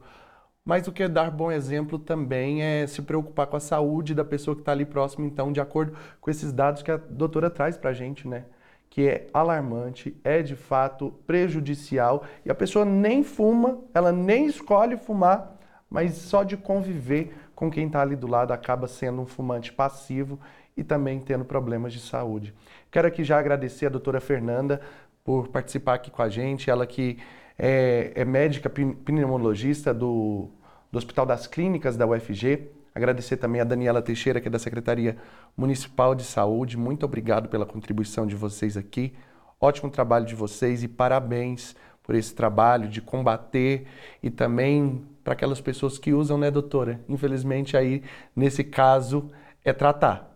Mas 0.65 0.87
o 0.87 0.93
que 0.93 1.03
é 1.03 1.09
dar 1.09 1.29
bom 1.29 1.51
exemplo 1.51 1.99
também 1.99 2.63
é 2.63 2.87
se 2.87 3.01
preocupar 3.01 3.47
com 3.47 3.57
a 3.57 3.59
saúde 3.59 4.15
da 4.15 4.23
pessoa 4.23 4.55
que 4.55 4.61
está 4.61 4.71
ali 4.71 4.85
próximo, 4.85 5.25
então, 5.25 5.51
de 5.51 5.59
acordo 5.59 5.93
com 6.21 6.31
esses 6.31 6.53
dados 6.53 6.81
que 6.81 6.91
a 6.91 6.97
doutora 6.97 7.49
traz 7.49 7.75
para 7.75 7.89
a 7.89 7.93
gente, 7.93 8.27
né? 8.27 8.45
Que 8.89 9.07
é 9.09 9.27
alarmante, 9.33 10.15
é 10.23 10.41
de 10.41 10.55
fato 10.55 11.11
prejudicial 11.27 12.23
e 12.45 12.51
a 12.51 12.55
pessoa 12.55 12.85
nem 12.85 13.23
fuma, 13.23 13.79
ela 13.93 14.11
nem 14.13 14.45
escolhe 14.45 14.95
fumar, 14.95 15.57
mas 15.89 16.13
só 16.13 16.43
de 16.43 16.55
conviver 16.55 17.35
com 17.53 17.69
quem 17.69 17.87
está 17.87 18.01
ali 18.01 18.15
do 18.15 18.27
lado 18.27 18.53
acaba 18.53 18.87
sendo 18.87 19.21
um 19.21 19.25
fumante 19.25 19.73
passivo 19.73 20.39
e 20.75 20.83
também 20.83 21.19
tendo 21.19 21.45
problemas 21.45 21.93
de 21.93 21.99
saúde. 21.99 22.53
Quero 22.91 23.07
aqui 23.07 23.23
já 23.23 23.39
agradecer 23.39 23.87
a 23.87 23.89
doutora 23.89 24.19
Fernanda 24.19 24.81
por 25.23 25.47
participar 25.47 25.95
aqui 25.95 26.11
com 26.11 26.21
a 26.21 26.29
gente, 26.29 26.69
ela 26.69 26.85
que 26.85 27.17
é, 27.57 28.11
é 28.15 28.25
médica 28.25 28.69
pneumologista 28.69 29.93
do, 29.93 30.49
do 30.91 30.97
Hospital 30.97 31.25
das 31.25 31.47
Clínicas 31.47 31.95
da 31.95 32.05
UFG. 32.05 32.69
Agradecer 32.93 33.37
também 33.37 33.61
a 33.61 33.63
Daniela 33.63 34.01
Teixeira, 34.01 34.39
que 34.39 34.47
é 34.47 34.51
da 34.51 34.59
Secretaria 34.59 35.17
Municipal 35.57 36.13
de 36.13 36.23
Saúde. 36.23 36.77
Muito 36.77 37.05
obrigado 37.05 37.49
pela 37.49 37.65
contribuição 37.65 38.27
de 38.27 38.35
vocês 38.35 38.77
aqui. 38.77 39.13
Ótimo 39.59 39.89
trabalho 39.89 40.25
de 40.25 40.35
vocês 40.35 40.83
e 40.83 40.87
parabéns 40.87 41.75
por 42.03 42.15
esse 42.15 42.35
trabalho 42.35 42.89
de 42.89 43.01
combater 43.01 43.87
e 44.21 44.29
também 44.29 45.03
para 45.23 45.33
aquelas 45.33 45.61
pessoas 45.61 45.97
que 45.97 46.13
usam, 46.13 46.37
né, 46.37 46.51
doutora? 46.51 46.99
Infelizmente 47.07 47.77
aí 47.77 48.03
nesse 48.35 48.63
caso 48.63 49.31
é 49.63 49.71
tratar. 49.71 50.32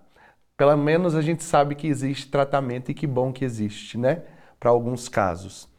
Pelo 0.58 0.76
menos 0.76 1.14
a 1.14 1.22
gente 1.22 1.44
sabe 1.44 1.76
que 1.76 1.86
existe 1.86 2.32
tratamento 2.32 2.90
e 2.90 2.94
que 2.96 3.06
bom 3.06 3.32
que 3.32 3.46
existe, 3.46 3.96
né? 3.96 4.24
Para 4.60 4.72
alguns 4.72 5.08
casos. 5.08 5.70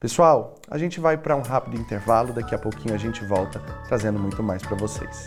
Pessoal, 0.00 0.54
a 0.70 0.78
gente 0.78 0.98
vai 0.98 1.18
para 1.18 1.36
um 1.36 1.42
rápido 1.42 1.76
intervalo, 1.76 2.32
daqui 2.32 2.54
a 2.54 2.58
pouquinho 2.58 2.94
a 2.94 2.98
gente 2.98 3.22
volta 3.26 3.60
trazendo 3.86 4.18
muito 4.18 4.42
mais 4.42 4.62
para 4.62 4.74
vocês. 4.74 5.26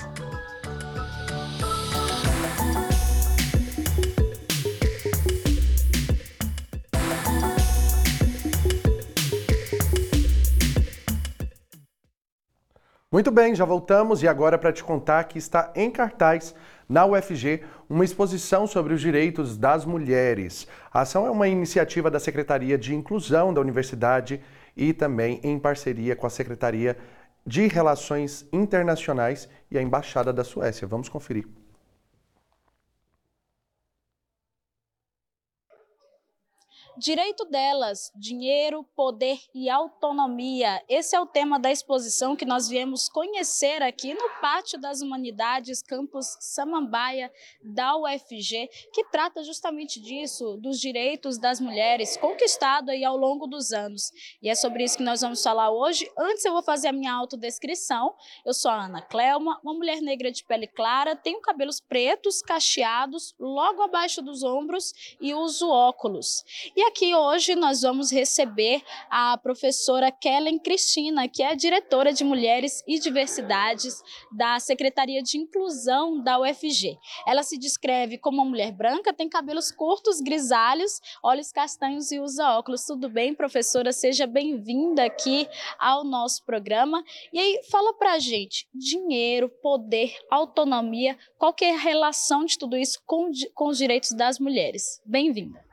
Muito 13.12 13.32
bem, 13.32 13.56
já 13.56 13.64
voltamos 13.64 14.24
e 14.24 14.28
agora 14.28 14.58
para 14.58 14.74
te 14.74 14.84
contar 14.84 15.24
que 15.24 15.38
está 15.38 15.72
em 15.74 15.90
cartaz 15.90 16.54
na 16.90 17.06
UFG 17.06 17.62
uma 17.90 18.04
exposição 18.04 18.66
sobre 18.66 18.94
os 18.94 19.02
direitos 19.02 19.58
das 19.58 19.86
mulheres. 19.86 20.68
A 20.92 21.02
ação 21.02 21.26
é 21.26 21.32
uma 21.32 21.48
iniciativa 21.48 22.10
da 22.10 22.20
Secretaria 22.20 22.78
de 22.78 22.96
Inclusão 22.96 23.54
da 23.54 23.62
Universidade 23.62 24.42
e 24.76 24.94
também 24.94 25.40
em 25.44 25.60
parceria 25.60 26.16
com 26.16 26.26
a 26.26 26.30
Secretaria 26.30 26.98
de 27.46 27.68
Relações 27.68 28.48
Internacionais 28.52 29.48
e 29.70 29.78
a 29.78 29.82
Embaixada 29.82 30.34
da 30.34 30.44
Suécia. 30.44 30.88
Vamos 30.88 31.10
conferir. 31.10 31.48
Direito 36.98 37.44
delas, 37.44 38.10
dinheiro, 38.16 38.82
poder 38.96 39.38
e 39.54 39.70
autonomia. 39.70 40.82
Esse 40.88 41.14
é 41.14 41.20
o 41.20 41.26
tema 41.26 41.60
da 41.60 41.70
exposição 41.70 42.38
que 42.38 42.46
nós 42.46 42.70
viemos 42.70 43.10
conhecer 43.10 43.84
aqui 43.84 44.14
no 44.14 44.30
Pátio 44.40 44.80
das 44.80 45.02
Humanidades, 45.02 45.82
campus 45.82 46.38
Samambaia 46.40 47.30
da 47.62 47.98
UFG, 47.98 48.70
que 48.94 49.04
trata 49.12 49.44
justamente 49.44 50.00
disso, 50.00 50.56
dos 50.56 50.80
direitos 50.80 51.38
das 51.38 51.60
mulheres 51.60 52.16
conquistado 52.16 52.90
aí 52.90 53.04
ao 53.04 53.18
longo 53.18 53.46
dos 53.46 53.74
anos. 53.74 54.14
E 54.42 54.50
é 54.50 54.56
sobre 54.56 54.86
isso 54.86 54.96
que 54.96 55.04
nós 55.04 55.20
vamos 55.20 55.44
falar 55.44 55.72
hoje. 55.72 56.10
Antes 56.18 56.46
eu 56.46 56.54
vou 56.54 56.64
fazer 56.64 56.88
a 56.88 56.94
minha 56.94 57.14
autodescrição. 57.14 58.16
Eu 58.46 58.54
sou 58.54 58.72
a 58.72 58.86
Ana 58.86 59.02
Clelma, 59.02 59.60
uma 59.62 59.74
mulher 59.74 60.00
negra 60.00 60.32
de 60.32 60.46
pele 60.46 60.68
clara, 60.68 61.14
tenho 61.14 61.42
cabelos 61.42 61.82
pretos, 61.82 62.42
cacheados, 62.42 63.36
logo 63.38 63.82
abaixo 63.82 64.22
dos 64.22 64.44
ombros 64.44 64.94
e 65.20 65.34
uso 65.34 65.70
óculos. 65.70 66.46
E 66.74 66.85
aqui 66.88 67.16
hoje 67.16 67.56
nós 67.56 67.82
vamos 67.82 68.12
receber 68.12 68.82
a 69.10 69.38
professora 69.38 70.12
Kellen 70.12 70.60
Cristina, 70.60 71.28
que 71.28 71.42
é 71.42 71.56
diretora 71.56 72.14
de 72.14 72.24
Mulheres 72.24 72.84
e 72.88 73.00
Diversidades 73.00 74.04
da 74.32 74.60
Secretaria 74.60 75.22
de 75.22 75.38
Inclusão 75.38 76.22
da 76.22 76.40
UFG. 76.40 76.98
Ela 77.26 77.44
se 77.44 77.58
descreve 77.58 78.18
como 78.18 78.38
uma 78.38 78.46
mulher 78.46 78.72
branca, 78.72 79.14
tem 79.14 79.28
cabelos 79.28 79.72
curtos, 79.72 80.22
grisalhos, 80.22 81.02
olhos 81.24 81.52
castanhos 81.52 82.12
e 82.12 82.20
usa 82.20 82.58
óculos. 82.58 82.86
Tudo 82.86 83.10
bem, 83.10 83.34
professora? 83.34 83.92
Seja 83.92 84.28
bem-vinda 84.28 85.06
aqui 85.06 85.48
ao 85.80 86.04
nosso 86.04 86.46
programa. 86.46 87.04
E 87.34 87.40
aí, 87.40 87.62
fala 87.70 87.94
pra 87.94 88.20
gente, 88.20 88.68
dinheiro, 88.74 89.50
poder, 89.50 90.16
autonomia, 90.30 91.18
qual 91.38 91.54
que 91.54 91.66
é 91.66 91.74
a 91.74 91.80
relação 91.80 92.46
de 92.46 92.58
tudo 92.58 92.78
isso 92.78 93.02
com, 93.06 93.32
com 93.54 93.70
os 93.70 93.78
direitos 93.78 94.12
das 94.12 94.40
mulheres? 94.40 95.02
Bem-vinda. 95.06 95.66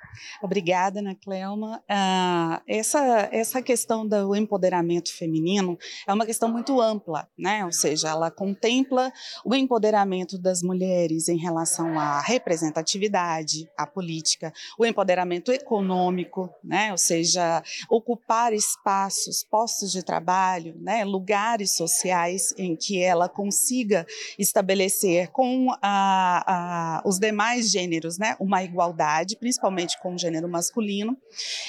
Obrigada, 0.42 1.00
Ana 1.00 1.14
Cleuma. 1.14 1.82
Ah, 1.88 2.62
essa, 2.66 3.28
essa 3.32 3.62
questão 3.62 4.06
do 4.06 4.34
empoderamento 4.34 5.12
feminino 5.12 5.78
é 6.06 6.12
uma 6.12 6.26
questão 6.26 6.48
muito 6.48 6.80
ampla, 6.80 7.28
né? 7.38 7.64
ou 7.64 7.72
seja, 7.72 8.10
ela 8.10 8.30
contempla 8.30 9.12
o 9.44 9.54
empoderamento 9.54 10.38
das 10.38 10.62
mulheres 10.62 11.28
em 11.28 11.36
relação 11.36 11.98
à 11.98 12.20
representatividade, 12.20 13.68
à 13.76 13.86
política, 13.86 14.52
o 14.78 14.84
empoderamento 14.84 15.52
econômico, 15.52 16.50
né? 16.62 16.90
ou 16.92 16.98
seja, 16.98 17.62
ocupar 17.88 18.52
espaços, 18.52 19.44
postos 19.44 19.92
de 19.92 20.02
trabalho, 20.02 20.74
né? 20.80 21.04
lugares 21.04 21.76
sociais 21.76 22.54
em 22.58 22.76
que 22.76 23.02
ela 23.02 23.28
consiga 23.28 24.06
estabelecer 24.38 25.28
com 25.30 25.68
a, 25.82 27.00
a, 27.00 27.02
os 27.04 27.18
demais 27.18 27.70
gêneros 27.70 28.18
né? 28.18 28.36
uma 28.38 28.62
igualdade, 28.62 29.36
principalmente 29.36 29.98
com 30.02 30.14
o 30.14 30.18
gênero 30.18 30.48
masculino, 30.48 31.16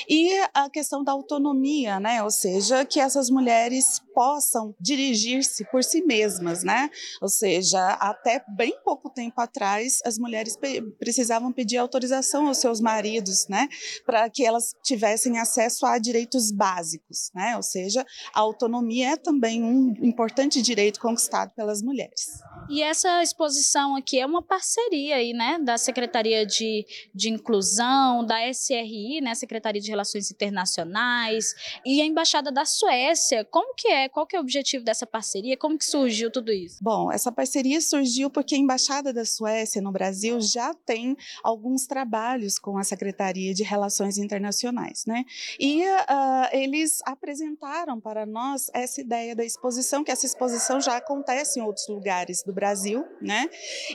e 0.09 0.31
a 0.53 0.69
questão 0.69 1.03
da 1.03 1.11
autonomia, 1.11 1.99
né? 1.99 2.23
Ou 2.23 2.31
seja, 2.31 2.83
que 2.83 2.99
essas 2.99 3.29
mulheres 3.29 4.01
possam 4.13 4.75
dirigir-se 4.79 5.65
por 5.65 5.83
si 5.83 6.01
mesmas, 6.01 6.63
né? 6.63 6.89
Ou 7.21 7.29
seja, 7.29 7.79
até 7.93 8.43
bem 8.55 8.73
pouco 8.83 9.09
tempo 9.09 9.39
atrás, 9.39 9.99
as 10.05 10.17
mulheres 10.17 10.57
pe 10.57 10.81
precisavam 10.99 11.51
pedir 11.51 11.77
autorização 11.77 12.47
aos 12.47 12.57
seus 12.57 12.81
maridos, 12.81 13.47
né? 13.47 13.67
Para 14.05 14.29
que 14.29 14.45
elas 14.45 14.73
tivessem 14.83 15.37
acesso 15.39 15.85
a 15.85 15.97
direitos 15.97 16.51
básicos, 16.51 17.31
né? 17.33 17.55
Ou 17.55 17.63
seja, 17.63 18.05
a 18.33 18.39
autonomia 18.39 19.11
é 19.11 19.17
também 19.17 19.63
um 19.63 19.93
importante 20.01 20.61
direito 20.61 20.99
conquistado 20.99 21.51
pelas 21.55 21.81
mulheres. 21.81 22.41
E 22.69 22.81
essa 22.81 23.21
exposição 23.21 23.95
aqui 23.95 24.19
é 24.19 24.25
uma 24.25 24.41
parceria 24.41 25.15
aí, 25.15 25.33
né, 25.33 25.59
da 25.59 25.77
Secretaria 25.77 26.45
de, 26.45 26.85
de 27.13 27.29
Inclusão, 27.29 28.25
da 28.25 28.47
SRI, 28.49 29.21
né, 29.21 29.35
Secretaria 29.35 29.81
de 29.81 29.89
Relações 29.89 30.31
Internacionais, 30.31 31.53
e 31.85 32.01
a 32.01 32.05
Embaixada 32.05 32.51
da 32.51 32.65
Suécia. 32.65 33.45
Como 33.45 33.73
que 33.75 33.87
é? 33.87 34.09
Qual 34.09 34.25
que 34.25 34.35
é 34.35 34.39
o 34.39 34.41
objetivo 34.41 34.83
dessa 34.83 35.05
parceria? 35.05 35.57
Como 35.57 35.77
que 35.77 35.85
surgiu 35.85 36.31
tudo 36.31 36.51
isso? 36.51 36.77
Bom, 36.81 37.11
essa 37.11 37.31
parceria 37.31 37.81
surgiu 37.81 38.29
porque 38.29 38.55
a 38.55 38.57
Embaixada 38.57 39.11
da 39.11 39.25
Suécia 39.25 39.81
no 39.81 39.91
Brasil 39.91 40.39
já 40.39 40.73
tem 40.73 41.17
alguns 41.43 41.85
trabalhos 41.85 42.57
com 42.57 42.77
a 42.77 42.83
Secretaria 42.83 43.53
de 43.53 43.63
Relações 43.63 44.17
Internacionais, 44.17 45.05
né? 45.05 45.25
E 45.59 45.83
uh, 45.83 46.47
eles 46.51 47.01
apresentaram 47.05 47.99
para 47.99 48.25
nós 48.25 48.69
essa 48.73 49.01
ideia 49.01 49.35
da 49.35 49.43
exposição, 49.43 50.03
que 50.03 50.11
essa 50.11 50.25
exposição 50.25 50.79
já 50.79 50.97
acontece 50.97 51.59
em 51.59 51.63
outros 51.63 51.87
lugares 51.87 52.43
do 52.43 52.52
do 52.53 52.55
Brasil, 52.55 53.05
né? 53.19 53.49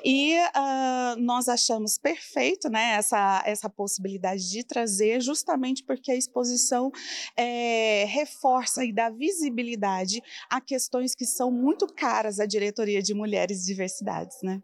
E 0.04 0.36
uh, 0.36 1.20
nós 1.20 1.48
achamos 1.48 1.96
perfeito, 1.96 2.68
né, 2.68 2.96
essa, 2.98 3.42
essa 3.46 3.70
possibilidade 3.70 4.50
de 4.50 4.64
trazer, 4.64 5.20
justamente 5.20 5.84
porque 5.84 6.10
a 6.10 6.16
exposição 6.16 6.90
é, 7.36 8.04
reforça 8.06 8.84
e 8.84 8.92
dá 8.92 9.08
visibilidade 9.08 10.20
a 10.50 10.60
questões 10.60 11.14
que 11.14 11.24
são 11.24 11.50
muito 11.50 11.86
caras 11.86 12.40
à 12.40 12.46
diretoria 12.46 13.00
de 13.00 13.14
mulheres 13.14 13.62
e 13.62 13.66
diversidades, 13.66 14.38
né? 14.42 14.60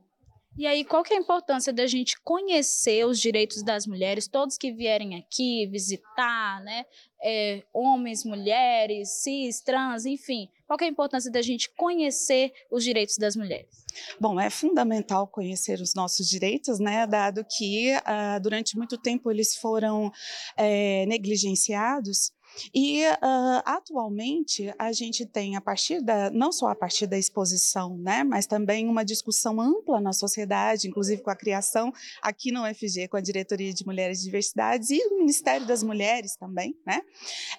E 0.56 0.66
aí, 0.68 0.84
qual 0.84 1.02
que 1.02 1.12
é 1.12 1.16
a 1.16 1.20
importância 1.20 1.72
da 1.72 1.86
gente 1.86 2.20
conhecer 2.22 3.04
os 3.04 3.20
direitos 3.20 3.62
das 3.62 3.86
mulheres, 3.86 4.28
todos 4.28 4.56
que 4.56 4.70
vierem 4.70 5.16
aqui 5.16 5.66
visitar, 5.66 6.62
né? 6.62 6.84
É, 7.20 7.62
homens, 7.72 8.24
mulheres, 8.24 9.22
cis, 9.22 9.60
trans, 9.60 10.06
enfim. 10.06 10.48
Qual 10.66 10.78
que 10.78 10.84
é 10.84 10.86
a 10.86 10.90
importância 10.90 11.30
da 11.30 11.42
gente 11.42 11.70
conhecer 11.76 12.52
os 12.70 12.84
direitos 12.84 13.16
das 13.18 13.34
mulheres? 13.34 13.84
Bom, 14.20 14.38
é 14.38 14.48
fundamental 14.48 15.26
conhecer 15.26 15.80
os 15.80 15.94
nossos 15.94 16.28
direitos, 16.28 16.78
né, 16.78 17.06
dado 17.06 17.44
que 17.44 17.92
uh, 17.96 18.40
durante 18.40 18.76
muito 18.76 18.96
tempo 18.96 19.30
eles 19.30 19.56
foram 19.56 20.10
é, 20.56 21.04
negligenciados 21.06 22.32
e 22.72 23.04
uh, 23.04 23.62
atualmente 23.64 24.72
a 24.78 24.92
gente 24.92 25.26
tem 25.26 25.56
a 25.56 25.60
partir 25.60 26.00
da 26.00 26.30
não 26.30 26.52
só 26.52 26.68
a 26.68 26.74
partir 26.74 27.06
da 27.06 27.18
exposição, 27.18 27.96
né, 27.98 28.24
mas 28.24 28.46
também 28.46 28.88
uma 28.88 29.04
discussão 29.04 29.60
ampla 29.60 30.00
na 30.00 30.12
sociedade, 30.12 30.88
inclusive 30.88 31.22
com 31.22 31.30
a 31.30 31.36
criação 31.36 31.92
aqui 32.22 32.52
no 32.52 32.62
UFG 32.64 33.08
com 33.08 33.16
a 33.16 33.20
diretoria 33.20 33.72
de 33.72 33.84
mulheres 33.84 34.20
e 34.20 34.24
diversidades 34.24 34.90
e 34.90 34.98
o 35.08 35.18
Ministério 35.18 35.66
das 35.66 35.82
Mulheres 35.82 36.36
também, 36.36 36.76
né, 36.86 37.02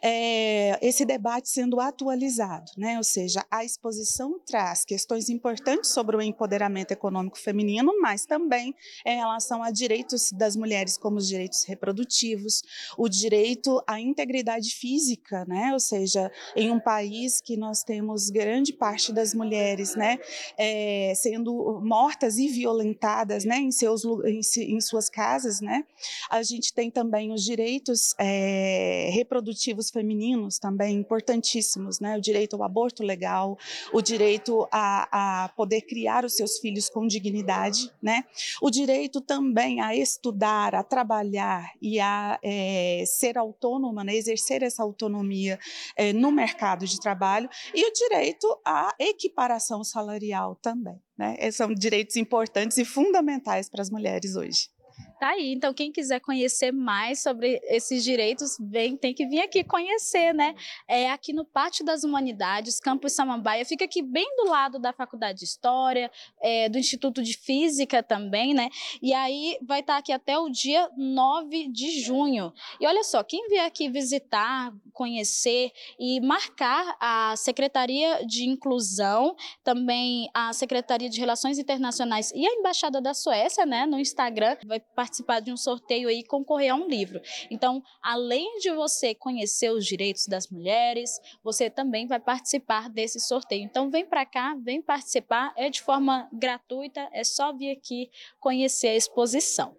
é, 0.01 0.79
esse 0.81 1.05
debate 1.05 1.49
sendo 1.49 1.79
atualizado, 1.79 2.71
né, 2.77 2.97
ou 2.97 3.03
seja, 3.03 3.45
a 3.51 3.63
exposição 3.63 4.39
traz 4.45 4.85
questões 4.85 5.29
importantes 5.29 5.89
sobre 5.89 6.15
o 6.15 6.21
empoderamento 6.21 6.91
econômico 6.91 7.37
feminino, 7.37 7.93
mas 8.01 8.25
também 8.25 8.73
em 9.05 9.17
relação 9.17 9.61
a 9.61 9.71
direitos 9.71 10.31
das 10.31 10.55
mulheres 10.55 10.97
como 10.97 11.17
os 11.17 11.27
direitos 11.27 11.63
reprodutivos, 11.63 12.63
o 12.97 13.09
direito 13.09 13.81
à 13.87 13.99
integridade 13.99 14.69
física 14.69 14.84
física, 14.85 15.43
né? 15.45 15.71
Ou 15.73 15.79
seja, 15.79 16.31
em 16.55 16.69
um 16.69 16.79
país 16.79 17.41
que 17.41 17.57
nós 17.57 17.81
temos 17.81 18.29
grande 18.29 18.71
parte 18.71 19.11
das 19.11 19.33
mulheres, 19.33 19.95
né, 19.95 20.19
é, 20.57 21.11
sendo 21.15 21.81
mortas 21.83 22.37
e 22.37 22.47
violentadas, 22.47 23.45
né, 23.45 23.57
em 23.57 23.71
seus 23.71 24.03
em, 24.05 24.41
em, 24.75 24.79
suas 24.79 25.09
casas, 25.09 25.59
né? 25.59 25.83
A 26.29 26.43
gente 26.43 26.71
tem 26.71 26.91
também 26.91 27.31
os 27.31 27.43
direitos 27.43 28.13
é, 28.19 29.09
reprodutivos 29.11 29.89
femininos 29.89 30.59
também 30.59 30.95
importantíssimos, 30.97 31.99
né? 31.99 32.17
O 32.17 32.21
direito 32.21 32.55
ao 32.55 32.63
aborto 32.63 33.01
legal, 33.01 33.57
o 33.91 34.01
direito 34.01 34.67
a, 34.71 35.45
a 35.45 35.49
poder 35.49 35.81
criar 35.81 36.23
os 36.23 36.35
seus 36.35 36.59
filhos 36.59 36.89
com 36.89 37.07
dignidade, 37.07 37.91
né? 38.01 38.23
O 38.61 38.69
direito 38.69 39.19
também 39.19 39.81
a 39.81 39.95
estudar, 39.95 40.75
a 40.75 40.83
trabalhar 40.83 41.71
e 41.81 41.99
a 41.99 42.39
é, 42.43 43.03
ser 43.07 43.35
autônoma, 43.35 44.03
né? 44.03 44.15
exercer 44.15 44.63
essa 44.75 44.83
autonomia 44.83 45.57
é, 45.95 46.11
no 46.11 46.31
mercado 46.31 46.85
de 46.85 46.99
trabalho 46.99 47.49
e 47.73 47.87
o 47.87 47.93
direito 47.93 48.47
à 48.65 48.93
equiparação 48.99 49.83
salarial 49.83 50.55
também. 50.55 51.01
Né? 51.17 51.37
São 51.51 51.73
direitos 51.73 52.17
importantes 52.17 52.77
e 52.77 52.83
fundamentais 52.83 53.69
para 53.69 53.81
as 53.81 53.89
mulheres 53.89 54.35
hoje. 54.35 54.69
Tá 55.17 55.29
aí, 55.29 55.53
então 55.53 55.73
quem 55.73 55.93
quiser 55.93 56.19
conhecer 56.19 56.73
mais 56.73 57.21
sobre 57.21 57.61
esses 57.63 58.03
direitos, 58.03 58.57
vem, 58.59 58.97
tem 58.97 59.13
que 59.13 59.25
vir 59.25 59.39
aqui 59.39 59.63
conhecer, 59.63 60.33
né? 60.33 60.53
É 60.89 61.09
aqui 61.09 61.31
no 61.31 61.45
Pátio 61.45 61.85
das 61.85 62.03
Humanidades, 62.03 62.81
Campus 62.81 63.13
Samambaia, 63.13 63.63
fica 63.63 63.85
aqui 63.85 64.01
bem 64.01 64.27
do 64.35 64.49
lado 64.49 64.77
da 64.77 64.91
Faculdade 64.91 65.39
de 65.39 65.45
História, 65.45 66.11
é, 66.41 66.67
do 66.67 66.77
Instituto 66.77 67.23
de 67.23 67.37
Física 67.37 68.03
também, 68.03 68.53
né? 68.53 68.69
E 69.01 69.13
aí 69.13 69.57
vai 69.65 69.79
estar 69.79 69.95
aqui 69.95 70.11
até 70.11 70.37
o 70.37 70.49
dia 70.49 70.89
9 70.97 71.69
de 71.69 72.01
junho. 72.01 72.53
E 72.81 72.85
olha 72.85 73.03
só, 73.03 73.23
quem 73.23 73.47
vier 73.47 73.65
aqui 73.65 73.87
visitar, 73.87 74.73
conhecer 74.91 75.71
e 75.97 76.19
marcar 76.19 76.97
a 76.99 77.37
Secretaria 77.37 78.25
de 78.25 78.43
Inclusão, 78.43 79.33
também 79.63 80.29
a 80.33 80.51
Secretaria 80.51 81.09
de 81.09 81.21
Relações 81.21 81.57
Internacionais 81.57 82.33
e 82.35 82.45
a 82.45 82.53
Embaixada 82.53 82.99
da 82.99 83.13
Suécia, 83.13 83.65
né, 83.65 83.85
no 83.85 83.97
Instagram, 83.97 84.57
vai 84.65 84.81
participar 84.81 85.04
de 85.41 85.51
um 85.51 85.57
sorteio 85.57 86.09
e 86.09 86.23
concorrer 86.23 86.71
a 86.71 86.75
um 86.75 86.87
livro. 86.87 87.19
Então, 87.49 87.81
além 88.01 88.59
de 88.59 88.71
você 88.71 89.13
conhecer 89.13 89.71
os 89.71 89.85
direitos 89.85 90.27
das 90.27 90.47
mulheres, 90.49 91.19
você 91.43 91.69
também 91.69 92.07
vai 92.07 92.19
participar 92.19 92.89
desse 92.89 93.19
sorteio. 93.19 93.63
Então, 93.63 93.89
vem 93.89 94.05
para 94.05 94.25
cá, 94.25 94.55
vem 94.61 94.81
participar, 94.81 95.53
é 95.55 95.69
de 95.69 95.81
forma 95.81 96.29
gratuita, 96.31 97.07
é 97.11 97.23
só 97.23 97.53
vir 97.53 97.71
aqui 97.71 98.09
conhecer 98.39 98.89
a 98.89 98.95
exposição. 98.95 99.75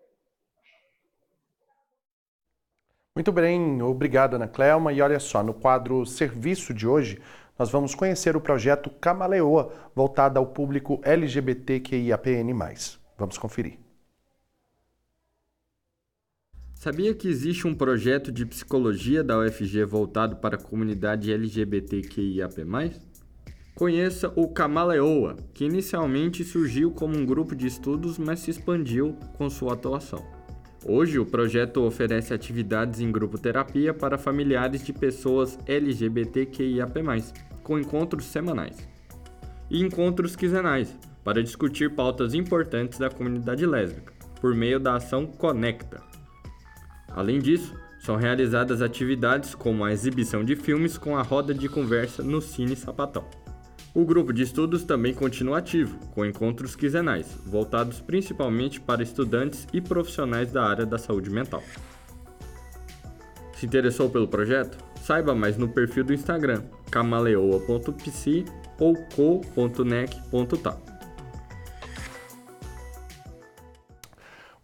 Muito 3.14 3.32
bem, 3.32 3.80
obrigado, 3.80 4.34
Ana 4.34 4.46
Clelma. 4.46 4.92
E 4.92 5.00
olha 5.00 5.18
só, 5.18 5.42
no 5.42 5.54
quadro 5.54 6.04
Serviço 6.04 6.74
de 6.74 6.86
hoje, 6.86 7.18
nós 7.58 7.70
vamos 7.70 7.94
conhecer 7.94 8.36
o 8.36 8.40
projeto 8.40 8.90
Camaleoa, 8.90 9.72
voltado 9.94 10.38
ao 10.38 10.46
público 10.46 11.00
LGBTQIAPN+. 11.02 12.52
Vamos 13.16 13.38
conferir. 13.38 13.85
Sabia 16.78 17.14
que 17.14 17.26
existe 17.26 17.66
um 17.66 17.74
projeto 17.74 18.30
de 18.30 18.44
psicologia 18.44 19.24
da 19.24 19.38
UFG 19.38 19.82
voltado 19.86 20.36
para 20.36 20.56
a 20.56 20.62
comunidade 20.62 21.32
LGBTQIAP+. 21.32 22.64
Conheça 23.74 24.30
o 24.36 24.46
Camaleoa, 24.46 25.38
que 25.54 25.64
inicialmente 25.64 26.44
surgiu 26.44 26.90
como 26.90 27.16
um 27.16 27.24
grupo 27.24 27.56
de 27.56 27.66
estudos, 27.66 28.18
mas 28.18 28.40
se 28.40 28.50
expandiu 28.50 29.16
com 29.38 29.48
sua 29.48 29.72
atuação. 29.72 30.22
Hoje, 30.84 31.18
o 31.18 31.24
projeto 31.24 31.82
oferece 31.82 32.34
atividades 32.34 33.00
em 33.00 33.10
grupo 33.10 33.38
terapia 33.38 33.94
para 33.94 34.18
familiares 34.18 34.84
de 34.84 34.92
pessoas 34.92 35.58
LGBTQIAP+, 35.66 37.00
com 37.62 37.78
encontros 37.78 38.26
semanais. 38.26 38.86
E 39.70 39.80
encontros 39.80 40.36
quinzenais, 40.36 40.94
para 41.24 41.42
discutir 41.42 41.94
pautas 41.94 42.34
importantes 42.34 42.98
da 42.98 43.08
comunidade 43.08 43.64
lésbica, 43.64 44.12
por 44.40 44.54
meio 44.54 44.78
da 44.78 44.96
ação 44.96 45.26
Conecta, 45.26 46.00
Além 47.16 47.38
disso, 47.38 47.74
são 47.98 48.14
realizadas 48.14 48.82
atividades 48.82 49.54
como 49.54 49.82
a 49.82 49.92
exibição 49.92 50.44
de 50.44 50.54
filmes 50.54 50.98
com 50.98 51.16
a 51.16 51.22
roda 51.22 51.54
de 51.54 51.66
conversa 51.66 52.22
no 52.22 52.42
Cine 52.42 52.76
Sapatão. 52.76 53.24
O 53.94 54.04
grupo 54.04 54.30
de 54.30 54.42
estudos 54.42 54.84
também 54.84 55.14
continua 55.14 55.58
ativo, 55.58 55.98
com 56.14 56.26
encontros 56.26 56.76
quinzenais, 56.76 57.34
voltados 57.46 57.98
principalmente 57.98 58.78
para 58.78 59.02
estudantes 59.02 59.66
e 59.72 59.80
profissionais 59.80 60.52
da 60.52 60.62
área 60.62 60.84
da 60.84 60.98
saúde 60.98 61.30
mental. 61.30 61.62
Se 63.54 63.64
interessou 63.64 64.10
pelo 64.10 64.28
projeto? 64.28 64.76
Saiba 65.00 65.34
mais 65.34 65.56
no 65.56 65.68
perfil 65.68 66.04
do 66.04 66.12
Instagram 66.12 66.62
camaleoa.psi 66.90 68.44
ou. 68.78 68.94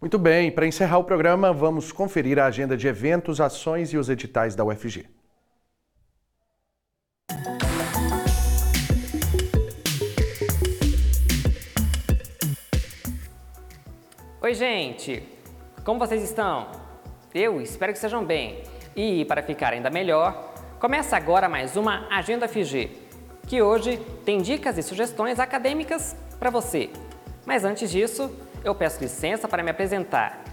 Muito 0.03 0.19
bem, 0.19 0.51
para 0.51 0.67
encerrar 0.67 0.97
o 0.97 1.05
programa, 1.05 1.53
vamos 1.53 1.89
conferir 1.93 2.37
a 2.37 2.47
agenda 2.47 2.75
de 2.75 2.89
eventos, 2.89 3.39
ações 3.39 3.93
e 3.93 3.97
os 3.97 4.09
editais 4.09 4.53
da 4.53 4.65
UFG. 4.65 5.05
Oi, 14.41 14.53
gente! 14.53 15.23
Como 15.85 15.97
vocês 15.97 16.21
estão? 16.21 16.67
Eu 17.33 17.61
espero 17.61 17.93
que 17.93 17.97
estejam 17.97 18.25
bem. 18.25 18.61
E 18.93 19.23
para 19.23 19.41
ficar 19.41 19.71
ainda 19.71 19.89
melhor, 19.89 20.53
começa 20.81 21.15
agora 21.15 21.47
mais 21.47 21.77
uma 21.77 22.09
Agenda 22.11 22.45
FG, 22.45 22.91
que 23.47 23.61
hoje 23.61 23.97
tem 24.25 24.41
dicas 24.41 24.77
e 24.77 24.83
sugestões 24.83 25.39
acadêmicas 25.39 26.13
para 26.37 26.49
você. 26.49 26.89
Mas 27.45 27.63
antes 27.63 27.89
disso, 27.89 28.29
eu 28.63 28.73
peço 28.73 29.01
licença 29.01 29.47
para 29.47 29.61
me 29.61 29.71
apresentar. 29.71 30.43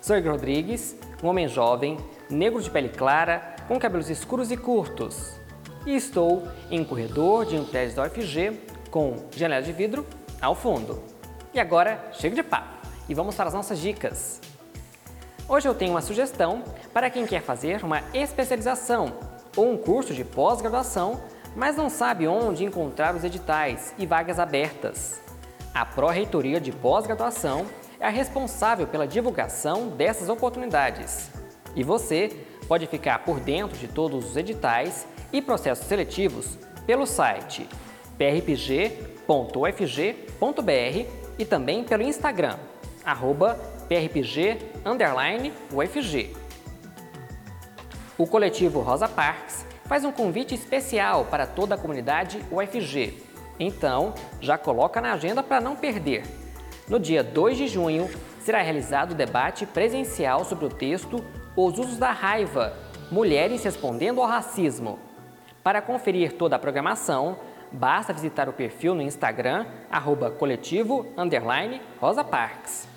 Sou 0.00 0.16
Igor 0.16 0.32
Rodrigues, 0.32 0.96
um 1.22 1.28
homem 1.28 1.46
jovem, 1.46 1.98
negro 2.28 2.62
de 2.62 2.70
pele 2.70 2.88
clara, 2.88 3.54
com 3.68 3.78
cabelos 3.78 4.08
escuros 4.08 4.50
e 4.50 4.56
curtos. 4.56 5.38
E 5.84 5.94
estou 5.94 6.48
em 6.70 6.80
um 6.80 6.84
corredor 6.84 7.44
de 7.44 7.56
um 7.56 7.64
prédio 7.64 7.96
da 7.96 8.04
UFG 8.04 8.58
com 8.90 9.16
janela 9.36 9.62
de 9.62 9.72
vidro 9.72 10.06
ao 10.40 10.54
fundo. 10.54 11.02
E 11.52 11.60
agora, 11.60 12.10
chego 12.12 12.34
de 12.34 12.42
papo 12.42 12.86
e 13.08 13.14
vamos 13.14 13.34
para 13.34 13.48
as 13.48 13.54
nossas 13.54 13.78
dicas. 13.78 14.40
Hoje 15.48 15.68
eu 15.68 15.74
tenho 15.74 15.92
uma 15.92 16.00
sugestão 16.00 16.62
para 16.94 17.10
quem 17.10 17.26
quer 17.26 17.42
fazer 17.42 17.84
uma 17.84 18.02
especialização 18.14 19.12
ou 19.56 19.72
um 19.72 19.76
curso 19.76 20.14
de 20.14 20.24
pós-graduação, 20.24 21.20
mas 21.56 21.76
não 21.76 21.90
sabe 21.90 22.26
onde 22.28 22.64
encontrar 22.64 23.14
os 23.14 23.24
editais 23.24 23.92
e 23.98 24.06
vagas 24.06 24.38
abertas. 24.38 25.20
A 25.72 25.84
Pró-Reitoria 25.84 26.60
de 26.60 26.72
Pós-Graduação 26.72 27.66
é 28.00 28.06
a 28.06 28.10
responsável 28.10 28.86
pela 28.86 29.06
divulgação 29.06 29.88
dessas 29.88 30.28
oportunidades. 30.28 31.30
E 31.76 31.84
você 31.84 32.36
pode 32.66 32.86
ficar 32.86 33.20
por 33.20 33.38
dentro 33.38 33.78
de 33.78 33.86
todos 33.86 34.30
os 34.30 34.36
editais 34.36 35.06
e 35.32 35.40
processos 35.40 35.86
seletivos 35.86 36.58
pelo 36.86 37.06
site 37.06 37.68
prpg.ufg.br 38.18 39.26
e 41.38 41.44
também 41.44 41.84
pelo 41.84 42.02
Instagram, 42.02 42.58
arroba 43.04 43.58
prpg 43.88 44.58
ufg. 45.72 46.36
O 48.18 48.26
coletivo 48.26 48.80
Rosa 48.80 49.08
Parks 49.08 49.64
faz 49.86 50.04
um 50.04 50.12
convite 50.12 50.54
especial 50.54 51.24
para 51.24 51.46
toda 51.46 51.76
a 51.76 51.78
comunidade 51.78 52.44
UFG. 52.50 53.29
Então, 53.60 54.14
já 54.40 54.56
coloca 54.56 55.02
na 55.02 55.12
agenda 55.12 55.42
para 55.42 55.60
não 55.60 55.76
perder. 55.76 56.24
No 56.88 56.98
dia 56.98 57.22
2 57.22 57.58
de 57.58 57.68
junho, 57.68 58.08
será 58.40 58.62
realizado 58.62 59.12
o 59.12 59.14
debate 59.14 59.66
presencial 59.66 60.46
sobre 60.46 60.64
o 60.64 60.70
texto 60.70 61.22
Os 61.54 61.78
Usos 61.78 61.98
da 61.98 62.10
Raiva 62.10 62.72
Mulheres 63.10 63.62
Respondendo 63.62 64.22
ao 64.22 64.26
Racismo. 64.26 64.98
Para 65.62 65.82
conferir 65.82 66.32
toda 66.38 66.56
a 66.56 66.58
programação, 66.58 67.36
basta 67.70 68.14
visitar 68.14 68.48
o 68.48 68.52
perfil 68.52 68.94
no 68.94 69.02
Instagram, 69.02 69.66
arroba 69.90 70.30
coletivo, 70.30 71.06
Rosa 72.00 72.24
Parks. 72.24 72.88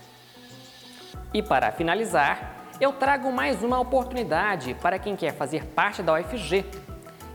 E 1.34 1.41
para 1.41 1.72
finalizar, 1.72 2.64
eu 2.80 2.93
trago 2.93 3.32
mais 3.32 3.64
uma 3.64 3.80
oportunidade 3.80 4.76
para 4.76 4.97
quem 4.97 5.16
quer 5.16 5.34
fazer 5.34 5.66
parte 5.66 6.01
da 6.01 6.14
UFG. 6.14 6.66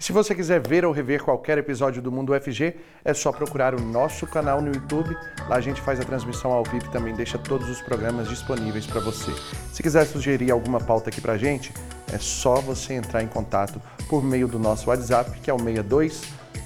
Se 0.07 0.13
você 0.13 0.37
quiser 0.37 0.65
ver 0.65 0.85
ou 0.85 0.93
rever 0.93 1.21
qualquer 1.21 1.59
episódio 1.59 2.01
do 2.01 2.13
Mundo 2.13 2.33
UFG, 2.33 2.77
é 3.05 3.13
só 3.13 3.33
procurar 3.33 3.75
o 3.75 3.81
nosso 3.81 4.25
canal 4.25 4.63
no 4.63 4.73
YouTube. 4.73 5.13
Lá 5.49 5.57
a 5.57 5.61
gente 5.61 5.81
faz 5.81 5.99
a 5.99 6.05
transmissão 6.05 6.53
ao 6.53 6.63
vivo 6.63 6.87
e 6.87 6.91
também 6.91 7.13
deixa 7.13 7.37
todos 7.37 7.69
os 7.69 7.83
programas 7.83 8.29
disponíveis 8.29 8.87
para 8.87 9.01
você. 9.01 9.33
Se 9.73 9.83
quiser 9.83 10.07
sugerir 10.07 10.53
alguma 10.53 10.79
pauta 10.79 11.11
aqui 11.11 11.21
para 11.21 11.37
gente, 11.37 11.75
é 12.13 12.19
só 12.19 12.61
você 12.61 12.95
entrar 12.95 13.21
em 13.25 13.27
contato 13.27 13.83
por 14.09 14.23
meio 14.23 14.47
do 14.47 14.61
nosso 14.61 14.91
WhatsApp, 14.91 15.41
que 15.41 15.51
é 15.51 15.53
o 15.53 15.59
62 15.59 16.23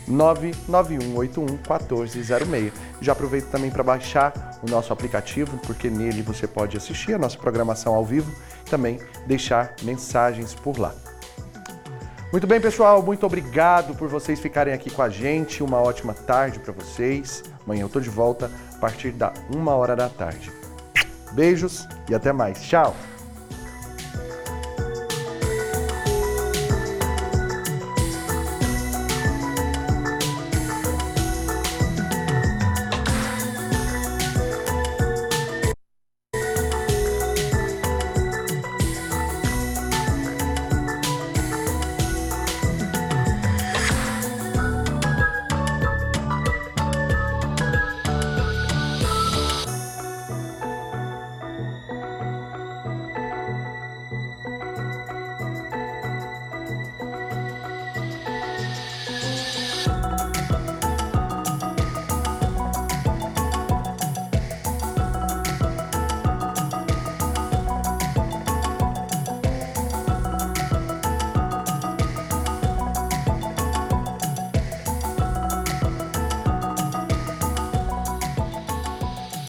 99181 0.07 1.47
1406. 1.47 2.73
Já 3.01 3.13
aproveito 3.13 3.47
também 3.47 3.71
para 3.71 3.83
baixar 3.83 4.61
o 4.63 4.71
nosso 4.71 4.93
aplicativo, 4.93 5.59
porque 5.67 5.89
nele 5.89 6.21
você 6.21 6.47
pode 6.47 6.77
assistir 6.77 7.15
a 7.15 7.19
nossa 7.19 7.39
programação 7.39 7.95
ao 7.95 8.05
vivo 8.05 8.31
e 8.67 8.69
também 8.69 9.01
deixar 9.27 9.77
mensagens 9.83 10.53
por 10.53 10.79
lá. 10.79 10.95
Muito 12.33 12.47
bem, 12.47 12.61
pessoal, 12.61 13.03
muito 13.03 13.27
obrigado 13.27 13.93
por 13.97 14.09
vocês 14.09 14.39
ficarem 14.39 14.73
aqui 14.73 14.89
com 14.89 15.03
a 15.03 15.09
gente. 15.09 15.65
Uma 15.65 15.79
ótima 15.83 16.15
tarde 16.15 16.61
para 16.61 16.73
vocês. 16.73 17.43
Amanhã 17.65 17.83
eu 17.83 17.89
tô 17.89 17.99
de 17.99 18.09
volta 18.09 18.49
a 18.73 18.79
partir 18.79 19.11
da 19.11 19.33
uma 19.53 19.75
hora 19.75 19.97
da 19.97 20.09
tarde. 20.09 20.53
Beijos 21.33 21.89
e 22.09 22.15
até 22.15 22.33
mais. 22.33 22.63
Tchau! 22.63 22.95